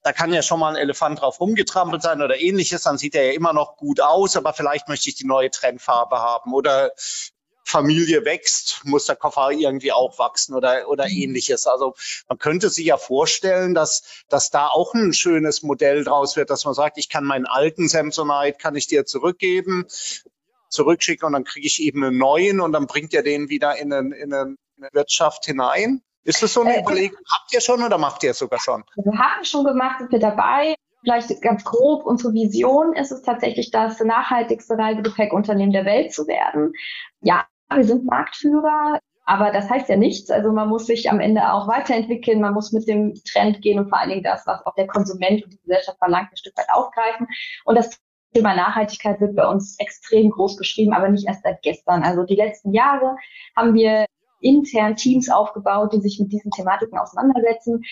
da 0.01 0.13
kann 0.13 0.33
ja 0.33 0.41
schon 0.41 0.59
mal 0.59 0.69
ein 0.69 0.81
Elefant 0.81 1.21
drauf 1.21 1.39
rumgetrampelt 1.39 2.01
sein 2.01 2.21
oder 2.21 2.39
ähnliches, 2.39 2.83
dann 2.83 2.97
sieht 2.97 3.15
er 3.15 3.25
ja 3.25 3.33
immer 3.33 3.53
noch 3.53 3.75
gut 3.75 3.99
aus, 3.99 4.37
aber 4.37 4.53
vielleicht 4.53 4.87
möchte 4.87 5.09
ich 5.09 5.15
die 5.15 5.25
neue 5.25 5.51
Trendfarbe 5.51 6.19
haben 6.19 6.53
oder 6.53 6.91
Familie 7.67 8.23
wächst, 8.23 8.81
muss 8.85 9.07
der 9.07 9.17
Koffer 9.17 9.51
irgendwie 9.51 9.91
auch 9.91 10.17
wachsen 10.19 10.55
oder, 10.55 10.87
oder 10.87 11.05
mhm. 11.05 11.17
ähnliches. 11.17 11.67
Also 11.67 11.95
man 12.29 12.37
könnte 12.37 12.69
sich 12.69 12.85
ja 12.85 12.97
vorstellen, 12.97 13.73
dass, 13.73 14.23
dass 14.29 14.51
da 14.51 14.67
auch 14.67 14.93
ein 14.93 15.11
schönes 15.11 15.63
Modell 15.63 16.05
draus 16.05 16.37
wird, 16.37 16.49
dass 16.49 16.63
man 16.63 16.73
sagt, 16.73 16.97
ich 16.97 17.09
kann 17.09 17.25
meinen 17.25 17.45
alten 17.45 17.89
Samsonite, 17.89 18.57
kann 18.57 18.77
ich 18.77 18.87
dir 18.87 19.05
zurückgeben, 19.05 19.85
zurückschicken 20.69 21.27
und 21.27 21.33
dann 21.33 21.43
kriege 21.43 21.67
ich 21.67 21.81
eben 21.81 22.05
einen 22.05 22.17
neuen 22.17 22.61
und 22.61 22.71
dann 22.71 22.87
bringt 22.87 23.11
ihr 23.11 23.21
den 23.21 23.49
wieder 23.49 23.75
in, 23.77 23.91
eine, 23.91 24.15
in 24.15 24.33
eine 24.33 24.55
Wirtschaft 24.93 25.45
hinein. 25.45 26.01
Ist 26.23 26.41
das 26.41 26.53
so 26.53 26.61
eine 26.61 26.77
äh, 26.77 26.81
Überlegung? 26.81 27.19
Habt 27.29 27.53
ihr 27.53 27.59
schon 27.59 27.83
oder 27.83 27.97
macht 27.97 28.23
ihr 28.23 28.31
es 28.31 28.37
sogar 28.37 28.61
schon? 28.61 28.85
Wir 28.95 29.19
haben 29.19 29.43
schon 29.43 29.65
gemacht, 29.65 29.99
sind 29.99 30.11
wir 30.13 30.19
dabei. 30.19 30.75
Vielleicht 31.01 31.41
ganz 31.41 31.63
grob, 31.65 32.05
unsere 32.05 32.33
Vision 32.33 32.93
ist 32.93 33.11
es 33.11 33.21
tatsächlich, 33.21 33.71
das 33.71 33.99
nachhaltigste 33.99 34.77
Reisegepäckunternehmen 34.77 35.71
der 35.71 35.85
Welt 35.85 36.13
zu 36.13 36.27
werden. 36.27 36.73
Ja, 37.21 37.45
wir 37.75 37.83
sind 37.83 38.05
Marktführer, 38.05 38.99
aber 39.25 39.51
das 39.51 39.69
heißt 39.69 39.89
ja 39.89 39.97
nichts. 39.97 40.31
Also 40.31 40.51
man 40.51 40.69
muss 40.69 40.85
sich 40.85 41.09
am 41.09 41.19
Ende 41.19 41.51
auch 41.51 41.67
weiterentwickeln, 41.67 42.39
man 42.39 42.53
muss 42.53 42.71
mit 42.71 42.87
dem 42.87 43.13
Trend 43.29 43.61
gehen 43.61 43.77
und 43.77 43.89
vor 43.89 43.99
allen 43.99 44.09
Dingen 44.09 44.23
das, 44.23 44.47
was 44.47 44.65
auch 44.65 44.73
der 44.75 44.87
Konsument 44.87 45.43
und 45.43 45.53
die 45.53 45.59
Gesellschaft 45.59 45.97
verlangt, 45.97 46.31
ein 46.31 46.37
Stück 46.37 46.57
weit 46.57 46.69
aufgreifen. 46.71 47.27
Und 47.65 47.75
das 47.75 47.99
Thema 48.33 48.55
Nachhaltigkeit 48.55 49.19
wird 49.19 49.35
bei 49.35 49.47
uns 49.47 49.77
extrem 49.79 50.29
groß 50.29 50.57
geschrieben, 50.57 50.93
aber 50.93 51.09
nicht 51.09 51.27
erst 51.27 51.43
seit 51.43 51.61
gestern. 51.61 52.03
Also 52.03 52.23
die 52.23 52.35
letzten 52.35 52.73
Jahre 52.73 53.17
haben 53.55 53.73
wir 53.73 54.05
intern 54.39 54.95
Teams 54.95 55.29
aufgebaut, 55.29 55.93
die 55.93 56.01
sich 56.01 56.19
mit 56.19 56.31
diesen 56.31 56.51
Thematiken 56.51 56.97
auseinandersetzen. 56.97 57.83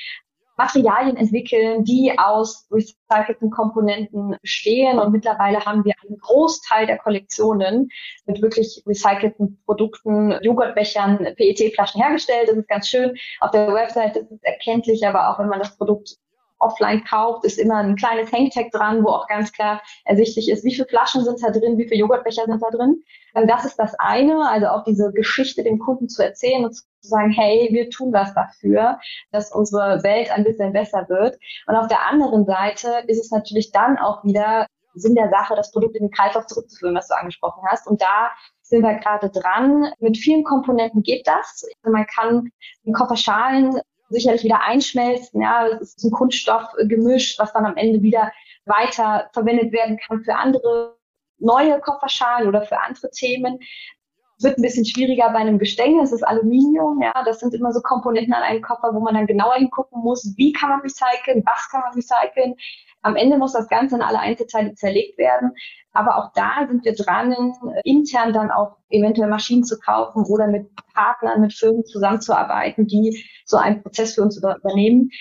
Materialien 0.58 1.18
entwickeln, 1.18 1.84
die 1.84 2.14
aus 2.18 2.68
recycelten 2.72 3.50
Komponenten 3.50 4.38
bestehen. 4.42 5.00
Und 5.00 5.12
mittlerweile 5.12 5.66
haben 5.66 5.84
wir 5.84 5.94
einen 6.04 6.18
Großteil 6.18 6.88
der 6.88 6.98
Kollektionen 6.98 7.90
mit 8.26 8.42
wirklich 8.42 8.84
recycelten 8.88 9.62
Produkten, 9.66 10.38
Joghurtbechern, 10.42 11.18
PET-Flaschen 11.36 12.02
hergestellt. 12.02 12.50
Das 12.50 12.58
ist 12.58 12.68
ganz 12.68 12.88
schön. 12.88 13.16
Auf 13.40 13.52
der 13.52 13.74
Website 13.74 14.16
ist 14.18 14.32
es 14.32 14.44
erkenntlich, 14.44 15.06
aber 15.06 15.30
auch 15.30 15.40
wenn 15.40 15.50
man 15.50 15.60
das 15.60 15.78
Produkt 15.78 16.18
offline 16.60 17.04
kauft, 17.04 17.46
ist 17.46 17.60
immer 17.60 17.78
ein 17.78 17.96
kleines 17.96 18.32
Hangtag 18.32 18.72
dran, 18.72 19.04
wo 19.04 19.10
auch 19.10 19.28
ganz 19.28 19.52
klar 19.52 19.82
ersichtlich 20.06 20.50
ist, 20.50 20.64
wie 20.64 20.74
viele 20.74 20.88
Flaschen 20.88 21.24
sind 21.24 21.42
da 21.44 21.52
drin, 21.52 21.78
wie 21.78 21.88
viele 21.88 22.02
Joghurtbecher 22.02 22.46
sind 22.46 22.62
da 22.62 22.70
drin. 22.70 23.04
Das 23.48 23.66
ist 23.66 23.78
das 23.78 23.94
eine, 24.00 24.50
also 24.50 24.68
auch 24.68 24.84
diese 24.84 25.12
Geschichte 25.12 25.64
dem 25.64 25.80
Kunden 25.80 26.08
zu 26.08 26.24
erzählen 26.24 26.66
und 26.66 26.74
zu 26.74 26.84
sagen, 27.02 27.32
hey, 27.32 27.70
wir 27.72 27.90
tun 27.90 28.14
was 28.14 28.34
dafür, 28.34 29.00
dass 29.32 29.52
unsere 29.52 30.04
Welt 30.04 30.32
ein 30.32 30.44
bisschen 30.44 30.74
besser 30.74 31.08
wird. 31.10 31.38
Und 31.68 31.76
auf 31.76 31.88
der 31.88 32.06
anderen 32.08 32.46
Seite 32.46 33.04
ist 33.08 33.20
es 33.20 33.32
natürlich 33.32 33.72
dann 33.72 33.98
auch 33.98 34.24
wieder 34.24 34.68
Sinn 34.96 35.16
der 35.16 35.30
Sache, 35.30 35.56
das 35.56 35.72
Produkt 35.72 35.96
in 35.96 36.06
den 36.06 36.12
Kreislauf 36.12 36.48
zurückzuführen, 36.48 36.96
was 36.96 37.08
du 37.08 37.16
angesprochen 37.16 37.64
hast. 37.70 37.88
Und 37.88 38.02
da 38.02 38.32
sind 38.62 38.82
wir 38.82 38.96
gerade 38.96 39.30
dran. 39.30 39.92
Mit 40.00 40.18
vielen 40.18 40.44
Komponenten 40.44 41.04
geht 41.04 41.28
das. 41.28 41.66
Also 41.84 41.94
man 41.94 42.06
kann 42.08 42.50
den 42.86 42.94
Kofferschalen 42.94 43.80
sicherlich 44.10 44.44
wieder 44.44 44.62
einschmelzen. 44.62 45.42
Ja, 45.42 45.68
es 45.68 45.96
ist 45.96 46.04
ein 46.04 46.12
Kunststoffgemisch, 46.12 47.38
was 47.40 47.54
dann 47.54 47.66
am 47.66 47.78
Ende 47.78 48.02
wieder 48.02 48.32
weiter 48.66 49.30
verwendet 49.34 49.72
werden 49.72 49.98
kann 49.98 50.24
für 50.24 50.36
andere 50.36 50.98
neue 51.38 51.80
Kofferschalen 51.80 52.48
oder 52.48 52.62
für 52.64 52.80
andere 52.80 53.10
Themen. 53.12 53.60
Wird 54.40 54.58
ein 54.58 54.62
bisschen 54.62 54.86
schwieriger 54.86 55.30
bei 55.30 55.40
einem 55.40 55.60
Gestänge, 55.60 56.04
es 56.04 56.12
ist 56.12 56.24
Aluminium, 56.24 57.02
ja, 57.02 57.14
das 57.24 57.40
sind 57.40 57.54
immer 57.54 57.72
so 57.72 57.80
Komponenten 57.82 58.34
an 58.34 58.44
einem 58.44 58.62
Koffer, 58.62 58.94
wo 58.94 59.00
man 59.00 59.14
dann 59.14 59.28
genauer 59.28 59.56
hingucken 59.56 60.02
muss, 60.02 60.34
wie 60.36 60.52
kann 60.52 60.70
man 60.70 60.82
recyceln, 60.82 61.44
was 61.46 61.70
kann 61.70 61.82
man 61.82 61.94
recyceln. 61.94 62.56
Am 63.02 63.16
Ende 63.16 63.38
muss 63.38 63.54
das 63.54 63.70
Ganze 63.70 63.96
in 63.96 64.02
alle 64.02 64.20
Einzelteile 64.20 64.74
zerlegt 64.74 65.18
werden. 65.18 65.52
Aber 65.94 66.18
auch 66.18 66.34
da 66.34 66.68
sind 66.68 66.84
wir 66.84 66.96
dran, 66.96 67.54
intern 67.84 68.34
dann 68.34 68.52
auch 68.52 68.78
eventuell 68.90 69.30
Maschinen 69.30 69.64
zu 69.64 69.80
kaufen 69.80 70.26
oder 70.26 70.48
mit 70.48 70.68
Partnern, 70.94 71.42
mit 71.42 71.54
Firmen 71.54 71.86
zusammenzuarbeiten, 71.86 72.88
die 72.88 73.24
so 73.46 73.58
einen 73.58 73.82
Prozess 73.82 74.16
für 74.16 74.22
uns 74.22 74.38
übernehmen. 74.38 75.12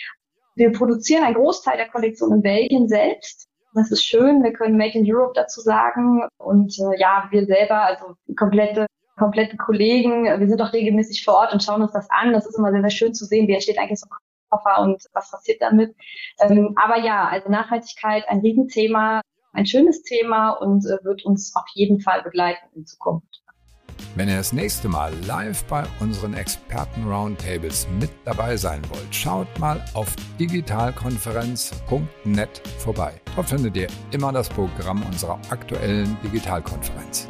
Wir 0.57 0.73
produzieren 0.73 1.25
einen 1.25 1.37
Großteil 1.37 1.77
der 1.77 1.91
Kollektion 1.91 2.33
in 2.33 2.43
Belgien 2.43 2.89
selbst. 2.89 3.49
Das 3.75 3.91
ist 3.91 4.03
schön. 4.03 4.43
Wir 4.43 4.53
können 4.53 4.77
Made 4.77 4.99
in 4.99 5.05
Europe 5.07 5.33
dazu 5.35 5.61
sagen. 5.61 6.27
Und 6.39 6.77
äh, 6.79 6.99
ja, 6.99 7.29
wir 7.31 7.45
selber, 7.45 7.83
also 7.83 8.15
komplette 8.37 8.87
komplette 9.17 9.57
Kollegen, 9.57 10.25
wir 10.25 10.49
sind 10.49 10.61
auch 10.61 10.73
regelmäßig 10.73 11.25
vor 11.25 11.35
Ort 11.35 11.53
und 11.53 11.63
schauen 11.63 11.83
uns 11.83 11.93
das 11.93 12.09
an. 12.11 12.33
Das 12.33 12.47
ist 12.47 12.59
immer 12.59 12.73
sehr, 12.73 12.81
sehr 12.81 12.91
schön 12.91 13.15
zu 13.15 13.25
sehen, 13.25 13.49
wie 13.49 13.55
entsteht 13.55 13.79
eigentlich 13.79 14.01
so 14.01 14.07
ein 14.07 14.17
Koffer 14.51 14.83
und 14.83 15.05
was 15.13 15.31
passiert 15.31 15.63
damit. 15.63 15.95
Ähm, 16.41 16.75
aber 16.77 16.99
ja, 16.99 17.29
also 17.29 17.49
Nachhaltigkeit, 17.49 18.25
ein 18.29 18.41
Riesenthema, 18.41 19.21
ein 19.53 19.67
schönes 19.67 20.03
Thema 20.03 20.51
und 20.51 20.85
äh, 20.85 21.03
wird 21.05 21.25
uns 21.25 21.55
auf 21.55 21.67
jeden 21.75 22.01
Fall 22.01 22.23
begleiten 22.23 22.67
in 22.75 22.87
Zukunft. 22.87 23.45
Wenn 24.17 24.29
ihr 24.29 24.37
das 24.37 24.53
nächste 24.53 24.89
Mal 24.89 25.13
live 25.27 25.65
bei 25.65 25.83
unseren 26.01 26.35
Experten-Roundtables 26.35 27.89
mit 27.99 28.11
dabei 28.25 28.57
sein 28.57 28.81
wollt, 28.89 29.13
schaut 29.15 29.47
mal 29.59 29.85
auf 29.95 30.15
digitalkonferenz.net 30.39 32.63
vorbei. 32.79 33.21
Dort 33.35 33.49
findet 33.49 33.77
ihr 33.77 33.89
immer 34.13 34.33
das 34.33 34.49
Programm 34.49 35.03
unserer 35.05 35.41
aktuellen 35.51 36.17
Digitalkonferenz. 36.23 37.27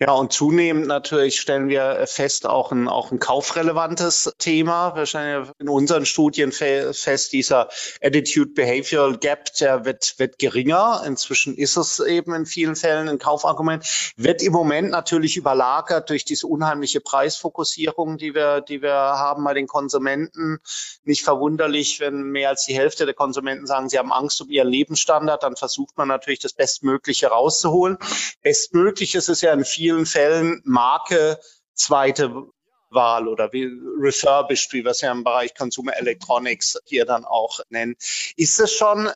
Ja, 0.00 0.10
und 0.10 0.32
zunehmend 0.32 0.88
natürlich 0.88 1.38
stellen 1.38 1.68
wir 1.68 2.04
fest, 2.08 2.46
auch 2.46 2.72
ein, 2.72 2.88
auch 2.88 3.12
ein 3.12 3.20
kaufrelevantes 3.20 4.32
Thema. 4.38 4.96
Wir 4.96 5.06
stellen 5.06 5.48
in 5.60 5.68
unseren 5.68 6.04
Studien 6.04 6.50
fest, 6.50 7.32
dieser 7.32 7.68
Attitude 8.02 8.50
Behavioral 8.54 9.16
Gap, 9.18 9.54
der 9.60 9.84
wird, 9.84 10.18
wird 10.18 10.40
geringer. 10.40 11.04
Inzwischen 11.06 11.56
ist 11.56 11.76
es 11.76 12.00
eben 12.00 12.34
in 12.34 12.44
vielen 12.44 12.74
Fällen 12.74 13.08
ein 13.08 13.20
Kaufargument, 13.20 14.14
wird 14.16 14.42
im 14.42 14.52
Moment 14.52 14.90
natürlich 14.90 15.36
überlagert 15.36 16.10
durch 16.10 16.24
diese 16.24 16.48
unheimliche 16.48 17.00
Preisfokussierung, 17.00 18.18
die 18.18 18.34
wir, 18.34 18.62
die 18.62 18.82
wir 18.82 18.94
haben 18.94 19.44
bei 19.44 19.54
den 19.54 19.68
Konsumenten. 19.68 20.58
Nicht 21.04 21.22
verwunderlich, 21.22 22.00
wenn 22.00 22.24
mehr 22.24 22.48
als 22.48 22.66
die 22.66 22.74
Hälfte 22.74 23.06
der 23.06 23.14
Konsumenten 23.14 23.68
sagen, 23.68 23.88
sie 23.88 24.00
haben 24.00 24.12
Angst 24.12 24.40
um 24.40 24.50
ihren 24.50 24.68
Lebensstandard, 24.68 25.44
dann 25.44 25.54
versucht 25.54 25.96
man 25.96 26.08
natürlich 26.08 26.40
das 26.40 26.52
Bestmögliche 26.52 27.28
rauszuholen. 27.28 27.96
Bestmöglich 28.42 29.14
ist 29.14 29.40
ja 29.40 29.52
in 29.52 29.64
vielen 29.64 29.83
vielen 29.84 30.06
Fällen 30.06 30.62
Marke 30.64 31.38
zweite 31.74 32.46
Wahl 32.88 33.28
oder 33.28 33.52
wie 33.52 33.68
refurbished, 34.00 34.72
wie 34.72 34.82
wir 34.82 34.92
es 34.92 35.02
ja 35.02 35.12
im 35.12 35.24
Bereich 35.24 35.54
Consumer 35.54 35.94
Electronics 35.94 36.80
hier 36.86 37.04
dann 37.04 37.26
auch 37.26 37.60
nennen. 37.68 37.94
Ist 38.36 38.60
es 38.60 38.72
schon 38.72 39.10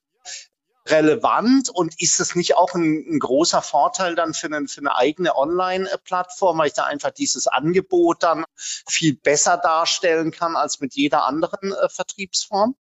relevant 0.87 1.71
und 1.71 1.99
ist 2.03 2.21
es 2.21 2.37
nicht 2.37 2.55
auch 2.57 2.75
ein, 2.75 3.07
ein 3.09 3.19
großer 3.19 3.62
Vorteil 3.62 4.14
dann 4.14 4.35
für 4.35 4.49
eine, 4.49 4.69
für 4.69 4.83
eine 4.83 4.95
eigene 4.95 5.37
Online-Plattform, 5.37 6.59
weil 6.59 6.66
ich 6.66 6.75
da 6.75 6.85
einfach 6.85 7.12
dieses 7.12 7.47
Angebot 7.47 8.23
dann 8.23 8.45
viel 8.59 9.16
besser 9.16 9.57
darstellen 9.57 10.33
kann 10.33 10.55
als 10.55 10.81
mit 10.81 10.95
jeder 10.95 11.25
anderen 11.25 11.73
äh, 11.73 11.89
Vertriebsform? 11.89 12.75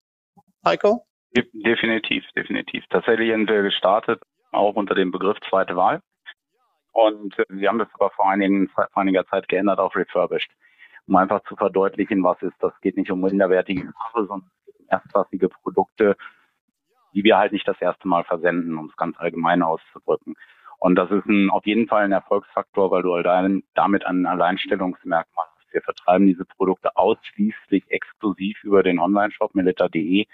Heiko? 0.64 1.06
Definitiv, 1.30 2.24
definitiv. 2.34 2.84
Tatsächlich 2.90 3.30
sind 3.30 3.48
wir 3.48 3.62
gestartet 3.62 4.20
auch 4.50 4.74
unter 4.74 4.96
dem 4.96 5.12
Begriff 5.12 5.36
zweite 5.48 5.76
Wahl. 5.76 6.00
Und 6.96 7.36
wir 7.50 7.68
haben 7.68 7.78
das 7.78 7.92
aber 7.92 8.08
vor, 8.08 8.30
einigen, 8.30 8.68
vor 8.70 8.88
einiger 8.94 9.26
Zeit 9.26 9.48
geändert 9.48 9.78
auf 9.78 9.94
refurbished, 9.94 10.50
um 11.06 11.16
einfach 11.16 11.42
zu 11.42 11.54
verdeutlichen, 11.54 12.24
was 12.24 12.40
ist. 12.40 12.56
Das 12.60 12.72
geht 12.80 12.96
nicht 12.96 13.10
um 13.10 13.20
minderwertige 13.20 13.82
Ware, 13.82 14.26
sondern 14.26 14.48
um 14.66 14.86
erstklassige 14.88 15.50
Produkte, 15.50 16.16
die 17.12 17.22
wir 17.22 17.36
halt 17.36 17.52
nicht 17.52 17.68
das 17.68 17.78
erste 17.82 18.08
Mal 18.08 18.24
versenden, 18.24 18.78
um 18.78 18.86
es 18.86 18.96
ganz 18.96 19.14
allgemein 19.18 19.60
auszudrücken. 19.60 20.36
Und 20.78 20.94
das 20.94 21.10
ist 21.10 21.26
ein, 21.26 21.50
auf 21.50 21.66
jeden 21.66 21.86
Fall 21.86 22.04
ein 22.04 22.12
Erfolgsfaktor, 22.12 22.90
weil 22.90 23.02
du 23.02 23.12
halt 23.12 23.62
damit 23.74 24.06
ein 24.06 24.24
Alleinstellungsmerkmal 24.24 25.46
hast. 25.54 25.74
Wir 25.74 25.82
vertreiben 25.82 26.26
diese 26.26 26.46
Produkte 26.46 26.96
ausschließlich 26.96 27.90
exklusiv 27.90 28.64
über 28.64 28.82
den 28.82 29.00
Online-Shop 29.00 29.54
milita.de, 29.54 30.24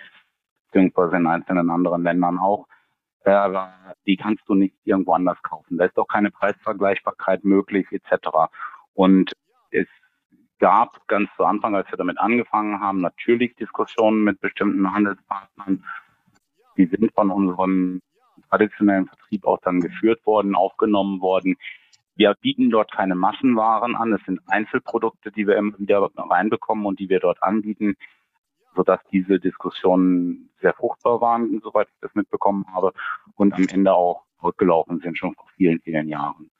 beziehungsweise 0.66 1.16
in 1.16 1.26
einzelnen 1.26 1.70
anderen 1.70 2.04
Ländern 2.04 2.38
auch 2.38 2.68
aber 3.24 3.74
die 4.06 4.16
kannst 4.16 4.42
du 4.48 4.54
nicht 4.54 4.74
irgendwo 4.84 5.12
anders 5.12 5.40
kaufen. 5.42 5.78
Da 5.78 5.84
ist 5.84 5.96
doch 5.96 6.06
keine 6.06 6.30
Preisvergleichbarkeit 6.30 7.44
möglich 7.44 7.86
etc. 7.90 8.28
Und 8.94 9.32
es 9.70 9.86
gab 10.58 11.06
ganz 11.08 11.28
zu 11.36 11.44
Anfang, 11.44 11.74
als 11.74 11.90
wir 11.90 11.98
damit 11.98 12.18
angefangen 12.18 12.80
haben, 12.80 13.00
natürlich 13.00 13.54
Diskussionen 13.56 14.24
mit 14.24 14.40
bestimmten 14.40 14.92
Handelspartnern. 14.92 15.84
Die 16.76 16.86
sind 16.86 17.12
von 17.14 17.30
unserem 17.30 18.00
traditionellen 18.48 19.06
Vertrieb 19.06 19.46
auch 19.46 19.58
dann 19.62 19.80
geführt 19.80 20.24
worden, 20.26 20.54
aufgenommen 20.54 21.20
worden. 21.20 21.56
Wir 22.14 22.34
bieten 22.34 22.70
dort 22.70 22.92
keine 22.92 23.14
Massenwaren 23.14 23.96
an. 23.96 24.12
Es 24.12 24.24
sind 24.24 24.40
Einzelprodukte, 24.46 25.32
die 25.32 25.46
wir 25.46 25.56
immer 25.56 25.78
wieder 25.78 26.10
reinbekommen 26.16 26.86
und 26.86 27.00
die 27.00 27.08
wir 27.08 27.20
dort 27.20 27.42
anbieten 27.42 27.96
sodass 28.74 29.00
diese 29.10 29.38
Diskussionen 29.38 30.50
sehr 30.60 30.74
fruchtbar 30.74 31.20
waren, 31.20 31.60
soweit 31.62 31.88
ich 31.88 32.00
das 32.00 32.14
mitbekommen 32.14 32.64
habe, 32.72 32.92
und 33.36 33.52
am 33.54 33.66
Ende 33.70 33.92
auch 33.92 34.22
ausgelaufen 34.38 35.00
sind, 35.00 35.18
schon 35.18 35.34
vor 35.34 35.46
vielen, 35.56 35.80
vielen 35.80 36.08
Jahren. 36.08 36.50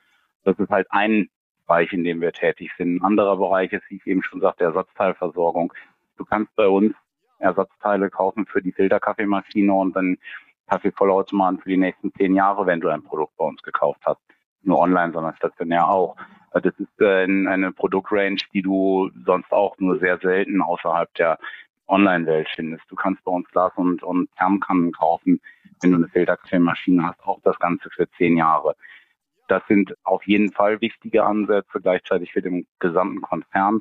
Das 0.44 0.58
ist 0.58 0.70
halt 0.70 0.86
ein 0.90 1.28
Bereich, 1.66 1.92
in 1.92 2.04
dem 2.04 2.20
wir 2.20 2.32
tätig 2.32 2.70
sind. 2.76 2.96
Ein 2.96 3.02
anderer 3.02 3.36
Bereich 3.36 3.72
ist, 3.72 3.88
wie 3.88 3.96
ich 3.96 4.06
eben 4.06 4.22
schon 4.22 4.40
sagte, 4.40 4.64
Ersatzteilversorgung. 4.64 5.72
Du 6.16 6.24
kannst 6.24 6.54
bei 6.56 6.66
uns 6.66 6.94
Ersatzteile 7.38 8.10
kaufen 8.10 8.46
für 8.46 8.62
die 8.62 8.72
Filterkaffeemaschine 8.72 9.72
und 9.72 9.96
dann 9.96 10.18
Kaffeevollautomaten 10.68 11.60
für 11.60 11.68
die 11.68 11.76
nächsten 11.76 12.12
zehn 12.14 12.34
Jahre, 12.34 12.66
wenn 12.66 12.80
du 12.80 12.88
ein 12.88 13.02
Produkt 13.02 13.36
bei 13.36 13.44
uns 13.44 13.62
gekauft 13.62 14.00
hast. 14.04 14.20
Nur 14.62 14.78
online, 14.78 15.12
sondern 15.12 15.34
stationär 15.34 15.88
auch. 15.88 16.16
Das 16.52 16.74
ist 16.78 17.00
äh, 17.00 17.24
eine 17.24 17.72
Produktrange, 17.72 18.36
die 18.52 18.62
du 18.62 19.10
sonst 19.24 19.50
auch 19.50 19.76
nur 19.78 19.98
sehr 19.98 20.18
selten 20.18 20.62
außerhalb 20.62 21.12
der 21.14 21.38
Online-Welt 21.89 22.49
findest. 22.55 22.85
Du 22.89 22.97
kannst 22.97 23.22
bei 23.24 23.33
uns 23.33 23.49
Glas 23.49 23.72
und, 23.76 24.03
und 24.03 24.30
Thermkannen 24.37 24.93
kaufen, 24.93 25.41
wenn 25.80 25.91
du 25.91 25.97
eine 25.97 26.09
Filterkaffeemaschine 26.09 27.07
hast, 27.07 27.22
auch 27.24 27.41
das 27.43 27.59
Ganze 27.59 27.91
für 27.91 28.09
zehn 28.16 28.37
Jahre. 28.37 28.76
Das 29.49 29.62
sind 29.68 29.95
auf 30.05 30.26
jeden 30.26 30.53
Fall 30.53 30.80
wichtige 30.80 31.24
Ansätze, 31.24 31.80
gleichzeitig 31.80 32.33
für 32.33 32.43
den 32.43 32.66
gesamten 32.78 33.20
Konzern, 33.20 33.80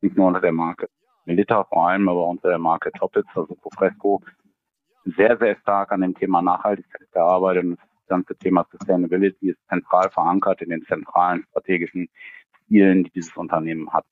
nicht 0.00 0.16
nur 0.16 0.28
unter 0.28 0.40
der 0.40 0.52
Marke 0.52 0.88
Milita 1.24 1.64
vor 1.64 1.88
allem, 1.88 2.08
aber 2.08 2.26
unter 2.26 2.48
der 2.48 2.58
Marke 2.58 2.90
Toppitz, 2.92 3.26
also 3.34 3.54
Profresco, 3.54 4.22
sehr, 5.04 5.36
sehr 5.38 5.56
stark 5.56 5.92
an 5.92 6.00
dem 6.00 6.14
Thema 6.14 6.42
Nachhaltigkeit 6.42 7.10
gearbeitet 7.12 7.64
und 7.64 7.78
das 7.78 8.06
ganze 8.08 8.36
Thema 8.36 8.66
Sustainability 8.70 9.50
ist 9.50 9.68
zentral 9.68 10.10
verankert 10.10 10.62
in 10.62 10.70
den 10.70 10.82
zentralen 10.82 11.44
strategischen 11.50 12.08
Zielen, 12.66 13.04
die 13.04 13.10
dieses 13.10 13.36
Unternehmen 13.36 13.92
hat. 13.92 14.04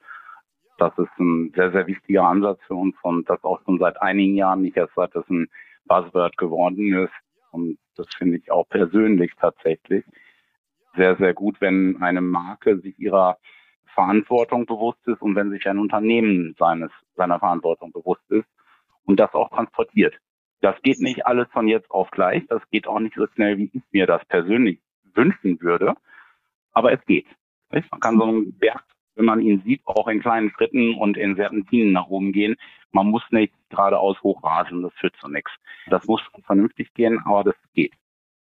Das 0.78 0.96
ist 0.96 1.10
ein 1.18 1.52
sehr, 1.54 1.72
sehr 1.72 1.86
wichtiger 1.88 2.22
Ansatz 2.22 2.60
für 2.66 2.74
uns 2.74 2.94
und 3.02 3.28
das 3.28 3.42
auch 3.42 3.60
schon 3.64 3.78
seit 3.78 4.00
einigen 4.00 4.36
Jahren, 4.36 4.62
nicht 4.62 4.76
erst 4.76 4.94
seit 4.94 5.14
es 5.16 5.28
ein 5.28 5.48
Buzzword 5.86 6.36
geworden 6.38 6.94
ist. 6.94 7.12
Und 7.50 7.78
das 7.96 8.06
finde 8.16 8.38
ich 8.38 8.50
auch 8.52 8.68
persönlich 8.68 9.32
tatsächlich 9.36 10.04
sehr, 10.94 11.16
sehr 11.16 11.34
gut, 11.34 11.60
wenn 11.60 12.00
eine 12.00 12.20
Marke 12.20 12.78
sich 12.78 12.96
ihrer 12.98 13.38
Verantwortung 13.94 14.66
bewusst 14.66 15.04
ist 15.08 15.20
und 15.20 15.34
wenn 15.34 15.50
sich 15.50 15.68
ein 15.68 15.78
Unternehmen 15.78 16.54
seines, 16.58 16.92
seiner 17.16 17.40
Verantwortung 17.40 17.90
bewusst 17.90 18.30
ist 18.30 18.46
und 19.04 19.18
das 19.18 19.34
auch 19.34 19.48
transportiert. 19.50 20.14
Das 20.60 20.80
geht 20.82 21.00
nicht 21.00 21.26
alles 21.26 21.48
von 21.50 21.66
jetzt 21.66 21.90
auf 21.90 22.10
gleich. 22.12 22.46
Das 22.48 22.62
geht 22.70 22.86
auch 22.86 23.00
nicht 23.00 23.16
so 23.16 23.26
schnell, 23.34 23.58
wie 23.58 23.70
ich 23.72 23.82
mir 23.90 24.06
das 24.06 24.24
persönlich 24.26 24.80
wünschen 25.14 25.60
würde. 25.60 25.94
Aber 26.72 26.92
es 26.92 27.04
geht. 27.06 27.26
Man 27.70 28.00
kann 28.00 28.18
so 28.18 28.24
einen 28.24 28.56
Berg 28.56 28.84
wenn 29.18 29.24
man 29.24 29.40
ihn 29.40 29.62
sieht, 29.64 29.82
auch 29.84 30.06
in 30.08 30.20
kleinen 30.20 30.50
Schritten 30.52 30.94
und 30.94 31.16
in 31.16 31.34
Serpentinen 31.34 31.92
nach 31.92 32.06
oben 32.06 32.32
gehen. 32.32 32.56
Man 32.92 33.08
muss 33.08 33.22
nicht 33.30 33.52
geradeaus 33.68 34.16
hochrasen, 34.22 34.82
das 34.82 34.92
führt 34.98 35.14
zu 35.20 35.28
nichts. 35.28 35.50
Das 35.88 36.04
muss 36.06 36.22
vernünftig 36.46 36.94
gehen, 36.94 37.20
aber 37.26 37.44
das 37.44 37.54
geht. 37.74 37.92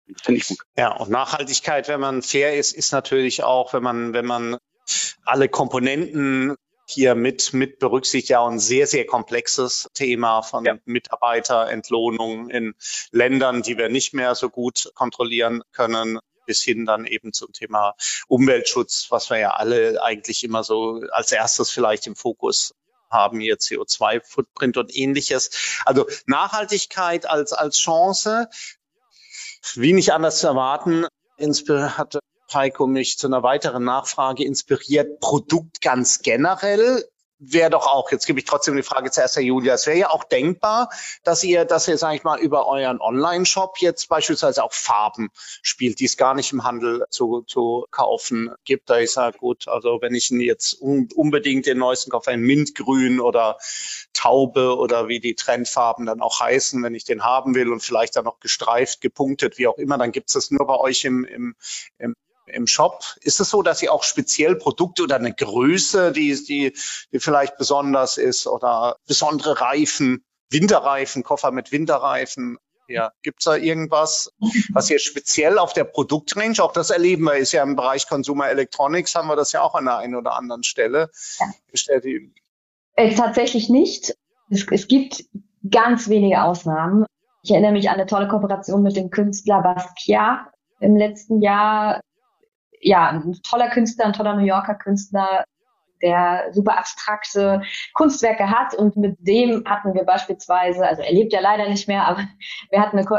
Das 0.08 0.22
finde 0.22 0.40
ich 0.40 0.48
gut. 0.48 0.58
Ja, 0.76 0.92
und 0.96 1.10
Nachhaltigkeit, 1.10 1.88
wenn 1.88 2.00
man 2.00 2.22
fair 2.22 2.56
ist, 2.58 2.72
ist 2.72 2.92
natürlich 2.92 3.44
auch, 3.44 3.72
wenn 3.72 3.82
man, 3.82 4.12
wenn 4.12 4.26
man 4.26 4.58
alle 5.24 5.48
Komponenten 5.48 6.56
hier 6.86 7.14
mit, 7.14 7.54
mit 7.54 7.78
berücksichtigt, 7.78 8.30
ja, 8.30 8.46
ein 8.46 8.58
sehr, 8.58 8.86
sehr 8.86 9.06
komplexes 9.06 9.88
Thema 9.94 10.42
von 10.42 10.64
ja. 10.64 10.76
Mitarbeiterentlohnung 10.84 12.50
in 12.50 12.74
Ländern, 13.10 13.62
die 13.62 13.78
wir 13.78 13.88
nicht 13.88 14.12
mehr 14.12 14.34
so 14.34 14.50
gut 14.50 14.90
kontrollieren 14.94 15.62
können 15.72 16.18
bis 16.46 16.62
hin 16.62 16.86
dann 16.86 17.06
eben 17.06 17.32
zum 17.32 17.52
Thema 17.52 17.94
Umweltschutz, 18.28 19.06
was 19.10 19.30
wir 19.30 19.38
ja 19.38 19.50
alle 19.50 20.02
eigentlich 20.02 20.44
immer 20.44 20.64
so 20.64 21.02
als 21.10 21.32
erstes 21.32 21.70
vielleicht 21.70 22.06
im 22.06 22.16
Fokus 22.16 22.74
haben 23.10 23.40
hier 23.40 23.56
CO2-Footprint 23.56 24.76
und 24.76 24.94
ähnliches. 24.96 25.50
Also 25.84 26.06
Nachhaltigkeit 26.26 27.26
als, 27.26 27.52
als 27.52 27.78
Chance, 27.78 28.48
wie 29.74 29.92
nicht 29.92 30.12
anders 30.12 30.40
zu 30.40 30.48
erwarten, 30.48 31.06
hat 31.38 32.18
Heiko 32.52 32.86
mich 32.86 33.18
zu 33.18 33.26
einer 33.26 33.42
weiteren 33.42 33.84
Nachfrage 33.84 34.44
inspiriert. 34.44 35.20
Produkt 35.20 35.80
ganz 35.80 36.20
generell 36.20 37.04
wäre 37.38 37.70
doch 37.70 37.86
auch, 37.86 38.10
jetzt 38.12 38.26
gebe 38.26 38.38
ich 38.38 38.44
trotzdem 38.44 38.76
die 38.76 38.82
Frage 38.82 39.10
zuerst, 39.10 39.36
Herr 39.36 39.42
Julia, 39.42 39.74
es 39.74 39.86
wäre 39.86 39.98
ja 39.98 40.10
auch 40.10 40.24
denkbar, 40.24 40.90
dass 41.24 41.42
ihr, 41.44 41.64
dass 41.64 41.88
ihr, 41.88 41.98
sage 41.98 42.16
ich 42.16 42.24
mal, 42.24 42.38
über 42.38 42.66
euren 42.66 43.00
Online-Shop 43.00 43.78
jetzt 43.78 44.08
beispielsweise 44.08 44.62
auch 44.62 44.72
Farben 44.72 45.30
spielt, 45.62 46.00
die 46.00 46.04
es 46.04 46.16
gar 46.16 46.34
nicht 46.34 46.52
im 46.52 46.64
Handel 46.64 47.04
zu, 47.10 47.42
zu 47.42 47.86
kaufen 47.90 48.54
gibt. 48.64 48.88
Da 48.88 48.98
ich 48.98 49.12
sage, 49.12 49.38
gut, 49.38 49.68
also 49.68 49.98
wenn 50.00 50.14
ich 50.14 50.30
jetzt 50.30 50.74
unbedingt 50.74 51.66
den 51.66 51.78
neuesten 51.78 52.10
kaufe, 52.10 52.30
ein 52.30 52.40
Mintgrün 52.40 53.20
oder 53.20 53.58
Taube 54.12 54.76
oder 54.76 55.08
wie 55.08 55.20
die 55.20 55.34
Trendfarben 55.34 56.06
dann 56.06 56.20
auch 56.20 56.40
heißen, 56.40 56.82
wenn 56.82 56.94
ich 56.94 57.04
den 57.04 57.24
haben 57.24 57.54
will 57.54 57.70
und 57.70 57.80
vielleicht 57.80 58.16
dann 58.16 58.24
noch 58.24 58.40
gestreift, 58.40 59.00
gepunktet, 59.00 59.58
wie 59.58 59.66
auch 59.66 59.78
immer, 59.78 59.98
dann 59.98 60.12
gibt 60.12 60.28
es 60.28 60.34
das 60.34 60.50
nur 60.50 60.66
bei 60.66 60.76
euch 60.76 61.04
im, 61.04 61.24
im, 61.24 61.56
im 61.98 62.14
im 62.46 62.66
Shop. 62.66 63.02
Ist 63.20 63.40
es 63.40 63.50
so, 63.50 63.62
dass 63.62 63.78
Sie 63.78 63.88
auch 63.88 64.02
speziell 64.02 64.56
Produkte 64.56 65.02
oder 65.02 65.16
eine 65.16 65.32
Größe, 65.32 66.12
die, 66.12 66.34
die, 66.44 66.76
die 67.12 67.20
vielleicht 67.20 67.56
besonders 67.56 68.18
ist 68.18 68.46
oder 68.46 68.96
besondere 69.06 69.60
Reifen, 69.60 70.24
Winterreifen, 70.50 71.22
Koffer 71.22 71.50
mit 71.50 71.72
Winterreifen? 71.72 72.58
Ja, 72.86 73.12
gibt's 73.22 73.44
da 73.44 73.56
irgendwas, 73.56 74.30
was 74.72 74.88
hier 74.88 74.98
speziell 74.98 75.58
auf 75.58 75.72
der 75.72 75.84
Produktrange, 75.84 76.62
auch 76.62 76.72
das 76.72 76.90
erleben 76.90 77.24
wir, 77.24 77.36
ist 77.36 77.52
ja 77.52 77.62
im 77.62 77.76
Bereich 77.76 78.06
Consumer 78.06 78.50
Electronics, 78.50 79.14
haben 79.14 79.28
wir 79.28 79.36
das 79.36 79.52
ja 79.52 79.62
auch 79.62 79.74
an 79.74 79.86
der 79.86 79.96
einen 79.96 80.14
oder 80.14 80.34
anderen 80.34 80.64
Stelle. 80.64 81.08
Ja. 81.40 81.46
Äh, 82.96 83.14
tatsächlich 83.14 83.70
nicht. 83.70 84.14
Es, 84.50 84.66
es 84.70 84.86
gibt 84.86 85.24
ganz 85.68 86.10
wenige 86.10 86.42
Ausnahmen. 86.42 87.06
Ich 87.42 87.50
erinnere 87.50 87.72
mich 87.72 87.88
an 87.88 87.94
eine 87.94 88.06
tolle 88.06 88.28
Kooperation 88.28 88.82
mit 88.82 88.96
dem 88.96 89.10
Künstler 89.10 89.62
Basquiat 89.62 90.46
im 90.80 90.96
letzten 90.96 91.40
Jahr, 91.40 92.00
ja, 92.84 93.08
ein 93.08 93.40
toller 93.42 93.70
Künstler, 93.70 94.06
ein 94.06 94.12
toller 94.12 94.36
New 94.36 94.44
Yorker 94.44 94.74
Künstler, 94.74 95.44
der 96.02 96.52
super 96.52 96.76
abstrakte 96.78 97.62
Kunstwerke 97.94 98.50
hat. 98.50 98.74
Und 98.74 98.96
mit 98.96 99.16
dem 99.20 99.64
hatten 99.66 99.94
wir 99.94 100.04
beispielsweise, 100.04 100.86
also 100.86 101.02
er 101.02 101.12
lebt 101.12 101.32
ja 101.32 101.40
leider 101.40 101.68
nicht 101.68 101.88
mehr, 101.88 102.06
aber 102.06 102.20
wir 102.70 102.80
hatten 102.80 102.98
eine 102.98 103.06
Ko 103.06 103.16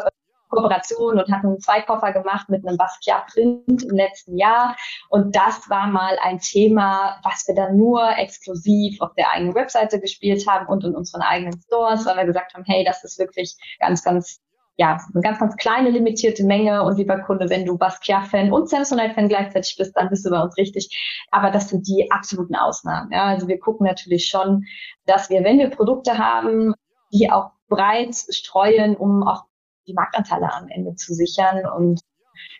Kooperation 0.47 1.19
und 1.19 1.31
hatten 1.31 1.59
zwei 1.59 1.81
Koffer 1.81 2.13
gemacht 2.13 2.49
mit 2.49 2.65
einem 2.65 2.77
Basquiat-Print 2.77 3.83
im 3.83 3.95
letzten 3.95 4.37
Jahr. 4.37 4.77
Und 5.09 5.35
das 5.35 5.69
war 5.69 5.87
mal 5.87 6.17
ein 6.21 6.39
Thema, 6.39 7.19
was 7.23 7.45
wir 7.47 7.55
dann 7.55 7.75
nur 7.75 8.15
exklusiv 8.17 9.01
auf 9.01 9.13
der 9.15 9.31
eigenen 9.31 9.55
Webseite 9.55 9.99
gespielt 9.99 10.47
haben 10.47 10.67
und 10.67 10.83
in 10.83 10.95
unseren 10.95 11.23
eigenen 11.23 11.59
Stores, 11.61 12.05
weil 12.05 12.17
wir 12.17 12.25
gesagt 12.25 12.53
haben, 12.53 12.63
hey, 12.63 12.85
das 12.85 13.03
ist 13.03 13.19
wirklich 13.19 13.57
ganz, 13.79 14.03
ganz 14.03 14.39
ja, 14.77 14.97
eine 15.13 15.21
ganz, 15.21 15.39
ganz 15.39 15.55
kleine 15.55 15.89
limitierte 15.89 16.43
Menge 16.43 16.83
und 16.83 16.97
lieber 16.97 17.19
Kunde, 17.19 17.49
wenn 17.49 17.65
du 17.65 17.77
Basquiat-Fan 17.77 18.51
und 18.51 18.69
Samsonite-Fan 18.69 19.29
gleichzeitig 19.29 19.75
bist, 19.77 19.95
dann 19.95 20.09
bist 20.09 20.25
du 20.25 20.29
bei 20.29 20.41
uns 20.41 20.57
richtig. 20.57 20.89
Aber 21.31 21.49
das 21.49 21.69
sind 21.69 21.87
die 21.87 22.11
absoluten 22.11 22.55
Ausnahmen. 22.55 23.11
Ja. 23.11 23.25
Also 23.25 23.47
wir 23.47 23.59
gucken 23.59 23.87
natürlich 23.87 24.27
schon, 24.27 24.65
dass 25.05 25.29
wir, 25.29 25.43
wenn 25.43 25.59
wir 25.59 25.69
Produkte 25.69 26.17
haben, 26.17 26.73
die 27.13 27.31
auch 27.31 27.51
breit 27.69 28.15
streuen, 28.15 28.97
um 28.97 29.23
auch 29.23 29.45
die 29.87 29.93
Marktanteile 29.93 30.51
am 30.53 30.67
Ende 30.67 30.95
zu 30.95 31.13
sichern 31.13 31.65
und 31.65 32.01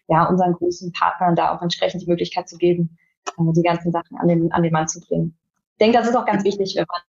ja, 0.08 0.26
unseren 0.26 0.54
großen 0.54 0.94
Partnern 0.94 1.36
da 1.36 1.54
auch 1.56 1.62
entsprechend 1.62 2.02
die 2.02 2.08
Möglichkeit 2.08 2.48
zu 2.48 2.58
geben, 2.58 2.98
äh, 3.28 3.52
die 3.54 3.64
ganzen 3.64 3.92
Sachen 3.92 4.18
an 4.18 4.28
den, 4.28 4.52
an 4.54 4.64
den 4.64 4.72
Mann 4.72 4.88
zu 4.88 5.02
bringen. 5.02 5.38
Ich 5.72 5.80
denke, 5.80 5.98
das 5.98 6.08
ist 6.08 6.16
auch 6.16 6.26
ganz 6.26 6.46
wichtig, 6.46 6.76
wenn 6.78 6.86
man 6.88 7.02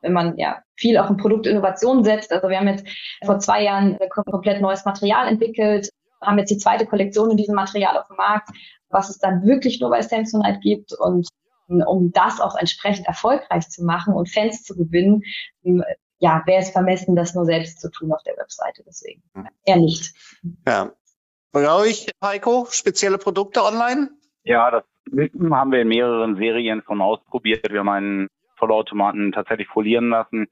wenn 0.00 0.12
man 0.12 0.36
ja 0.38 0.62
viel 0.76 0.98
auf 0.98 1.08
ein 1.08 1.16
Produktinnovation 1.16 2.04
setzt. 2.04 2.32
Also 2.32 2.48
wir 2.48 2.58
haben 2.58 2.68
jetzt 2.68 2.86
vor 3.24 3.38
zwei 3.38 3.62
Jahren 3.62 3.98
ein 4.00 4.08
komplett 4.08 4.60
neues 4.60 4.84
Material 4.84 5.28
entwickelt, 5.28 5.90
haben 6.20 6.38
jetzt 6.38 6.50
die 6.50 6.58
zweite 6.58 6.86
Kollektion 6.86 7.30
in 7.30 7.36
diesem 7.36 7.54
Material 7.54 7.96
auf 7.96 8.08
dem 8.08 8.16
Markt, 8.16 8.48
was 8.88 9.10
es 9.10 9.18
dann 9.18 9.44
wirklich 9.44 9.80
nur 9.80 9.90
bei 9.90 10.02
Samsonite 10.02 10.60
gibt 10.60 10.92
und 10.92 11.28
um 11.68 12.10
das 12.12 12.40
auch 12.40 12.56
entsprechend 12.56 13.06
erfolgreich 13.06 13.68
zu 13.68 13.84
machen 13.84 14.12
und 14.12 14.28
Fans 14.28 14.64
zu 14.64 14.74
gewinnen, 14.76 15.22
ja, 16.18 16.42
wäre 16.44 16.60
es 16.60 16.70
vermessen, 16.70 17.16
das 17.16 17.34
nur 17.34 17.44
selbst 17.44 17.80
zu 17.80 17.90
tun 17.90 18.12
auf 18.12 18.22
der 18.24 18.36
Webseite. 18.36 18.82
Deswegen 18.86 19.22
eher 19.64 19.76
nicht. 19.76 20.14
Ja. 20.66 20.92
Bei 21.52 21.72
euch, 21.72 22.08
Heiko, 22.22 22.66
spezielle 22.70 23.18
Produkte 23.18 23.64
online? 23.64 24.10
Ja, 24.44 24.70
das 24.70 24.84
haben 25.50 25.72
wir 25.72 25.80
in 25.80 25.88
mehreren 25.88 26.36
Serien 26.36 26.82
schon 26.86 27.00
ausprobiert. 27.00 27.70
Wir 27.70 27.80
haben 27.80 27.88
einen 27.88 28.28
Vollautomaten 28.60 29.32
tatsächlich 29.32 29.66
folieren 29.66 30.10
lassen, 30.10 30.46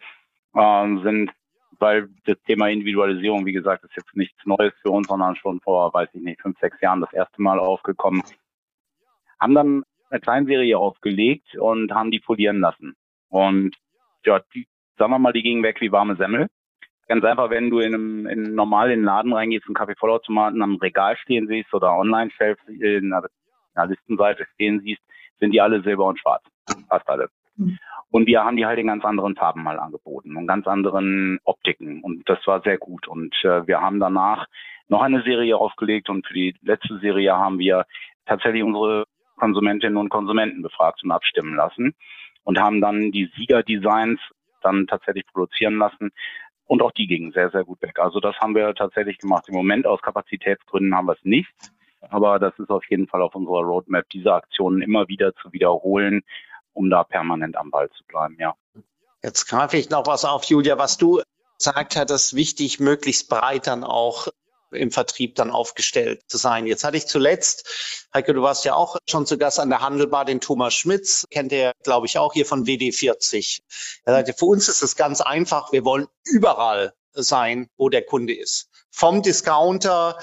äh, 0.55 0.97
sind, 1.03 1.31
weil 1.79 2.09
das 2.25 2.41
Thema 2.47 2.69
Individualisierung, 2.69 3.47
wie 3.47 3.53
gesagt, 3.53 3.85
ist 3.85 3.95
jetzt 3.97 4.17
nichts 4.17 4.45
Neues 4.45 4.73
für 4.83 4.91
uns, 4.91 5.07
sondern 5.07 5.37
schon 5.37 5.61
vor, 5.61 5.95
weiß 5.95 6.09
ich 6.15 6.23
nicht, 6.23 6.41
fünf, 6.41 6.59
sechs 6.59 6.81
Jahren 6.81 7.01
das 7.01 7.13
erste 7.13 7.41
Mal 7.41 7.61
aufgekommen. 7.61 8.23
Haben 9.39 9.55
dann 9.55 9.85
eine 10.11 10.21
Kleinserie 10.21 10.77
aufgelegt 10.77 11.55
und 11.57 11.93
haben 11.93 12.11
die 12.11 12.21
folieren 12.21 12.61
lassen. 12.61 12.97
Und 13.29 13.77
ja, 14.25 14.41
die, 14.55 14.67
sagen 14.97 15.13
wir 15.13 15.19
mal, 15.19 15.33
die 15.33 15.43
gingen 15.43 15.63
weg 15.63 15.81
wie 15.81 15.93
warme 15.93 16.17
Semmel. 16.17 16.49
Ganz 17.07 17.25
einfach, 17.25 17.51
wenn 17.51 17.71
du 17.71 17.79
in 17.79 17.95
einem, 17.95 18.27
in 18.27 18.45
einem 18.45 18.55
normalen 18.55 19.03
Laden 19.03 19.33
reingehst, 19.33 19.67
einen 19.67 19.75
Kaffeevollautomaten 19.75 20.61
am 20.63 20.77
Regal 20.77 21.17
stehen 21.17 21.47
siehst 21.47 21.73
oder 21.73 21.97
Online-Shelf 21.97 22.59
in 22.69 23.13
einer 23.13 23.87
Listenseite 23.87 24.47
stehen 24.55 24.81
siehst, 24.81 25.03
sind 25.39 25.53
die 25.53 25.61
alle 25.61 25.83
silber 25.83 26.05
und 26.07 26.19
schwarz. 26.19 26.43
Fast 26.89 27.09
alle. 27.09 27.31
Mhm. 27.59 27.79
Und 28.11 28.27
wir 28.27 28.43
haben 28.43 28.57
die 28.57 28.65
halt 28.65 28.79
in 28.79 28.87
ganz 28.87 29.05
anderen 29.05 29.37
Farben 29.37 29.63
mal 29.63 29.79
angeboten 29.79 30.37
und 30.37 30.47
ganz 30.47 30.67
anderen 30.67 31.39
Optiken. 31.45 32.03
Und 32.03 32.27
das 32.29 32.39
war 32.47 32.63
sehr 32.63 32.79
gut. 32.79 33.07
Und 33.07 33.35
äh, 33.45 33.67
wir 33.67 33.81
haben 33.81 34.01
danach 34.01 34.47
noch 34.89 35.03
eine 35.03 35.23
Serie 35.23 35.57
aufgelegt 35.59 36.09
und 36.09 36.27
für 36.27 36.33
die 36.33 36.55
letzte 36.63 36.99
Serie 37.01 37.37
haben 37.37 37.59
wir 37.59 37.85
tatsächlich 38.25 38.63
unsere 38.63 39.05
Konsumentinnen 39.37 39.99
und 39.99 40.09
Konsumenten 40.09 40.63
befragt 40.63 41.05
und 41.05 41.13
abstimmen 41.13 41.55
lassen 41.55 41.95
und 42.45 42.59
haben 42.59 42.81
dann 42.81 43.13
die 43.13 43.31
Siegerdesigns 43.37 44.21
dann 44.63 44.87
tatsächlich 44.87 45.27
produzieren 45.27 45.77
lassen. 45.77 46.11
Und 46.65 46.83
auch 46.83 46.93
die 46.93 47.07
gingen 47.07 47.33
sehr, 47.33 47.51
sehr 47.51 47.65
gut 47.65 47.81
weg. 47.83 47.99
Also 47.99 48.21
das 48.21 48.37
haben 48.41 48.55
wir 48.55 48.75
tatsächlich 48.75 49.19
gemacht. 49.19 49.45
Im 49.49 49.55
Moment 49.55 49.87
aus 49.87 50.01
Kapazitätsgründen 50.01 50.95
haben 50.95 51.07
wir 51.07 51.15
es 51.15 51.25
nicht. 51.25 51.53
Aber 52.11 52.39
das 52.39 52.59
ist 52.59 52.71
auf 52.71 52.85
jeden 52.89 53.09
Fall 53.09 53.23
auf 53.23 53.35
unserer 53.35 53.63
Roadmap, 53.63 54.09
diese 54.11 54.33
Aktionen 54.33 54.83
immer 54.83 55.09
wieder 55.09 55.35
zu 55.35 55.53
wiederholen 55.53 56.23
um 56.79 56.91
da 56.91 57.03
permanent 57.03 57.57
am 57.57 57.71
Ball 57.71 57.91
zu 57.91 58.05
bleiben, 58.05 58.37
ja. 58.39 58.55
Jetzt 59.23 59.47
greife 59.49 59.77
ich 59.77 59.91
noch 59.91 60.07
was 60.07 60.25
auf, 60.25 60.45
Julia, 60.45 60.79
was 60.79 60.97
du 60.97 61.21
gesagt 61.59 61.97
hattest, 61.97 62.37
wichtig, 62.37 62.79
möglichst 62.79 63.29
breit 63.29 63.67
dann 63.67 63.83
auch 63.83 64.29
im 64.71 64.93
Vertrieb 64.93 65.35
dann 65.35 65.51
aufgestellt 65.51 66.23
zu 66.29 66.37
sein. 66.37 66.67
Jetzt 66.67 66.85
hatte 66.85 66.97
ich 66.97 67.07
zuletzt, 67.07 68.07
Heike, 68.15 68.33
du 68.33 68.43
warst 68.43 68.65
ja 68.65 68.75
auch 68.75 68.99
schon 69.09 69.27
zu 69.27 69.39
Gast 69.39 69.59
an 69.59 69.71
der 69.71 69.81
Handelbar, 69.81 70.25
den 70.25 70.41
Thomas 70.41 70.75
Schmitz, 70.75 71.27
kennt 71.31 71.51
ihr, 71.51 71.73
glaube 71.83 72.07
ich, 72.07 72.19
auch 72.19 72.33
hier 72.33 72.47
von 72.47 72.65
WD40. 72.65 73.63
Er 74.05 74.15
sagte, 74.15 74.35
für 74.35 74.45
uns 74.45 74.69
ist 74.69 74.83
es 74.83 74.95
ganz 74.95 75.21
einfach, 75.21 75.73
wir 75.73 75.85
wollen 75.85 76.07
überall 76.25 76.93
sein, 77.13 77.69
wo 77.77 77.89
der 77.89 78.05
Kunde 78.05 78.35
ist. 78.37 78.69
Vom 78.91 79.23
Discounter 79.23 80.19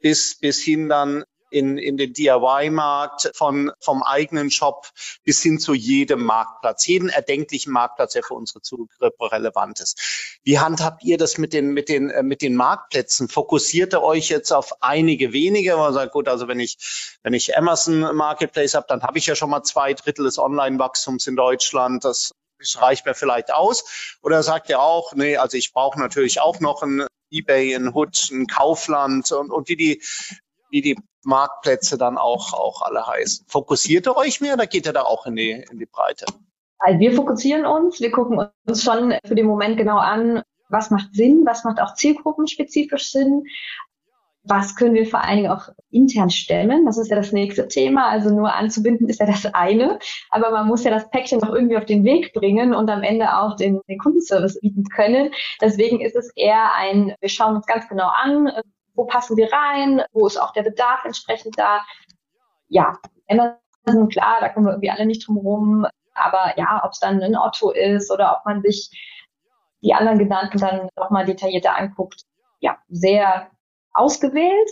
bis, 0.00 0.38
bis 0.38 0.62
hin 0.62 0.88
dann 0.88 1.24
in, 1.54 1.78
in 1.78 1.96
den 1.96 2.12
DIY-Markt, 2.12 3.30
von, 3.34 3.70
vom 3.80 4.02
eigenen 4.02 4.50
Shop 4.50 4.88
bis 5.22 5.40
hin 5.40 5.58
zu 5.58 5.72
jedem 5.72 6.24
Marktplatz, 6.24 6.86
jeden 6.86 7.08
erdenklichen 7.08 7.72
Marktplatz, 7.72 8.12
der 8.12 8.24
für 8.24 8.34
unsere 8.34 8.60
Zugriffe 8.60 9.32
relevant 9.32 9.80
ist. 9.80 10.40
Wie 10.42 10.58
handhabt 10.58 11.04
ihr 11.04 11.16
das 11.16 11.38
mit 11.38 11.52
den, 11.52 11.72
mit 11.72 11.88
den, 11.88 12.10
äh, 12.10 12.22
mit 12.22 12.42
den 12.42 12.56
Marktplätzen? 12.56 13.28
Fokussiert 13.28 13.94
ihr 13.94 14.02
euch 14.02 14.28
jetzt 14.28 14.52
auf 14.52 14.82
einige 14.82 15.32
wenige? 15.32 15.76
Man 15.76 15.94
sagt, 15.94 16.12
gut, 16.12 16.28
also 16.28 16.48
wenn 16.48 16.60
ich, 16.60 17.16
wenn 17.22 17.34
ich 17.34 17.56
Amazon 17.56 18.00
Marketplace 18.16 18.74
habe, 18.74 18.86
dann 18.88 19.02
habe 19.02 19.18
ich 19.18 19.26
ja 19.26 19.36
schon 19.36 19.50
mal 19.50 19.62
zwei 19.62 19.94
Drittel 19.94 20.24
des 20.24 20.38
Online-Wachstums 20.38 21.26
in 21.28 21.36
Deutschland. 21.36 22.04
Das 22.04 22.32
reicht 22.76 23.06
mir 23.06 23.14
vielleicht 23.14 23.52
aus. 23.52 24.18
Oder 24.22 24.42
sagt 24.42 24.68
ihr 24.68 24.80
auch, 24.80 25.12
nee, 25.14 25.36
also 25.36 25.56
ich 25.56 25.72
brauche 25.72 26.00
natürlich 26.00 26.40
auch 26.40 26.60
noch 26.60 26.82
ein 26.82 27.06
eBay, 27.30 27.74
ein 27.74 27.92
Hood, 27.94 28.30
ein 28.30 28.46
Kaufland 28.46 29.32
und, 29.32 29.50
und 29.50 29.68
wie 29.68 29.76
die, 29.76 30.02
wie 30.74 30.82
die 30.82 30.98
Marktplätze 31.24 31.96
dann 31.96 32.18
auch, 32.18 32.52
auch 32.52 32.82
alle 32.82 33.06
heißen. 33.06 33.46
Fokussiert 33.48 34.08
ihr 34.08 34.16
euch 34.16 34.40
mehr 34.40 34.54
oder 34.54 34.66
geht 34.66 34.86
ihr 34.86 34.92
da 34.92 35.02
auch 35.02 35.24
in 35.24 35.36
die, 35.36 35.64
in 35.70 35.78
die 35.78 35.86
Breite? 35.86 36.26
Also 36.80 36.98
wir 36.98 37.12
fokussieren 37.12 37.64
uns, 37.64 38.00
wir 38.00 38.10
gucken 38.10 38.44
uns 38.66 38.82
schon 38.82 39.14
für 39.24 39.36
den 39.36 39.46
Moment 39.46 39.76
genau 39.76 39.98
an, 39.98 40.42
was 40.68 40.90
macht 40.90 41.14
Sinn, 41.14 41.44
was 41.46 41.62
macht 41.62 41.80
auch 41.80 41.94
zielgruppenspezifisch 41.94 43.12
Sinn, 43.12 43.44
was 44.42 44.74
können 44.74 44.94
wir 44.94 45.06
vor 45.06 45.22
allen 45.22 45.36
Dingen 45.36 45.52
auch 45.52 45.68
intern 45.90 46.28
stemmen. 46.28 46.84
Das 46.84 46.98
ist 46.98 47.08
ja 47.08 47.16
das 47.16 47.30
nächste 47.30 47.68
Thema. 47.68 48.08
Also 48.08 48.30
nur 48.30 48.52
anzubinden 48.52 49.08
ist 49.08 49.20
ja 49.20 49.26
das 49.26 49.46
eine. 49.54 50.00
Aber 50.30 50.50
man 50.50 50.66
muss 50.66 50.82
ja 50.82 50.90
das 50.90 51.08
Päckchen 51.08 51.38
noch 51.38 51.54
irgendwie 51.54 51.78
auf 51.78 51.86
den 51.86 52.04
Weg 52.04 52.32
bringen 52.34 52.74
und 52.74 52.90
am 52.90 53.02
Ende 53.04 53.38
auch 53.38 53.56
den, 53.56 53.80
den 53.88 53.98
Kundenservice 53.98 54.60
bieten 54.60 54.84
können. 54.84 55.30
Deswegen 55.62 56.00
ist 56.00 56.16
es 56.16 56.30
eher 56.34 56.74
ein, 56.74 57.14
wir 57.20 57.28
schauen 57.28 57.54
uns 57.56 57.66
ganz 57.66 57.88
genau 57.88 58.08
an, 58.08 58.50
wo 58.94 59.04
passen 59.04 59.36
wir 59.36 59.52
rein, 59.52 60.02
wo 60.12 60.26
ist 60.26 60.36
auch 60.36 60.52
der 60.52 60.62
Bedarf 60.62 61.04
entsprechend 61.04 61.58
da. 61.58 61.84
Ja, 62.68 62.94
Amazon, 63.28 64.08
klar, 64.08 64.38
da 64.40 64.48
kommen 64.48 64.66
wir 64.66 64.72
irgendwie 64.72 64.90
alle 64.90 65.06
nicht 65.06 65.26
drum 65.26 65.38
rum. 65.38 65.86
Aber 66.14 66.56
ja, 66.56 66.80
ob 66.84 66.92
es 66.92 67.00
dann 67.00 67.22
ein 67.22 67.36
Otto 67.36 67.70
ist 67.70 68.10
oder 68.10 68.36
ob 68.38 68.46
man 68.46 68.62
sich 68.62 68.90
die 69.82 69.94
anderen 69.94 70.18
genannten 70.18 70.58
dann 70.58 70.88
nochmal 70.96 71.26
detaillierter 71.26 71.76
anguckt, 71.76 72.22
ja, 72.60 72.78
sehr 72.88 73.48
ausgewählt. 73.92 74.70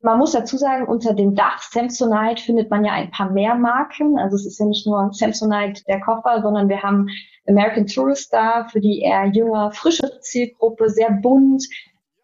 Man 0.00 0.18
muss 0.18 0.32
dazu 0.32 0.56
sagen, 0.56 0.86
unter 0.86 1.14
dem 1.14 1.34
Dach 1.34 1.60
Samsonite 1.60 2.42
findet 2.42 2.70
man 2.70 2.84
ja 2.84 2.92
ein 2.92 3.10
paar 3.10 3.30
mehr 3.30 3.54
Marken. 3.54 4.18
Also 4.18 4.36
es 4.36 4.46
ist 4.46 4.60
ja 4.60 4.66
nicht 4.66 4.86
nur 4.86 5.10
Samsonite 5.12 5.82
der 5.84 6.00
Koffer, 6.00 6.42
sondern 6.42 6.68
wir 6.68 6.82
haben 6.82 7.08
American 7.48 7.86
Tourister 7.86 8.68
für 8.70 8.80
die 8.80 9.00
eher 9.00 9.26
jünger, 9.26 9.72
frische 9.72 10.20
Zielgruppe, 10.20 10.88
sehr 10.88 11.10
bunt, 11.10 11.66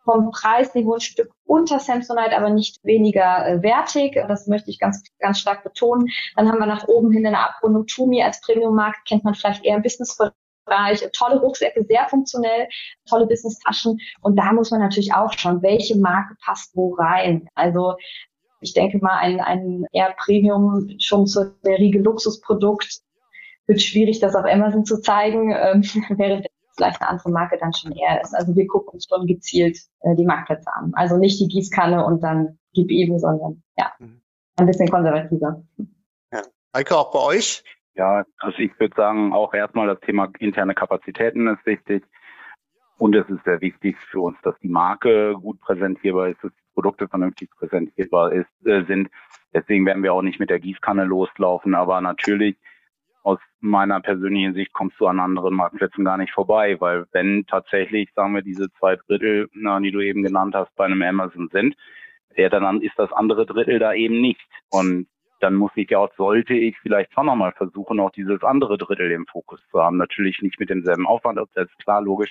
vom 0.04 0.30
Preisniveau 0.30 0.94
ein 0.94 1.00
Stück 1.00 1.30
unter 1.44 1.78
Samsonite, 1.78 2.36
aber 2.36 2.50
nicht 2.50 2.82
weniger 2.84 3.46
äh, 3.46 3.62
wertig. 3.62 4.14
Das 4.14 4.46
möchte 4.46 4.70
ich 4.70 4.78
ganz, 4.78 5.02
ganz 5.18 5.38
stark 5.38 5.62
betonen. 5.64 6.08
Dann 6.36 6.48
haben 6.48 6.58
wir 6.58 6.66
nach 6.66 6.88
oben 6.88 7.12
hin 7.12 7.26
eine 7.26 7.38
Abrundung 7.38 7.86
Tumi 7.86 8.22
als 8.22 8.40
Premium-Markt, 8.40 9.06
kennt 9.06 9.24
man 9.24 9.34
vielleicht 9.34 9.64
eher 9.64 9.76
im 9.76 9.82
Business-Bereich. 9.82 11.08
Tolle 11.12 11.40
Rucksäcke, 11.40 11.84
sehr 11.84 12.08
funktionell, 12.08 12.68
tolle 13.08 13.26
Business-Taschen. 13.26 14.00
Und 14.20 14.36
da 14.36 14.52
muss 14.52 14.70
man 14.70 14.80
natürlich 14.80 15.14
auch 15.14 15.32
schauen, 15.32 15.62
welche 15.62 15.96
Marke 15.98 16.36
passt 16.44 16.76
wo 16.76 16.94
rein. 16.94 17.48
Also 17.54 17.96
ich 18.60 18.74
denke 18.74 18.98
mal, 18.98 19.18
ein, 19.18 19.40
ein 19.40 19.86
eher 19.92 20.14
Premium 20.16 20.88
schon 20.98 21.26
zu 21.26 21.54
der 21.64 21.78
Riege 21.78 21.98
Luxusprodukt 21.98 23.02
wird 23.66 23.82
schwierig, 23.82 24.20
das 24.20 24.34
auf 24.34 24.44
Amazon 24.44 24.84
zu 24.84 25.00
zeigen, 25.00 25.52
ähm, 25.52 25.82
während 26.16 26.46
vielleicht 26.74 27.00
eine 27.00 27.10
andere 27.10 27.30
Marke 27.30 27.58
dann 27.58 27.72
schon 27.72 27.92
eher 27.92 28.20
ist. 28.22 28.34
Also 28.34 28.54
wir 28.54 28.66
gucken 28.66 28.94
uns 28.94 29.06
schon 29.08 29.26
gezielt 29.26 29.78
äh, 30.00 30.14
die 30.16 30.24
Marktplätze 30.24 30.72
an. 30.72 30.92
Also 30.94 31.16
nicht 31.16 31.40
die 31.40 31.48
Gießkanne 31.48 32.04
und 32.04 32.22
dann 32.22 32.58
gib 32.72 32.90
eben, 32.90 33.18
sondern 33.18 33.62
ja, 33.76 33.92
mhm. 33.98 34.22
ein 34.56 34.66
bisschen 34.66 34.88
konservativer. 34.88 35.62
Ja. 36.32 36.42
Heike, 36.74 36.96
auch 36.96 37.12
bei 37.12 37.20
euch? 37.20 37.64
Ja, 37.94 38.24
also 38.38 38.58
ich 38.58 38.78
würde 38.80 38.94
sagen, 38.96 39.32
auch 39.32 39.52
erstmal 39.52 39.86
das 39.86 40.00
Thema 40.00 40.30
interne 40.38 40.74
Kapazitäten 40.74 41.46
ist 41.48 41.64
wichtig. 41.66 42.04
Und 42.98 43.16
es 43.16 43.28
ist 43.28 43.44
sehr 43.44 43.60
wichtig 43.60 43.96
für 44.10 44.20
uns, 44.20 44.38
dass 44.42 44.54
die 44.60 44.68
Marke 44.68 45.34
gut 45.34 45.60
präsentierbar 45.60 46.28
ist, 46.28 46.42
dass 46.42 46.52
die 46.52 46.74
Produkte 46.74 47.08
vernünftig 47.08 47.50
präsentierbar 47.50 48.32
ist, 48.32 48.66
äh, 48.66 48.84
sind. 48.84 49.10
Deswegen 49.52 49.84
werden 49.84 50.02
wir 50.02 50.14
auch 50.14 50.22
nicht 50.22 50.40
mit 50.40 50.50
der 50.50 50.60
Gießkanne 50.60 51.04
loslaufen. 51.04 51.74
Aber 51.74 52.00
natürlich 52.00 52.56
aus 53.22 53.38
meiner 53.60 54.00
persönlichen 54.00 54.54
Sicht 54.54 54.72
kommst 54.72 54.98
du 54.98 55.06
an 55.06 55.20
anderen 55.20 55.54
Marktplätzen 55.54 56.04
gar 56.04 56.16
nicht 56.16 56.32
vorbei, 56.32 56.80
weil 56.80 57.06
wenn 57.12 57.46
tatsächlich, 57.46 58.10
sagen 58.14 58.34
wir, 58.34 58.42
diese 58.42 58.70
zwei 58.78 58.96
Drittel, 58.96 59.48
na, 59.52 59.78
die 59.80 59.92
du 59.92 60.00
eben 60.00 60.22
genannt 60.22 60.54
hast, 60.54 60.74
bei 60.74 60.84
einem 60.84 61.02
Amazon 61.02 61.48
sind, 61.52 61.76
ja, 62.36 62.48
dann 62.48 62.80
ist 62.80 62.98
das 62.98 63.12
andere 63.12 63.46
Drittel 63.46 63.78
da 63.78 63.92
eben 63.92 64.20
nicht. 64.20 64.40
Und 64.70 65.06
dann 65.40 65.54
muss 65.54 65.72
ich 65.74 65.90
ja 65.90 65.98
auch, 65.98 66.12
sollte 66.16 66.54
ich 66.54 66.78
vielleicht 66.80 67.12
schon 67.12 67.26
nochmal 67.26 67.52
versuchen, 67.52 68.00
auch 68.00 68.10
dieses 68.10 68.42
andere 68.42 68.78
Drittel 68.78 69.10
im 69.10 69.26
Fokus 69.26 69.60
zu 69.70 69.82
haben. 69.82 69.96
Natürlich 69.96 70.40
nicht 70.40 70.58
mit 70.58 70.70
demselben 70.70 71.06
Aufwand, 71.06 71.38
das 71.38 71.68
ist 71.68 71.78
klar, 71.78 72.00
logisch. 72.00 72.30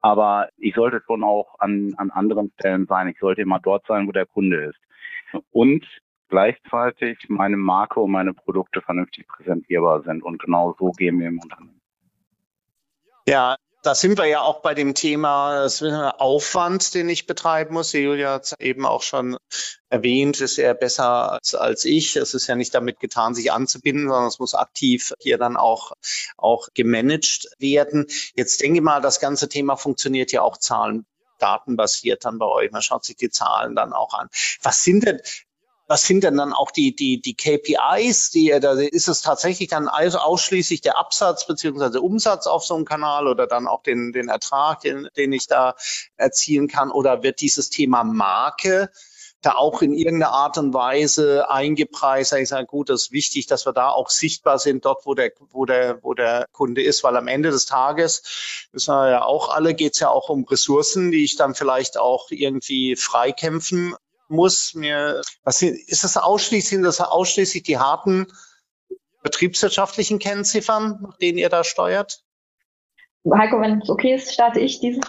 Aber 0.00 0.48
ich 0.56 0.74
sollte 0.74 1.02
schon 1.06 1.22
auch 1.22 1.54
an, 1.58 1.94
an 1.96 2.10
anderen 2.10 2.50
Stellen 2.58 2.86
sein. 2.86 3.08
Ich 3.08 3.18
sollte 3.18 3.42
immer 3.42 3.60
dort 3.60 3.86
sein, 3.86 4.06
wo 4.06 4.12
der 4.12 4.26
Kunde 4.26 4.64
ist. 4.64 4.80
Und 5.50 5.86
gleichzeitig 6.30 7.18
meine 7.28 7.56
Marke 7.56 8.00
und 8.00 8.10
meine 8.10 8.32
Produkte 8.32 8.80
vernünftig 8.80 9.28
präsentierbar 9.28 10.02
sind. 10.02 10.22
Und 10.22 10.40
genau 10.40 10.74
so 10.78 10.92
gehen 10.92 11.18
wir 11.20 11.28
im 11.28 11.40
Unternehmen. 11.40 11.80
Ja, 13.26 13.56
da 13.82 13.94
sind 13.94 14.18
wir 14.18 14.26
ja 14.26 14.42
auch 14.42 14.60
bei 14.60 14.74
dem 14.74 14.94
Thema 14.94 15.66
Aufwand, 16.18 16.94
den 16.94 17.08
ich 17.08 17.26
betreiben 17.26 17.74
muss. 17.74 17.92
Julia 17.92 18.34
hat 18.34 18.44
es 18.44 18.54
eben 18.58 18.84
auch 18.84 19.02
schon 19.02 19.38
erwähnt, 19.88 20.40
ist 20.40 20.58
er 20.58 20.74
besser 20.74 21.32
als, 21.32 21.54
als 21.54 21.84
ich. 21.86 22.16
Es 22.16 22.34
ist 22.34 22.46
ja 22.46 22.56
nicht 22.56 22.74
damit 22.74 23.00
getan, 23.00 23.34
sich 23.34 23.52
anzubinden, 23.52 24.08
sondern 24.08 24.26
es 24.26 24.38
muss 24.38 24.54
aktiv 24.54 25.14
hier 25.18 25.38
dann 25.38 25.56
auch, 25.56 25.92
auch 26.36 26.68
gemanagt 26.74 27.48
werden. 27.58 28.06
Jetzt 28.34 28.60
denke 28.60 28.78
ich 28.78 28.84
mal, 28.84 29.00
das 29.00 29.18
ganze 29.18 29.48
Thema 29.48 29.76
funktioniert 29.76 30.30
ja 30.32 30.42
auch 30.42 30.58
Zahlen 30.58 31.06
datenbasiert 31.38 32.24
dann 32.26 32.38
bei 32.38 32.46
euch. 32.46 32.70
Man 32.70 32.82
schaut 32.82 33.04
sich 33.04 33.16
die 33.16 33.30
Zahlen 33.30 33.74
dann 33.74 33.94
auch 33.94 34.12
an. 34.12 34.28
Was 34.62 34.84
sind 34.84 35.06
denn, 35.06 35.20
was 35.90 36.02
sind 36.02 36.22
denn 36.22 36.36
dann 36.36 36.52
auch 36.52 36.70
die, 36.70 36.94
die, 36.94 37.20
die 37.20 37.34
KPIs? 37.34 38.30
Die, 38.30 38.56
da 38.60 38.74
ist 38.74 39.08
es 39.08 39.22
tatsächlich 39.22 39.70
dann 39.70 39.88
also 39.88 40.18
ausschließlich 40.18 40.82
der 40.82 40.96
Absatz 41.00 41.48
beziehungsweise 41.48 42.00
Umsatz 42.00 42.46
auf 42.46 42.64
so 42.64 42.76
einem 42.76 42.84
Kanal 42.84 43.26
oder 43.26 43.48
dann 43.48 43.66
auch 43.66 43.82
den, 43.82 44.12
den 44.12 44.28
Ertrag, 44.28 44.82
den, 44.82 45.08
den 45.16 45.32
ich 45.32 45.48
da 45.48 45.74
erzielen 46.16 46.68
kann? 46.68 46.92
Oder 46.92 47.24
wird 47.24 47.40
dieses 47.40 47.70
Thema 47.70 48.04
Marke 48.04 48.90
da 49.42 49.56
auch 49.56 49.82
in 49.82 49.92
irgendeiner 49.92 50.32
Art 50.32 50.58
und 50.58 50.74
Weise 50.74 51.50
eingepreist. 51.50 52.34
Ich 52.34 52.50
sage, 52.50 52.66
gut, 52.66 52.88
das 52.88 53.04
ist 53.04 53.12
wichtig, 53.12 53.48
dass 53.48 53.66
wir 53.66 53.72
da 53.72 53.88
auch 53.88 54.10
sichtbar 54.10 54.60
sind, 54.60 54.84
dort, 54.84 55.06
wo 55.06 55.14
der, 55.14 55.32
wo 55.50 55.64
der, 55.64 56.04
wo 56.04 56.14
der 56.14 56.46
Kunde 56.52 56.84
ist, 56.84 57.02
weil 57.02 57.16
am 57.16 57.26
Ende 57.26 57.50
des 57.50 57.66
Tages, 57.66 58.68
wissen 58.70 58.94
wir 58.94 59.10
ja 59.10 59.22
auch 59.24 59.48
alle, 59.48 59.74
geht 59.74 59.94
es 59.94 60.00
ja 60.00 60.10
auch 60.10 60.28
um 60.28 60.44
Ressourcen, 60.44 61.10
die 61.10 61.24
ich 61.24 61.34
dann 61.34 61.56
vielleicht 61.56 61.98
auch 61.98 62.30
irgendwie 62.30 62.94
freikämpfen 62.94 63.96
muss 64.30 64.74
mir, 64.74 65.20
was 65.44 65.62
ist 65.62 66.04
das 66.04 66.16
ausschließlich, 66.16 66.68
sind 66.68 66.82
das 66.82 67.00
ausschließlich 67.00 67.62
die 67.64 67.78
harten 67.78 68.26
betriebswirtschaftlichen 69.22 70.18
Kennziffern, 70.18 70.98
nach 71.02 71.18
denen 71.18 71.38
ihr 71.38 71.48
da 71.48 71.64
steuert? 71.64 72.22
Heiko, 73.30 73.60
wenn 73.60 73.82
es 73.82 73.90
okay 73.90 74.14
ist, 74.14 74.32
starte 74.32 74.60
ich 74.60 74.80
dieses. 74.80 75.02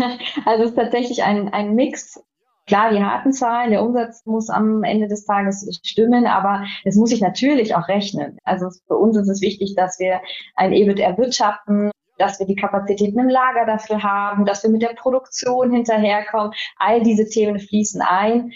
also 0.46 0.64
es 0.64 0.70
ist 0.70 0.76
tatsächlich 0.76 1.22
ein, 1.22 1.52
ein 1.52 1.74
Mix. 1.74 2.22
Klar, 2.66 2.92
die 2.92 3.02
harten 3.02 3.32
Zahlen, 3.32 3.70
der 3.70 3.82
Umsatz 3.82 4.24
muss 4.26 4.50
am 4.50 4.84
Ende 4.84 5.08
des 5.08 5.24
Tages 5.24 5.66
stimmen, 5.82 6.26
aber 6.26 6.64
es 6.84 6.96
muss 6.96 7.10
sich 7.10 7.20
natürlich 7.20 7.74
auch 7.74 7.88
rechnen. 7.88 8.38
Also 8.44 8.68
für 8.86 8.96
uns 8.96 9.16
ist 9.16 9.28
es 9.28 9.40
wichtig, 9.40 9.74
dass 9.74 9.98
wir 9.98 10.20
ein 10.54 10.72
EBIT 10.72 10.98
erwirtschaften, 10.98 11.90
dass 12.18 12.38
wir 12.38 12.46
die 12.46 12.56
Kapazitäten 12.56 13.18
im 13.18 13.28
Lager 13.28 13.66
dafür 13.66 14.02
haben, 14.02 14.44
dass 14.44 14.62
wir 14.62 14.70
mit 14.70 14.82
der 14.82 14.94
Produktion 14.94 15.72
hinterherkommen. 15.72 16.52
All 16.76 17.02
diese 17.02 17.28
Themen 17.28 17.58
fließen 17.58 18.02
ein. 18.02 18.52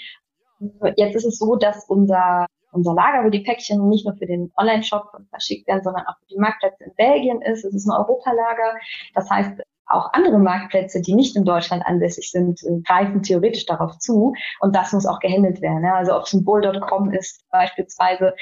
Jetzt 0.97 1.17
ist 1.17 1.25
es 1.25 1.39
so, 1.39 1.57
dass 1.57 1.87
unser 1.89 2.47
unser 2.73 2.95
Lager, 2.95 3.25
wo 3.25 3.29
die 3.29 3.41
Päckchen 3.41 3.87
nicht 3.89 4.07
nur 4.07 4.17
für 4.17 4.27
den 4.27 4.51
Online-Shop 4.57 5.05
verschickt 5.29 5.69
werden, 5.69 5.83
sondern 5.83 6.07
auch 6.07 6.17
für 6.21 6.35
die 6.35 6.39
Marktplätze 6.39 6.85
in 6.85 6.95
Belgien 6.97 7.43
ist. 7.43 7.65
Es 7.65 7.75
ist 7.75 7.87
ein 7.87 7.93
Europalager. 7.93 8.79
Das 9.15 9.29
heißt, 9.31 9.61
auch 9.87 10.13
andere 10.15 10.39
Marktplätze, 10.39 11.03
die 11.03 11.15
nicht 11.15 11.37
in 11.37 11.45
Deutschland 11.45 11.85
ansässig 11.85 12.31
sind, 12.31 12.61
greifen 12.87 13.23
theoretisch 13.23 13.67
darauf 13.67 13.99
zu. 13.99 14.35
Und 14.61 14.75
das 14.75 14.93
muss 14.93 15.07
auch 15.07 15.21
gehandelt 15.21 15.61
werden. 15.61 15.85
Also 15.85 16.17
ob 16.17 16.25
es 16.25 16.33
ein 16.33 16.45
Bull.com 16.45 17.13
ist 17.13 17.45
beispielsweise, 17.51 18.35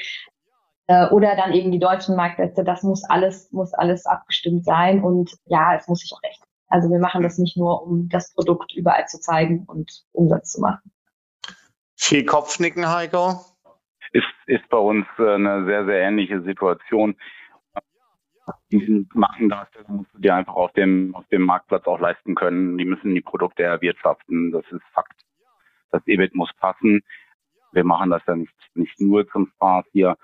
äh, 0.91 1.07
oder 1.09 1.37
dann 1.37 1.53
eben 1.53 1.71
die 1.71 1.79
deutschen 1.79 2.17
Marktplätze. 2.17 2.65
Das 2.65 2.83
muss 2.83 3.05
alles, 3.05 3.49
muss 3.51 3.73
alles 3.73 4.05
abgestimmt 4.05 4.65
sein 4.65 5.01
und 5.01 5.37
ja, 5.45 5.75
es 5.75 5.87
muss 5.87 5.99
sich 5.99 6.11
auch 6.13 6.21
recht. 6.21 6.43
Also 6.67 6.89
wir 6.89 6.99
machen 6.99 7.23
das 7.23 7.37
nicht 7.37 7.55
nur, 7.55 7.81
um 7.83 8.09
das 8.09 8.33
Produkt 8.33 8.73
überall 8.75 9.05
zu 9.07 9.19
zeigen 9.19 9.63
und 9.67 10.03
Umsatz 10.11 10.51
zu 10.51 10.61
machen. 10.61 10.91
Viel 11.95 12.25
Kopfnicken, 12.25 12.89
Heiko? 12.89 13.39
Ist, 14.11 14.25
ist 14.47 14.67
bei 14.69 14.77
uns 14.77 15.05
äh, 15.17 15.35
eine 15.35 15.65
sehr, 15.65 15.85
sehr 15.85 16.01
ähnliche 16.01 16.41
Situation. 16.41 17.15
Diesen 18.69 19.09
Markendarsteller 19.13 19.89
musst 19.89 20.13
du 20.13 20.19
dir 20.19 20.35
einfach 20.35 20.55
auf 20.55 20.73
dem, 20.73 21.15
auf 21.15 21.25
dem 21.27 21.43
Marktplatz 21.43 21.85
auch 21.87 21.99
leisten 21.99 22.35
können. 22.35 22.77
Die 22.77 22.85
müssen 22.85 23.15
die 23.15 23.21
Produkte 23.21 23.63
erwirtschaften. 23.63 24.51
Das 24.51 24.65
ist 24.71 24.83
Fakt. 24.93 25.21
Das 25.91 26.05
EBIT 26.05 26.35
muss 26.35 26.51
passen. 26.59 27.01
Wir 27.71 27.85
machen 27.85 28.09
das 28.09 28.23
ja 28.27 28.35
nicht, 28.35 28.53
nicht 28.73 28.99
nur 28.99 29.25
zum 29.29 29.47
Spaß 29.55 29.85
hier. 29.93 30.17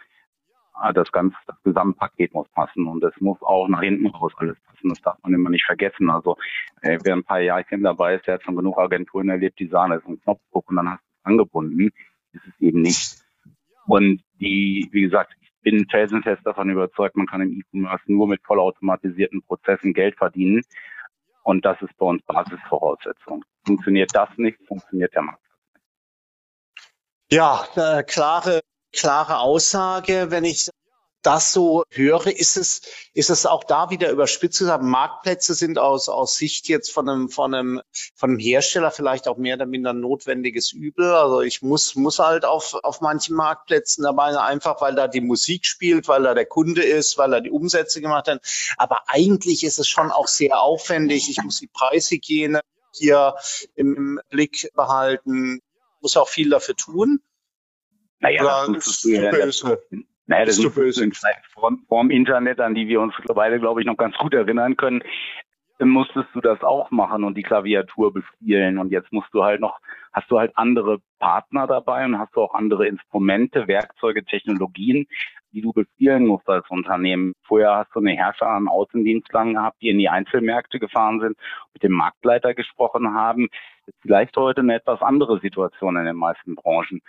Ah, 0.80 0.94
das 0.94 1.12
ganze 1.12 1.36
das 1.48 1.56
Gesamtpaket 1.64 2.34
muss 2.34 2.48
passen 2.50 2.86
und 2.86 3.04
es 3.04 3.20
muss 3.20 3.42
auch 3.42 3.68
nach 3.68 3.82
hinten 3.82 4.08
raus 4.08 4.32
alles 4.38 4.58
passen. 4.60 4.90
Das 4.90 5.02
darf 5.02 5.18
man 5.24 5.34
immer 5.34 5.50
nicht 5.50 5.66
vergessen. 5.66 6.10
Also 6.10 6.38
äh, 6.82 7.00
wer 7.04 7.16
ein 7.16 7.24
paar 7.24 7.40
Jahrchen 7.40 7.82
dabei 7.82 8.16
ist, 8.16 8.28
der 8.28 8.36
hat 8.36 8.44
schon 8.44 8.56
genug 8.56 8.78
Agenturen 8.78 9.30
erlebt, 9.30 9.60
die 9.60 9.68
sagen, 9.68 9.92
das 9.92 10.04
ist 10.04 10.08
ein 10.08 10.22
Knopfdruck 10.22 10.70
und 10.70 10.76
dann 10.76 10.92
hast 10.92 11.02
du 11.02 11.08
es 11.20 11.26
angebunden. 11.26 11.90
Das 12.34 12.46
ist 12.46 12.62
eben 12.62 12.82
nicht. 12.82 13.18
Und 13.88 14.22
die, 14.40 14.88
wie 14.92 15.02
gesagt, 15.02 15.34
ich 15.42 15.52
bin 15.62 15.88
felsenfest 15.90 16.46
davon 16.46 16.70
überzeugt, 16.70 17.16
man 17.16 17.26
kann 17.26 17.42
im 17.42 17.60
E-Commerce 17.60 18.04
nur 18.06 18.28
mit 18.28 18.42
vollautomatisierten 18.44 19.42
Prozessen 19.44 19.94
Geld 19.94 20.16
verdienen. 20.16 20.62
Und 21.44 21.66
das 21.66 21.82
ist 21.82 21.98
bei 21.98 22.06
uns 22.06 22.22
Basisvoraussetzung. 22.24 23.44
Funktioniert 23.66 24.12
das 24.14 24.30
nicht, 24.38 24.60
funktioniert 24.68 25.14
der 25.16 25.24
Markt. 25.24 25.42
Ja, 27.32 27.66
äh, 27.76 28.04
klare 28.04 28.62
klare 28.98 29.40
Aussage. 29.40 30.28
Wenn 30.30 30.44
ich 30.44 30.70
das 31.22 31.52
so 31.52 31.84
höre, 31.90 32.28
ist 32.28 32.58
es, 32.58 32.82
ist 33.14 33.30
es 33.30 33.46
auch 33.46 33.64
da 33.64 33.90
wieder 33.90 34.12
überspitzt 34.12 34.60
gesagt, 34.60 34.84
Marktplätze 34.84 35.56
sind 35.56 35.78
aus, 35.78 36.10
aus 36.10 36.38
Sicht 36.38 36.70
jetzt 36.70 36.92
von 36.92 37.10
einem, 37.10 37.30
von 37.30 37.54
einem, 37.54 37.82
von 38.16 38.30
einem 38.30 38.40
Hersteller 38.40 38.92
vielleicht 38.92 39.28
auch 39.28 39.38
mehr 39.38 39.56
oder 39.56 39.66
minder 39.66 39.94
notwendiges 39.94 40.72
Übel. 40.72 41.12
Also 41.14 41.42
ich 41.42 41.62
muss, 41.62 41.96
muss 41.96 42.20
halt 42.20 42.46
auf, 42.46 42.76
auf 42.76 43.02
manchen 43.02 43.36
Marktplätzen 43.36 44.04
dabei 44.04 44.40
einfach 44.40 44.80
weil 44.80 44.96
da 44.96 45.08
die 45.08 45.22
Musik 45.22 45.66
spielt, 45.66 46.08
weil 46.08 46.24
da 46.24 46.34
der 46.34 46.46
Kunde 46.46 46.84
ist, 46.84 47.18
weil 47.18 47.32
da 47.32 47.40
die 47.42 47.52
Umsätze 47.52 48.00
gemacht 48.00 48.28
werden. 48.28 48.40
Aber 48.78 49.02
eigentlich 49.08 49.64
ist 49.64 49.80
es 49.80 49.88
schon 49.88 50.12
auch 50.12 50.28
sehr 50.28 50.62
aufwendig. 50.62 51.30
Ich 51.30 51.44
muss 51.44 51.60
die 51.60 51.68
Preishygiene 51.68 52.62
hier 52.94 53.36
im 53.76 54.22
Blick 54.30 54.72
behalten, 54.76 55.60
muss 56.00 56.16
auch 56.16 56.30
viel 56.30 56.50
dafür 56.50 56.76
tun. 56.76 57.22
Naja, 58.20 58.44
das 58.44 58.68
musstest 58.70 59.06
du 59.06 59.10
ja 59.10 59.32
böse. 59.32 59.80
Naja, 60.26 60.46
das 60.46 60.60
ist 60.60 60.76
böse. 60.76 61.04
in 61.04 61.14
Form, 61.54 61.86
Form 61.88 62.10
Internet, 62.10 62.60
an 62.60 62.76
die 62.76 62.88
wir 62.88 63.00
uns 63.00 63.14
beide, 63.34 63.60
glaube 63.60 63.82
ich, 63.82 63.88
noch 63.88 63.98
ganz 63.98 64.16
gut 64.18 64.34
erinnern 64.34 64.76
können, 64.76 65.02
musstest 65.80 66.30
du 66.34 66.42
das 66.42 66.62
auch 66.64 66.90
machen 66.92 67.24
und 67.24 67.38
die 67.38 67.44
Klaviatur 67.44 68.12
bespielen. 68.12 68.78
Und 68.78 68.92
jetzt 68.92 69.12
musst 69.14 69.30
du 69.34 69.44
halt 69.44 69.62
noch, 69.62 69.80
hast 70.12 70.30
du 70.32 70.40
halt 70.40 70.52
andere 70.56 71.00
Partner 71.20 71.68
dabei 71.68 72.04
und 72.06 72.18
hast 72.18 72.36
du 72.36 72.42
auch 72.42 72.54
andere 72.54 72.88
Instrumente, 72.88 73.68
Werkzeuge, 73.68 74.26
Technologien, 74.26 75.08
die 75.52 75.62
du 75.62 75.72
bespielen 75.72 76.26
musst 76.26 76.50
als 76.50 76.68
Unternehmen. 76.70 77.34
Vorher 77.44 77.76
hast 77.76 77.94
du 77.94 78.00
eine 78.00 78.14
Herrscher 78.14 78.48
am 78.48 78.68
Außendienst 78.68 79.32
lang 79.32 79.54
gehabt, 79.54 79.82
die 79.82 79.90
in 79.90 80.00
die 80.00 80.10
Einzelmärkte 80.10 80.80
gefahren 80.80 81.20
sind, 81.20 81.38
mit 81.74 81.84
dem 81.84 81.94
Marktleiter 81.94 82.54
gesprochen 82.54 83.14
haben. 83.14 83.48
Das 83.86 83.96
ist 83.96 84.02
vielleicht 84.02 84.36
heute 84.36 84.62
eine 84.62 84.76
etwas 84.76 85.02
andere 85.02 85.40
Situation 85.40 85.96
in 85.96 86.06
den 86.06 86.18
meisten 86.18 86.56
Branchen. 86.56 87.02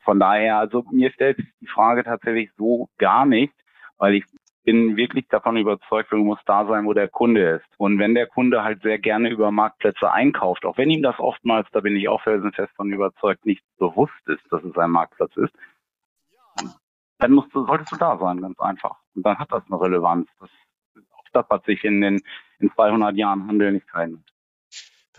Von 0.00 0.18
daher, 0.18 0.58
also 0.58 0.84
mir 0.90 1.10
stellt 1.10 1.36
sich 1.36 1.46
die 1.60 1.66
Frage 1.66 2.04
tatsächlich 2.04 2.50
so 2.56 2.88
gar 2.98 3.26
nicht, 3.26 3.54
weil 3.98 4.14
ich 4.14 4.24
bin 4.64 4.96
wirklich 4.96 5.26
davon 5.28 5.56
überzeugt, 5.56 6.12
du 6.12 6.16
musst 6.16 6.42
da 6.46 6.66
sein, 6.66 6.86
wo 6.86 6.92
der 6.92 7.08
Kunde 7.08 7.56
ist. 7.56 7.68
Und 7.78 7.98
wenn 7.98 8.14
der 8.14 8.26
Kunde 8.26 8.62
halt 8.62 8.82
sehr 8.82 8.98
gerne 8.98 9.30
über 9.30 9.50
Marktplätze 9.50 10.10
einkauft, 10.10 10.64
auch 10.64 10.76
wenn 10.76 10.90
ihm 10.90 11.02
das 11.02 11.18
oftmals, 11.18 11.68
da 11.72 11.80
bin 11.80 11.96
ich 11.96 12.08
auch 12.08 12.22
felsenfest 12.22 12.74
von 12.76 12.92
überzeugt, 12.92 13.46
nicht 13.46 13.64
bewusst 13.78 14.26
ist, 14.26 14.42
dass 14.50 14.62
es 14.62 14.76
ein 14.76 14.90
Marktplatz 14.90 15.36
ist, 15.36 15.54
dann 17.18 17.32
musst 17.32 17.54
du, 17.54 17.66
solltest 17.66 17.92
du 17.92 17.96
da 17.96 18.18
sein, 18.18 18.40
ganz 18.40 18.58
einfach. 18.60 18.96
Und 19.14 19.24
dann 19.24 19.38
hat 19.38 19.52
das 19.52 19.62
eine 19.66 19.80
Relevanz. 19.80 20.28
Das, 20.38 20.50
auch 21.12 21.24
das 21.32 21.48
hat 21.48 21.64
sich 21.64 21.84
in 21.84 22.00
den 22.00 22.20
in 22.58 22.70
200 22.72 23.16
Jahren 23.16 23.46
Handel 23.46 23.72
nicht 23.72 23.88
verändert. 23.88 24.24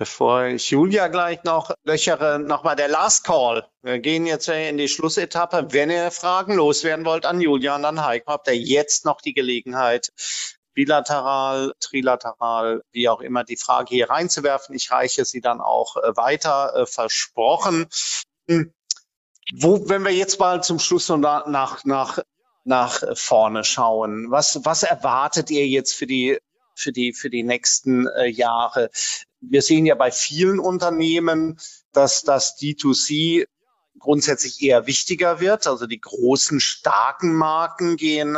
Bevor 0.02 0.46
ich 0.46 0.72
Julia 0.72 1.10
gleich 1.10 1.44
noch 1.44 1.70
löchere, 1.84 2.40
nochmal 2.40 2.76
der 2.76 2.88
Last 2.88 3.24
Call. 3.24 3.68
Wir 3.84 4.00
gehen 4.00 4.26
jetzt 4.26 4.50
in 4.50 4.80
die 4.80 4.88
Schlussetappe. 4.88 5.68
Wenn 5.74 5.92
ihr 5.92 6.10
Fragen 6.10 6.56
loswerden 6.56 7.06
wollt 7.06 7.24
an 7.24 7.40
Julia 7.40 7.76
und 7.76 7.86
an 7.86 8.04
Heiko, 8.04 8.32
habt 8.32 8.48
ihr 8.48 8.56
jetzt 8.56 9.06
noch 9.06 9.22
die 9.22 9.36
Gelegenheit, 9.36 10.12
bilateral, 10.74 11.74
trilateral, 11.80 12.82
wie 12.92 13.10
auch 13.10 13.22
immer, 13.22 13.44
die 13.44 13.58
Frage 13.58 13.94
hier 13.94 14.10
reinzuwerfen. 14.10 14.74
Ich 14.76 14.90
reiche 14.90 15.24
sie 15.24 15.40
dann 15.40 15.62
auch 15.62 15.98
äh, 15.98 16.18
weiter, 16.18 16.74
äh, 16.76 16.86
versprochen. 16.88 17.86
Hm. 18.48 18.74
Wo, 19.54 19.88
wenn 19.88 20.04
wir 20.04 20.14
jetzt 20.14 20.40
mal 20.40 20.64
zum 20.64 20.80
Schluss 20.80 21.10
noch 21.10 21.20
nach, 21.20 21.86
nach, 21.86 22.18
nach 22.64 23.04
vorne 23.14 23.64
schauen, 23.64 24.32
was, 24.32 24.66
was 24.66 24.82
erwartet 24.82 25.52
ihr 25.52 25.68
jetzt 25.68 25.94
für 25.94 26.08
die, 26.08 26.40
für 26.74 26.92
die, 26.92 27.14
für 27.14 27.30
die 27.30 27.44
nächsten 27.44 28.08
äh, 28.08 28.26
Jahre? 28.26 28.90
Wir 29.42 29.62
sehen 29.62 29.86
ja 29.86 29.96
bei 29.96 30.12
vielen 30.12 30.60
Unternehmen, 30.60 31.60
dass 31.92 32.24
das 32.24 32.58
D2C 32.60 33.46
grundsätzlich 34.00 34.62
eher 34.62 34.88
wichtiger 34.88 35.40
wird. 35.40 35.68
Also 35.68 35.88
die 35.88 36.00
großen, 36.00 36.60
starken 36.60 37.34
Marken 37.34 37.98
gehen 37.98 38.38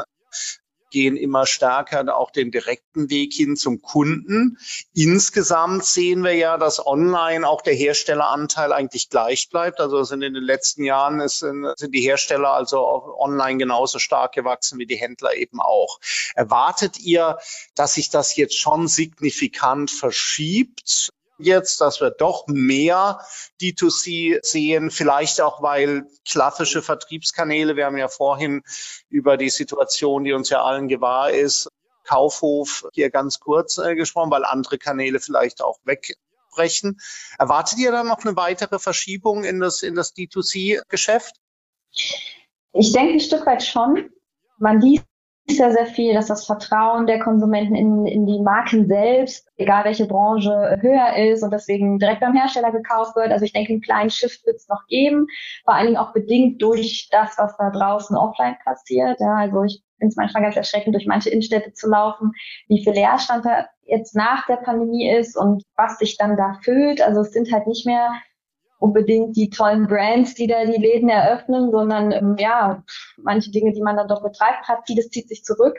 gehen 0.94 1.18
immer 1.18 1.46
stärker 1.46 2.16
auch 2.16 2.32
den 2.32 2.52
direkten 2.52 3.10
Weg 3.10 3.34
hin 3.34 3.58
zum 3.58 3.82
Kunden. 3.82 4.58
Insgesamt 4.94 5.84
sehen 5.84 6.24
wir 6.24 6.36
ja, 6.36 6.58
dass 6.58 6.86
online 6.86 7.46
auch 7.46 7.62
der 7.62 7.74
Herstelleranteil 7.74 8.72
eigentlich 8.72 9.10
gleich 9.10 9.50
bleibt. 9.50 9.82
Also 9.82 10.04
sind 10.04 10.22
in 10.22 10.36
den 10.36 10.44
letzten 10.44 10.84
Jahren 10.84 11.20
ist, 11.20 11.40
sind 11.40 11.92
die 11.92 12.02
Hersteller 12.02 12.52
also 12.52 12.80
online 13.18 13.58
genauso 13.58 14.00
stark 14.00 14.34
gewachsen 14.34 14.78
wie 14.80 14.86
die 14.86 14.96
Händler 14.96 15.36
eben 15.36 15.60
auch. 15.60 16.00
Erwartet 16.36 17.00
ihr, 17.00 17.38
dass 17.76 17.96
sich 17.96 18.10
das 18.10 18.36
jetzt 18.36 18.58
schon 18.58 18.88
signifikant 18.88 19.90
verschiebt? 19.90 21.13
Jetzt, 21.38 21.82
dass 21.82 22.02
wir 22.02 22.12
doch 22.12 22.48
mehr 22.48 23.20
D2C 23.62 24.40
sehen, 24.44 24.92
vielleicht 24.92 25.42
auch, 25.42 25.62
weil 25.62 26.06
klassische 26.28 26.82
Vertriebskanäle, 26.82 27.76
wir 27.76 27.86
haben 27.86 27.98
ja 27.98 28.08
vorhin 28.08 28.64
über 29.10 29.38
die 29.38 29.50
Situation, 29.50 30.24
die 30.24 30.34
uns 30.34 30.50
ja 30.50 30.64
allen 30.64 30.88
gewahr 30.88 31.32
ist, 31.32 31.70
Kaufhof 32.04 32.88
hier 32.94 33.10
ganz 33.10 33.40
kurz 33.40 33.78
äh, 33.78 33.96
gesprochen, 33.96 34.32
weil 34.32 34.46
andere 34.46 34.78
Kanäle 34.78 35.20
vielleicht 35.20 35.62
auch 35.62 35.80
wegbrechen. 35.86 37.00
Erwartet 37.38 37.80
ihr 37.80 37.92
dann 37.92 38.08
noch 38.08 38.24
eine 38.26 38.36
weitere 38.36 38.80
Verschiebung 38.80 39.44
in 39.44 39.60
das, 39.60 39.84
in 39.84 39.96
das 39.96 40.16
D2C-Geschäft? 40.16 41.36
Ich 42.74 42.92
denke 42.92 43.14
ein 43.14 43.20
Stück 43.20 43.46
weit 43.46 43.64
schon. 43.64 44.10
Man 44.58 44.82
liest 44.82 45.06
sehr, 45.48 45.72
sehr 45.72 45.86
viel, 45.86 46.14
dass 46.14 46.28
das 46.28 46.46
Vertrauen 46.46 47.06
der 47.06 47.20
Konsumenten 47.20 47.76
in, 47.76 48.06
in 48.06 48.26
die 48.26 48.40
Marken 48.40 48.88
selbst, 48.88 49.48
egal 49.58 49.84
welche 49.84 50.08
Branche, 50.08 50.78
höher 50.80 51.16
ist 51.16 51.44
und 51.44 51.52
deswegen 51.52 52.00
direkt 52.00 52.22
beim 52.22 52.36
Hersteller 52.36 52.72
gekauft 52.72 53.16
wird. 53.16 53.32
Also 53.32 53.44
ich 53.44 53.52
denke, 53.52 53.74
einen 53.74 53.82
kleinen 53.82 54.10
Shift 54.10 54.46
wird 54.46 54.56
es 54.56 54.70
noch 54.70 54.86
geben, 54.88 55.28
vor 55.66 55.74
allen 55.74 55.88
Dingen 55.88 55.98
auch 55.98 56.14
bedingt 56.14 56.62
durch 56.62 57.10
das, 57.12 57.38
was 57.38 57.58
da 57.58 57.70
draußen 57.72 58.16
offline 58.16 58.56
passiert. 58.64 59.20
Ja, 59.20 59.36
also 59.36 59.64
ich 59.64 59.84
finde 59.98 60.12
es 60.12 60.16
manchmal 60.16 60.44
ganz 60.44 60.56
erschreckend, 60.56 60.96
durch 60.96 61.08
manche 61.08 61.30
Innenstädte 61.30 61.74
zu 61.74 61.90
laufen, 61.90 62.32
wie 62.68 62.82
viel 62.84 62.94
Leerstand 62.94 63.46
da 63.46 63.66
jetzt 63.86 64.16
nach 64.16 64.46
der 64.48 64.58
Pandemie 64.58 65.10
ist 65.10 65.36
und 65.36 65.64
was 65.76 65.98
sich 65.98 66.18
dann 66.18 66.38
da 66.38 66.58
füllt. 66.64 67.02
Also 67.02 67.22
es 67.22 67.32
sind 67.32 67.52
halt 67.52 67.68
nicht 67.68 67.86
mehr 67.86 68.14
unbedingt 68.84 69.38
die 69.38 69.50
tollen 69.50 69.88
Brands, 69.88 70.34
die 70.36 70.46
da 70.46 70.66
die 70.66 70.80
Läden 70.80 71.08
eröffnen, 71.08 71.72
sondern 71.72 72.12
ähm, 72.12 72.36
ja, 72.38 72.84
manche 73.16 73.50
Dinge, 73.50 73.72
die 73.72 73.82
man 73.82 73.96
dann 73.96 74.10
doch 74.10 74.22
betreibt 74.22 74.68
hat, 74.68 74.86
vieles 74.86 75.10
zieht 75.10 75.30
sich 75.30 75.46
zurück. 75.46 75.78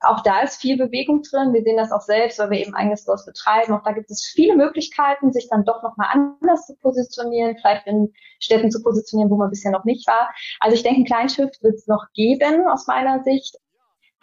Auch 0.00 0.22
da 0.22 0.40
ist 0.40 0.58
viel 0.58 0.78
Bewegung 0.78 1.22
drin. 1.22 1.52
Wir 1.52 1.62
sehen 1.62 1.76
das 1.76 1.92
auch 1.92 2.00
selbst, 2.00 2.38
weil 2.38 2.50
wir 2.50 2.60
eben 2.60 2.74
eigene 2.74 2.96
Stores 2.96 3.26
betreiben. 3.26 3.74
Auch 3.74 3.82
da 3.82 3.92
gibt 3.92 4.10
es 4.10 4.32
viele 4.34 4.56
Möglichkeiten, 4.56 5.32
sich 5.34 5.48
dann 5.50 5.66
doch 5.66 5.82
nochmal 5.82 6.08
anders 6.12 6.66
zu 6.66 6.76
positionieren, 6.76 7.56
vielleicht 7.60 7.86
in 7.86 8.10
Städten 8.40 8.70
zu 8.70 8.82
positionieren, 8.82 9.30
wo 9.30 9.36
man 9.36 9.50
bisher 9.50 9.72
noch 9.72 9.84
nicht 9.84 10.08
war. 10.08 10.30
Also 10.60 10.76
ich 10.76 10.82
denke, 10.82 11.02
ein 11.02 11.04
Kleinschiff 11.04 11.50
wird 11.60 11.74
es 11.74 11.86
noch 11.88 12.06
geben 12.14 12.66
aus 12.68 12.86
meiner 12.86 13.22
Sicht. 13.22 13.56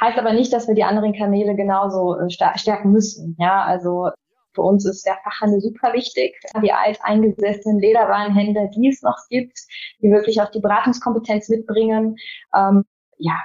Heißt 0.01 0.17
aber 0.17 0.33
nicht, 0.33 0.51
dass 0.53 0.67
wir 0.67 0.73
die 0.73 0.83
anderen 0.83 1.13
Kanäle 1.13 1.55
genauso 1.55 2.17
äh, 2.17 2.29
stärken 2.29 2.91
müssen. 2.91 3.36
Ja, 3.38 3.61
also 3.63 4.09
für 4.56 4.62
uns 4.62 4.86
ist 4.86 5.06
der 5.06 5.18
Fachhandel 5.24 5.62
super 5.62 5.93
wichtig. 5.93 6.39
Die 6.64 6.72
alteingesessenen 6.72 7.80
Lederwarenhändler, 7.80 8.70
die 8.70 8.89
es 8.89 9.01
noch 9.01 9.18
gibt, 9.30 9.60
die 10.01 10.10
wirklich 10.10 10.41
auch 10.41 10.49
die 10.49 10.62
Beratungskompetenz 10.62 11.49
mitbringen. 11.49 12.16
Ähm, 12.56 12.86
ja, 13.18 13.39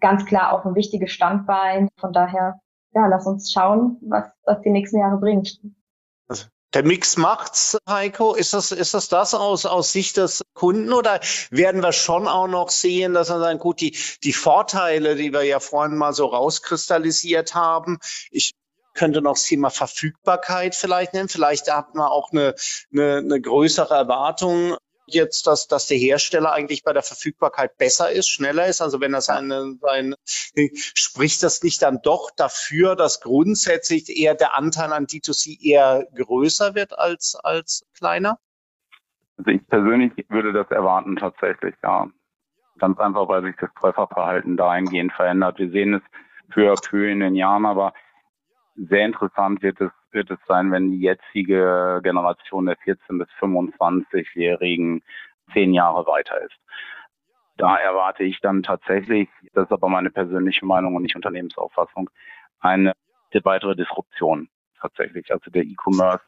ganz 0.00 0.24
klar 0.24 0.52
auch 0.52 0.64
ein 0.64 0.74
wichtiges 0.74 1.12
Standbein. 1.12 1.88
Von 1.98 2.12
daher, 2.12 2.60
ja, 2.94 3.06
lass 3.06 3.26
uns 3.26 3.52
schauen, 3.52 3.98
was, 4.02 4.24
was 4.44 4.60
die 4.62 4.70
nächsten 4.70 4.98
Jahre 4.98 5.18
bringt. 5.18 5.60
Also 6.26 6.46
der 6.74 6.84
Mix 6.84 7.16
macht's, 7.16 7.78
Heiko. 7.88 8.34
Ist 8.34 8.52
das, 8.52 8.72
ist 8.72 8.94
das 8.94 9.08
das 9.08 9.34
aus, 9.34 9.64
aus 9.64 9.92
Sicht 9.92 10.16
des 10.16 10.42
Kunden 10.54 10.92
oder 10.92 11.20
werden 11.50 11.82
wir 11.82 11.92
schon 11.92 12.26
auch 12.26 12.48
noch 12.48 12.68
sehen, 12.70 13.14
dass 13.14 13.30
wir 13.30 13.38
sagen, 13.38 13.60
gut, 13.60 13.80
die, 13.80 13.96
die 14.24 14.32
Vorteile, 14.32 15.14
die 15.14 15.32
wir 15.32 15.44
ja 15.44 15.60
vorhin 15.60 15.96
mal 15.96 16.12
so 16.12 16.26
rauskristallisiert 16.26 17.54
haben, 17.54 17.98
ich 18.32 18.54
könnte 18.94 19.20
noch 19.20 19.34
das 19.34 19.44
Thema 19.44 19.70
Verfügbarkeit 19.70 20.74
vielleicht 20.74 21.14
nennen. 21.14 21.28
Vielleicht 21.28 21.70
hat 21.70 21.94
man 21.94 22.06
auch 22.06 22.32
eine, 22.32 22.54
eine, 22.92 23.18
eine 23.18 23.40
größere 23.40 23.94
Erwartung 23.94 24.76
jetzt, 25.06 25.46
dass, 25.46 25.68
dass 25.68 25.86
der 25.86 25.98
Hersteller 25.98 26.52
eigentlich 26.52 26.82
bei 26.84 26.92
der 26.92 27.02
Verfügbarkeit 27.02 27.76
besser 27.76 28.10
ist, 28.10 28.28
schneller 28.28 28.66
ist. 28.66 28.80
Also 28.80 29.00
wenn 29.00 29.12
das 29.12 29.28
eine, 29.28 29.76
ein, 29.82 30.14
spricht 30.94 31.42
das 31.42 31.62
nicht 31.62 31.82
dann 31.82 32.00
doch 32.02 32.30
dafür, 32.30 32.96
dass 32.96 33.20
grundsätzlich 33.20 34.08
eher 34.08 34.34
der 34.34 34.56
Anteil 34.56 34.92
an 34.92 35.06
D2C 35.06 35.60
eher 35.62 36.06
größer 36.14 36.74
wird 36.74 36.98
als, 36.98 37.36
als 37.42 37.84
kleiner? 37.96 38.38
Also 39.36 39.50
ich 39.50 39.66
persönlich 39.66 40.12
würde 40.28 40.52
das 40.52 40.70
erwarten 40.70 41.16
tatsächlich, 41.16 41.74
ja. 41.82 42.08
Ganz 42.78 42.98
einfach, 42.98 43.28
weil 43.28 43.42
sich 43.42 43.54
das 43.60 43.72
Käuferverhalten 43.74 44.56
dahingehend 44.56 45.12
verändert. 45.12 45.58
Wir 45.58 45.70
sehen 45.70 45.94
es 45.94 46.02
für 46.52 46.72
à 46.72 46.80
peu 46.80 47.08
in 47.08 47.20
den 47.20 47.36
Jahren, 47.36 47.66
aber 47.66 47.94
sehr 48.76 49.06
interessant 49.06 49.62
wird 49.62 49.80
es, 49.80 49.90
wird 50.10 50.30
es 50.30 50.38
sein, 50.46 50.72
wenn 50.72 50.90
die 50.90 51.00
jetzige 51.00 52.00
Generation 52.02 52.66
der 52.66 52.76
14- 52.78 53.18
bis 53.18 53.28
25-Jährigen 53.40 55.02
zehn 55.52 55.72
Jahre 55.72 56.06
weiter 56.06 56.40
ist. 56.40 56.56
Da 57.56 57.76
erwarte 57.76 58.24
ich 58.24 58.40
dann 58.40 58.62
tatsächlich, 58.62 59.28
das 59.52 59.66
ist 59.66 59.72
aber 59.72 59.88
meine 59.88 60.10
persönliche 60.10 60.66
Meinung 60.66 60.96
und 60.96 61.02
nicht 61.02 61.14
Unternehmensauffassung, 61.14 62.10
eine 62.60 62.92
weitere 63.44 63.76
Disruption 63.76 64.48
tatsächlich. 64.80 65.32
Also 65.32 65.50
der 65.50 65.62
E-Commerce 65.62 66.24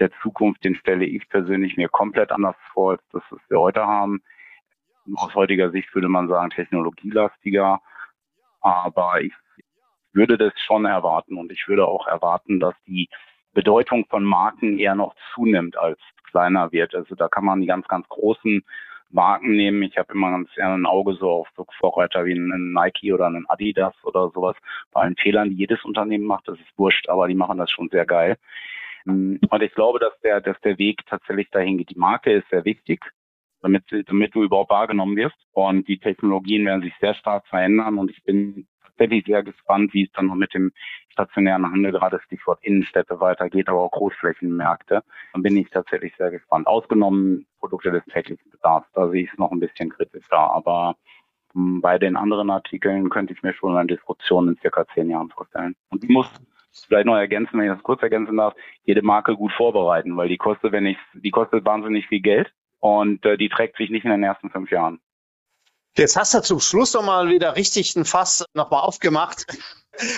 der 0.00 0.10
Zukunft, 0.22 0.64
den 0.64 0.74
stelle 0.74 1.04
ich 1.04 1.28
persönlich 1.28 1.76
mir 1.76 1.88
komplett 1.88 2.32
anders 2.32 2.56
vor, 2.72 2.92
als 2.92 3.02
das, 3.12 3.22
was 3.30 3.40
wir 3.48 3.60
heute 3.60 3.86
haben. 3.86 4.22
Aus 5.16 5.34
heutiger 5.34 5.70
Sicht 5.70 5.94
würde 5.94 6.08
man 6.08 6.28
sagen, 6.28 6.50
technologielastiger. 6.50 7.80
Aber 8.60 9.20
ich 9.20 9.32
würde 10.14 10.38
das 10.38 10.52
schon 10.66 10.84
erwarten 10.84 11.36
und 11.36 11.52
ich 11.52 11.66
würde 11.66 11.86
auch 11.86 12.06
erwarten, 12.06 12.60
dass 12.60 12.74
die 12.86 13.08
Bedeutung 13.52 14.06
von 14.06 14.24
Marken 14.24 14.78
eher 14.78 14.94
noch 14.94 15.14
zunimmt 15.34 15.76
als 15.76 15.98
kleiner 16.30 16.72
wird. 16.72 16.94
Also 16.94 17.14
da 17.14 17.28
kann 17.28 17.44
man 17.44 17.60
die 17.60 17.66
ganz, 17.66 17.86
ganz 17.86 18.08
großen 18.08 18.64
Marken 19.10 19.52
nehmen. 19.52 19.82
Ich 19.82 19.96
habe 19.96 20.12
immer 20.12 20.30
ganz 20.30 20.52
gerne 20.54 20.74
ein 20.74 20.86
Auge 20.86 21.14
so 21.14 21.30
auf 21.30 21.48
so 21.56 21.64
Vorreiter 21.78 22.24
wie 22.24 22.32
einen 22.32 22.72
Nike 22.72 23.12
oder 23.12 23.26
einen 23.26 23.48
Adidas 23.48 23.94
oder 24.02 24.30
sowas. 24.30 24.56
Bei 24.92 25.02
allen 25.02 25.16
Fehlern, 25.16 25.50
die 25.50 25.56
jedes 25.56 25.84
Unternehmen 25.84 26.24
macht, 26.24 26.48
das 26.48 26.58
ist 26.58 26.76
wurscht, 26.78 27.08
aber 27.08 27.28
die 27.28 27.36
machen 27.36 27.58
das 27.58 27.70
schon 27.70 27.88
sehr 27.90 28.04
geil. 28.04 28.36
Und 29.06 29.62
ich 29.62 29.74
glaube, 29.74 29.98
dass 29.98 30.18
der, 30.20 30.40
dass 30.40 30.60
der 30.62 30.78
Weg 30.78 31.06
tatsächlich 31.06 31.50
dahin 31.50 31.78
geht. 31.78 31.90
Die 31.90 31.98
Marke 31.98 32.32
ist 32.32 32.48
sehr 32.48 32.64
wichtig, 32.64 33.04
damit, 33.60 33.84
damit 34.06 34.34
du 34.34 34.42
überhaupt 34.42 34.70
wahrgenommen 34.70 35.16
wirst. 35.16 35.36
Und 35.52 35.86
die 35.86 35.98
Technologien 35.98 36.64
werden 36.66 36.82
sich 36.82 36.94
sehr 37.00 37.14
stark 37.14 37.46
verändern. 37.46 37.98
Und 37.98 38.10
ich 38.10 38.24
bin 38.24 38.66
tatsächlich 38.94 39.24
sehr 39.26 39.42
gespannt, 39.42 39.92
wie 39.92 40.04
es 40.04 40.12
dann 40.12 40.26
noch 40.26 40.34
mit 40.34 40.54
dem 40.54 40.72
stationären 41.08 41.70
Handel, 41.70 41.92
gerade 41.92 42.20
Stichwort 42.20 42.60
Innenstädte 42.62 43.20
weitergeht, 43.20 43.68
aber 43.68 43.80
auch 43.80 43.90
Großflächenmärkte. 43.90 45.02
Dann 45.32 45.42
bin 45.42 45.56
ich 45.56 45.70
tatsächlich 45.70 46.14
sehr 46.16 46.30
gespannt. 46.30 46.66
Ausgenommen 46.66 47.46
Produkte 47.58 47.90
des 47.90 48.04
täglichen 48.06 48.50
Bedarfs, 48.50 48.88
da 48.94 49.08
sehe 49.08 49.24
ich 49.24 49.32
es 49.32 49.38
noch 49.38 49.50
ein 49.50 49.60
bisschen 49.60 49.90
kritischer. 49.90 50.38
Aber 50.38 50.96
hm, 51.52 51.80
bei 51.80 51.98
den 51.98 52.16
anderen 52.16 52.50
Artikeln 52.50 53.10
könnte 53.10 53.32
ich 53.32 53.42
mir 53.42 53.54
schon 53.54 53.76
eine 53.76 53.86
Disruption 53.86 54.48
in 54.48 54.56
circa 54.58 54.86
zehn 54.94 55.10
Jahren 55.10 55.30
vorstellen. 55.30 55.74
Und 55.90 56.02
die 56.02 56.12
muss 56.12 56.30
vielleicht 56.88 57.06
noch 57.06 57.16
ergänzen, 57.16 57.58
wenn 57.58 57.66
ich 57.66 57.74
das 57.74 57.82
kurz 57.82 58.02
ergänzen 58.02 58.36
darf, 58.36 58.54
jede 58.84 59.02
Marke 59.02 59.36
gut 59.36 59.52
vorbereiten, 59.52 60.16
weil 60.16 60.28
die 60.28 60.38
kostet, 60.38 60.72
wenn 60.72 60.86
ich, 60.86 60.98
die 61.14 61.30
kostet 61.30 61.64
wahnsinnig 61.64 62.08
viel 62.08 62.20
Geld 62.20 62.52
und 62.80 63.24
äh, 63.24 63.36
die 63.36 63.48
trägt 63.48 63.76
sich 63.76 63.90
nicht 63.90 64.04
in 64.04 64.10
den 64.10 64.24
ersten 64.24 64.50
fünf 64.50 64.70
Jahren. 64.70 65.00
Jetzt 65.96 66.16
hast 66.16 66.34
du 66.34 66.40
zum 66.40 66.60
Schluss 66.60 66.92
noch 66.94 67.02
mal 67.02 67.28
wieder 67.28 67.54
richtig 67.54 67.94
ein 67.94 68.04
Fass 68.04 68.44
nochmal 68.52 68.80
aufgemacht. 68.80 69.46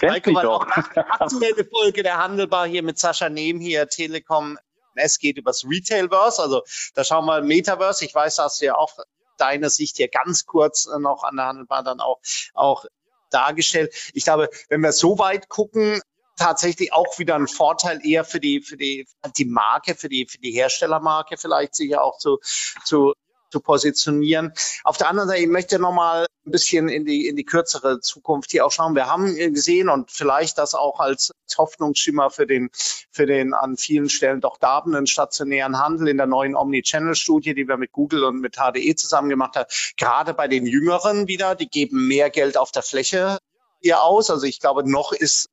Heiko, 0.00 0.34
weil 0.34 0.46
auch 0.46 0.66
aktuelle 0.66 1.66
Folge 1.66 2.02
der 2.02 2.16
Handelbar 2.16 2.66
hier 2.66 2.82
mit 2.82 2.98
Sascha 2.98 3.28
Nehm 3.28 3.60
hier, 3.60 3.86
Telekom. 3.88 4.58
Es 4.94 5.18
geht 5.18 5.36
übers 5.36 5.66
Retailverse, 5.68 6.40
also 6.40 6.62
da 6.94 7.04
schauen 7.04 7.26
wir 7.26 7.42
Metaverse. 7.42 8.06
Ich 8.06 8.14
weiß, 8.14 8.36
dass 8.36 8.56
du 8.56 8.64
ja 8.64 8.74
auch 8.74 8.96
deine 9.36 9.68
Sicht 9.68 9.98
hier 9.98 10.08
ganz 10.08 10.46
kurz 10.46 10.88
noch 10.98 11.24
an 11.24 11.36
der 11.36 11.44
Handelbar 11.44 11.82
dann 11.82 12.00
auch, 12.00 12.20
auch 12.54 12.86
dargestellt. 13.30 13.94
Ich 14.14 14.24
glaube, 14.24 14.48
wenn 14.70 14.80
wir 14.80 14.92
so 14.92 15.18
weit 15.18 15.50
gucken, 15.50 16.00
tatsächlich 16.38 16.94
auch 16.94 17.18
wieder 17.18 17.34
ein 17.34 17.48
Vorteil 17.48 18.00
eher 18.02 18.24
für 18.24 18.40
die, 18.40 18.62
für 18.62 18.78
die, 18.78 19.06
die 19.36 19.44
Marke, 19.44 19.94
für 19.94 20.08
die, 20.08 20.26
für 20.26 20.38
die 20.38 20.52
Herstellermarke 20.52 21.36
vielleicht 21.36 21.74
sich 21.74 21.90
ja 21.90 22.00
auch 22.00 22.16
zu, 22.16 22.38
zu 22.84 23.12
zu 23.50 23.60
positionieren. 23.60 24.52
Auf 24.84 24.96
der 24.96 25.08
anderen 25.08 25.28
Seite, 25.28 25.42
ich 25.42 25.48
möchte 25.48 25.78
nochmal 25.78 26.26
ein 26.46 26.50
bisschen 26.50 26.88
in 26.88 27.04
die, 27.04 27.26
in 27.26 27.36
die 27.36 27.44
kürzere 27.44 28.00
Zukunft 28.00 28.52
hier 28.52 28.64
auch 28.64 28.72
schauen. 28.72 28.94
Wir 28.94 29.06
haben 29.06 29.34
gesehen 29.34 29.88
und 29.88 30.10
vielleicht 30.10 30.58
das 30.58 30.74
auch 30.74 31.00
als 31.00 31.32
Hoffnungsschimmer 31.56 32.30
für 32.30 32.46
den, 32.46 32.70
für 33.10 33.26
den 33.26 33.54
an 33.54 33.76
vielen 33.76 34.08
Stellen 34.08 34.40
doch 34.40 34.58
darbenden 34.58 35.06
stationären 35.06 35.78
Handel 35.78 36.08
in 36.08 36.16
der 36.16 36.26
neuen 36.26 36.54
Omnichannel-Studie, 36.54 37.54
die 37.54 37.66
wir 37.66 37.76
mit 37.76 37.92
Google 37.92 38.24
und 38.24 38.40
mit 38.40 38.56
HDE 38.56 38.94
zusammen 38.94 39.28
gemacht 39.28 39.56
haben. 39.56 39.66
Gerade 39.96 40.34
bei 40.34 40.48
den 40.48 40.66
Jüngeren 40.66 41.26
wieder, 41.28 41.54
die 41.54 41.68
geben 41.68 42.06
mehr 42.06 42.30
Geld 42.30 42.56
auf 42.56 42.70
der 42.70 42.82
Fläche 42.82 43.38
hier 43.80 44.02
aus. 44.02 44.30
Also 44.30 44.46
ich 44.46 44.60
glaube, 44.60 44.88
noch 44.88 45.12
ist 45.12 45.48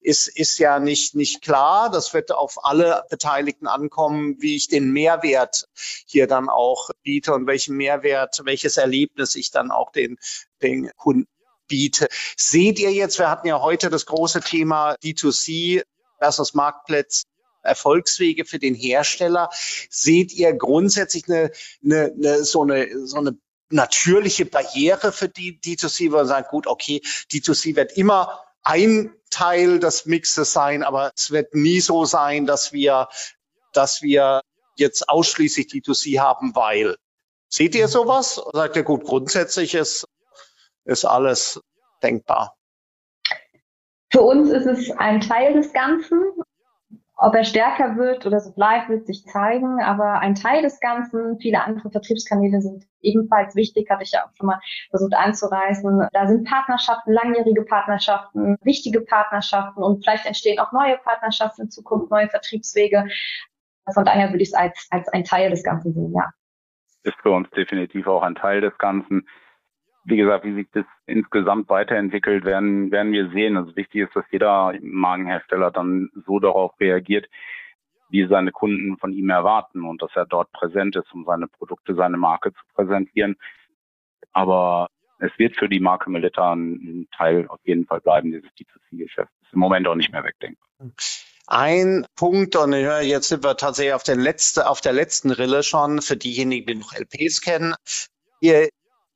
ist, 0.00 0.28
ist 0.28 0.58
ja 0.58 0.78
nicht, 0.78 1.14
nicht 1.14 1.42
klar. 1.42 1.90
Das 1.90 2.14
wird 2.14 2.32
auf 2.32 2.64
alle 2.64 3.04
Beteiligten 3.10 3.66
ankommen, 3.66 4.36
wie 4.40 4.56
ich 4.56 4.68
den 4.68 4.92
Mehrwert 4.92 5.68
hier 6.06 6.26
dann 6.26 6.48
auch 6.48 6.90
biete 7.02 7.32
und 7.34 7.46
welchen 7.46 7.76
Mehrwert, 7.76 8.40
welches 8.44 8.76
Erlebnis 8.76 9.34
ich 9.34 9.50
dann 9.50 9.70
auch 9.70 9.92
den, 9.92 10.18
den 10.62 10.90
Kunden 10.96 11.28
biete. 11.68 12.08
Seht 12.36 12.78
ihr 12.78 12.92
jetzt, 12.92 13.18
wir 13.18 13.30
hatten 13.30 13.48
ja 13.48 13.60
heute 13.60 13.90
das 13.90 14.06
große 14.06 14.40
Thema 14.40 14.94
D2C 15.02 15.82
versus 16.18 16.54
Marktplatz 16.54 17.24
Erfolgswege 17.62 18.44
für 18.44 18.58
den 18.58 18.74
Hersteller. 18.74 19.48
Seht 19.88 20.32
ihr 20.32 20.52
grundsätzlich 20.52 21.28
eine, 21.28 21.50
eine, 21.84 22.12
eine, 22.12 22.44
so, 22.44 22.62
eine, 22.62 23.06
so 23.06 23.18
eine 23.18 23.38
natürliche 23.70 24.46
Barriere 24.46 25.12
für 25.12 25.28
die 25.28 25.58
D2C, 25.58 26.10
wo 26.10 26.16
man 26.16 26.26
sagt, 26.26 26.50
gut, 26.50 26.66
okay, 26.66 27.00
D2C 27.30 27.76
wird 27.76 27.96
immer 27.96 28.40
ein 28.62 29.14
Teil 29.30 29.80
des 29.80 30.06
Mixes 30.06 30.52
sein, 30.52 30.82
aber 30.82 31.12
es 31.16 31.30
wird 31.30 31.54
nie 31.54 31.80
so 31.80 32.04
sein, 32.04 32.46
dass 32.46 32.72
wir, 32.72 33.08
dass 33.72 34.02
wir 34.02 34.42
jetzt 34.76 35.08
ausschließlich 35.08 35.66
D2C 35.68 36.20
haben, 36.20 36.54
weil. 36.54 36.96
Seht 37.48 37.74
ihr 37.74 37.88
sowas? 37.88 38.40
Sagt 38.52 38.76
ihr, 38.76 38.82
gut, 38.82 39.04
grundsätzlich 39.04 39.74
ist, 39.74 40.06
ist 40.84 41.04
alles 41.04 41.60
denkbar. 42.02 42.56
Für 44.10 44.22
uns 44.22 44.50
ist 44.50 44.66
es 44.66 44.90
ein 44.92 45.20
Teil 45.20 45.54
des 45.54 45.72
Ganzen. 45.72 46.18
Ob 47.24 47.36
er 47.36 47.44
stärker 47.44 47.96
wird 47.96 48.26
oder 48.26 48.40
so 48.40 48.52
bleibt, 48.52 48.88
wird 48.88 49.06
sich 49.06 49.24
zeigen. 49.26 49.80
Aber 49.80 50.18
ein 50.18 50.34
Teil 50.34 50.60
des 50.60 50.80
Ganzen, 50.80 51.38
viele 51.38 51.62
andere 51.62 51.88
Vertriebskanäle 51.88 52.60
sind 52.60 52.84
ebenfalls 53.00 53.54
wichtig, 53.54 53.88
hatte 53.88 54.02
ich 54.02 54.10
ja 54.10 54.24
auch 54.24 54.34
schon 54.36 54.48
mal 54.48 54.58
versucht 54.90 55.14
anzureißen. 55.14 56.08
Da 56.12 56.26
sind 56.26 56.48
Partnerschaften, 56.48 57.12
langjährige 57.12 57.62
Partnerschaften, 57.62 58.56
wichtige 58.64 59.02
Partnerschaften 59.02 59.84
und 59.84 60.02
vielleicht 60.02 60.26
entstehen 60.26 60.58
auch 60.58 60.72
neue 60.72 60.98
Partnerschaften 60.98 61.62
in 61.62 61.70
Zukunft, 61.70 62.10
neue 62.10 62.28
Vertriebswege. 62.28 63.06
Von 63.94 64.04
daher 64.04 64.30
würde 64.30 64.42
ich 64.42 64.48
es 64.48 64.54
als, 64.54 64.88
als 64.90 65.08
ein 65.10 65.22
Teil 65.22 65.50
des 65.50 65.62
Ganzen 65.62 65.92
sehen, 65.94 66.12
ja. 66.12 66.28
Ist 67.04 67.20
für 67.22 67.30
uns 67.30 67.48
definitiv 67.50 68.08
auch 68.08 68.22
ein 68.22 68.34
Teil 68.34 68.60
des 68.60 68.76
Ganzen 68.78 69.28
wie 70.04 70.16
gesagt, 70.16 70.44
wie 70.44 70.54
sich 70.54 70.68
das 70.72 70.84
insgesamt 71.06 71.68
weiterentwickelt, 71.68 72.44
werden, 72.44 72.90
werden 72.90 73.12
wir 73.12 73.30
sehen. 73.30 73.56
Also 73.56 73.76
wichtig 73.76 74.02
ist, 74.02 74.16
dass 74.16 74.24
jeder 74.30 74.74
Magenhersteller 74.80 75.70
dann 75.70 76.10
so 76.26 76.40
darauf 76.40 76.72
reagiert, 76.80 77.26
wie 78.10 78.26
seine 78.26 78.52
Kunden 78.52 78.98
von 78.98 79.12
ihm 79.12 79.30
erwarten 79.30 79.84
und 79.84 80.02
dass 80.02 80.10
er 80.14 80.26
dort 80.26 80.50
präsent 80.52 80.96
ist, 80.96 81.12
um 81.14 81.24
seine 81.24 81.48
Produkte, 81.48 81.94
seine 81.94 82.16
Marke 82.16 82.52
zu 82.52 82.60
präsentieren. 82.74 83.36
Aber 84.32 84.88
es 85.18 85.30
wird 85.38 85.56
für 85.56 85.68
die 85.68 85.80
Marke 85.80 86.10
Melita 86.10 86.52
ein 86.52 87.08
Teil 87.16 87.46
auf 87.48 87.60
jeden 87.64 87.86
Fall 87.86 88.00
bleiben, 88.00 88.32
dieses 88.32 88.50
D2C-Geschäft. 88.50 89.30
Ist 89.42 89.52
im 89.52 89.60
Moment 89.60 89.86
auch 89.86 89.94
nicht 89.94 90.12
mehr 90.12 90.24
wegdenkbar. 90.24 90.68
Ein 91.46 92.06
Punkt, 92.16 92.56
und 92.56 92.72
jetzt 92.72 93.28
sind 93.28 93.44
wir 93.44 93.56
tatsächlich 93.56 93.94
auf 93.94 94.02
der, 94.02 94.16
letzte, 94.16 94.68
auf 94.68 94.80
der 94.80 94.92
letzten 94.92 95.30
Rille 95.30 95.62
schon, 95.62 96.02
für 96.02 96.16
diejenigen, 96.16 96.66
die 96.66 96.74
noch 96.74 96.92
LPs 96.92 97.40
kennen. 97.40 97.74
Ihr 98.40 98.68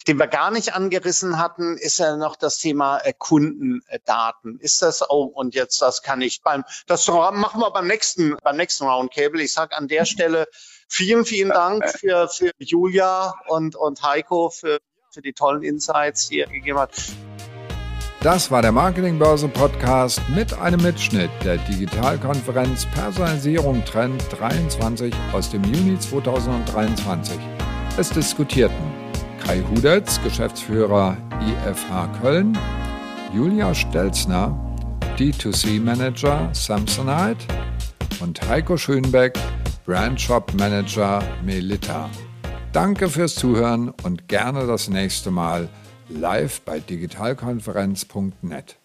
den 0.06 0.18
wir 0.18 0.28
gar 0.28 0.50
nicht 0.50 0.74
angerissen 0.74 1.38
hatten, 1.38 1.76
ist 1.76 1.98
ja 1.98 2.16
noch 2.16 2.36
das 2.36 2.58
Thema 2.58 2.98
äh, 2.98 3.12
Kundendaten. 3.16 4.58
Ist 4.60 4.82
das, 4.82 5.08
oh, 5.08 5.24
und 5.24 5.54
jetzt, 5.54 5.82
das 5.82 6.02
kann 6.02 6.20
ich 6.20 6.42
beim, 6.42 6.64
das 6.86 7.06
machen 7.08 7.60
wir 7.60 7.70
beim 7.70 7.86
nächsten, 7.86 8.36
beim 8.42 8.56
nächsten 8.56 8.84
Roundtable. 8.84 9.42
Ich 9.42 9.52
sage 9.52 9.76
an 9.76 9.88
der 9.88 10.04
Stelle 10.04 10.46
vielen, 10.88 11.24
vielen 11.24 11.50
Dank 11.50 11.88
für, 11.88 12.28
für 12.28 12.52
Julia 12.58 13.34
und, 13.48 13.74
und 13.74 14.02
Heiko 14.02 14.50
für, 14.50 14.78
für 15.10 15.22
die 15.22 15.32
tollen 15.32 15.62
Insights, 15.62 16.28
die 16.28 16.38
ihr 16.38 16.46
gegeben 16.46 16.78
habt. 16.78 17.00
Das 18.20 18.50
war 18.50 18.62
der 18.62 18.72
Marketingbörse 18.72 19.48
Podcast 19.48 20.20
mit 20.28 20.52
einem 20.54 20.82
Mitschnitt 20.82 21.30
der 21.44 21.58
Digitalkonferenz 21.58 22.86
Personalisierung 22.86 23.84
Trend 23.84 24.24
23 24.30 25.14
aus 25.32 25.50
dem 25.50 25.62
Juni 25.62 25.98
2023. 25.98 27.38
Es 27.98 28.10
diskutierten 28.10 29.05
Kai 29.46 29.62
Hudertz, 29.70 30.20
Geschäftsführer 30.24 31.16
IFH 31.40 32.08
Köln, 32.20 32.58
Julia 33.32 33.72
Stelzner, 33.74 34.58
D2C 35.16 35.80
Manager 35.80 36.50
Samsonite 36.52 37.46
und 38.20 38.40
Heiko 38.48 38.76
Schönbeck, 38.76 39.38
Brand 39.84 40.20
Shop 40.20 40.52
Manager 40.58 41.22
Melita. 41.44 42.10
Danke 42.72 43.08
fürs 43.08 43.36
Zuhören 43.36 43.90
und 44.02 44.26
gerne 44.26 44.66
das 44.66 44.88
nächste 44.88 45.30
Mal 45.30 45.68
live 46.08 46.62
bei 46.62 46.80
digitalkonferenz.net. 46.80 48.78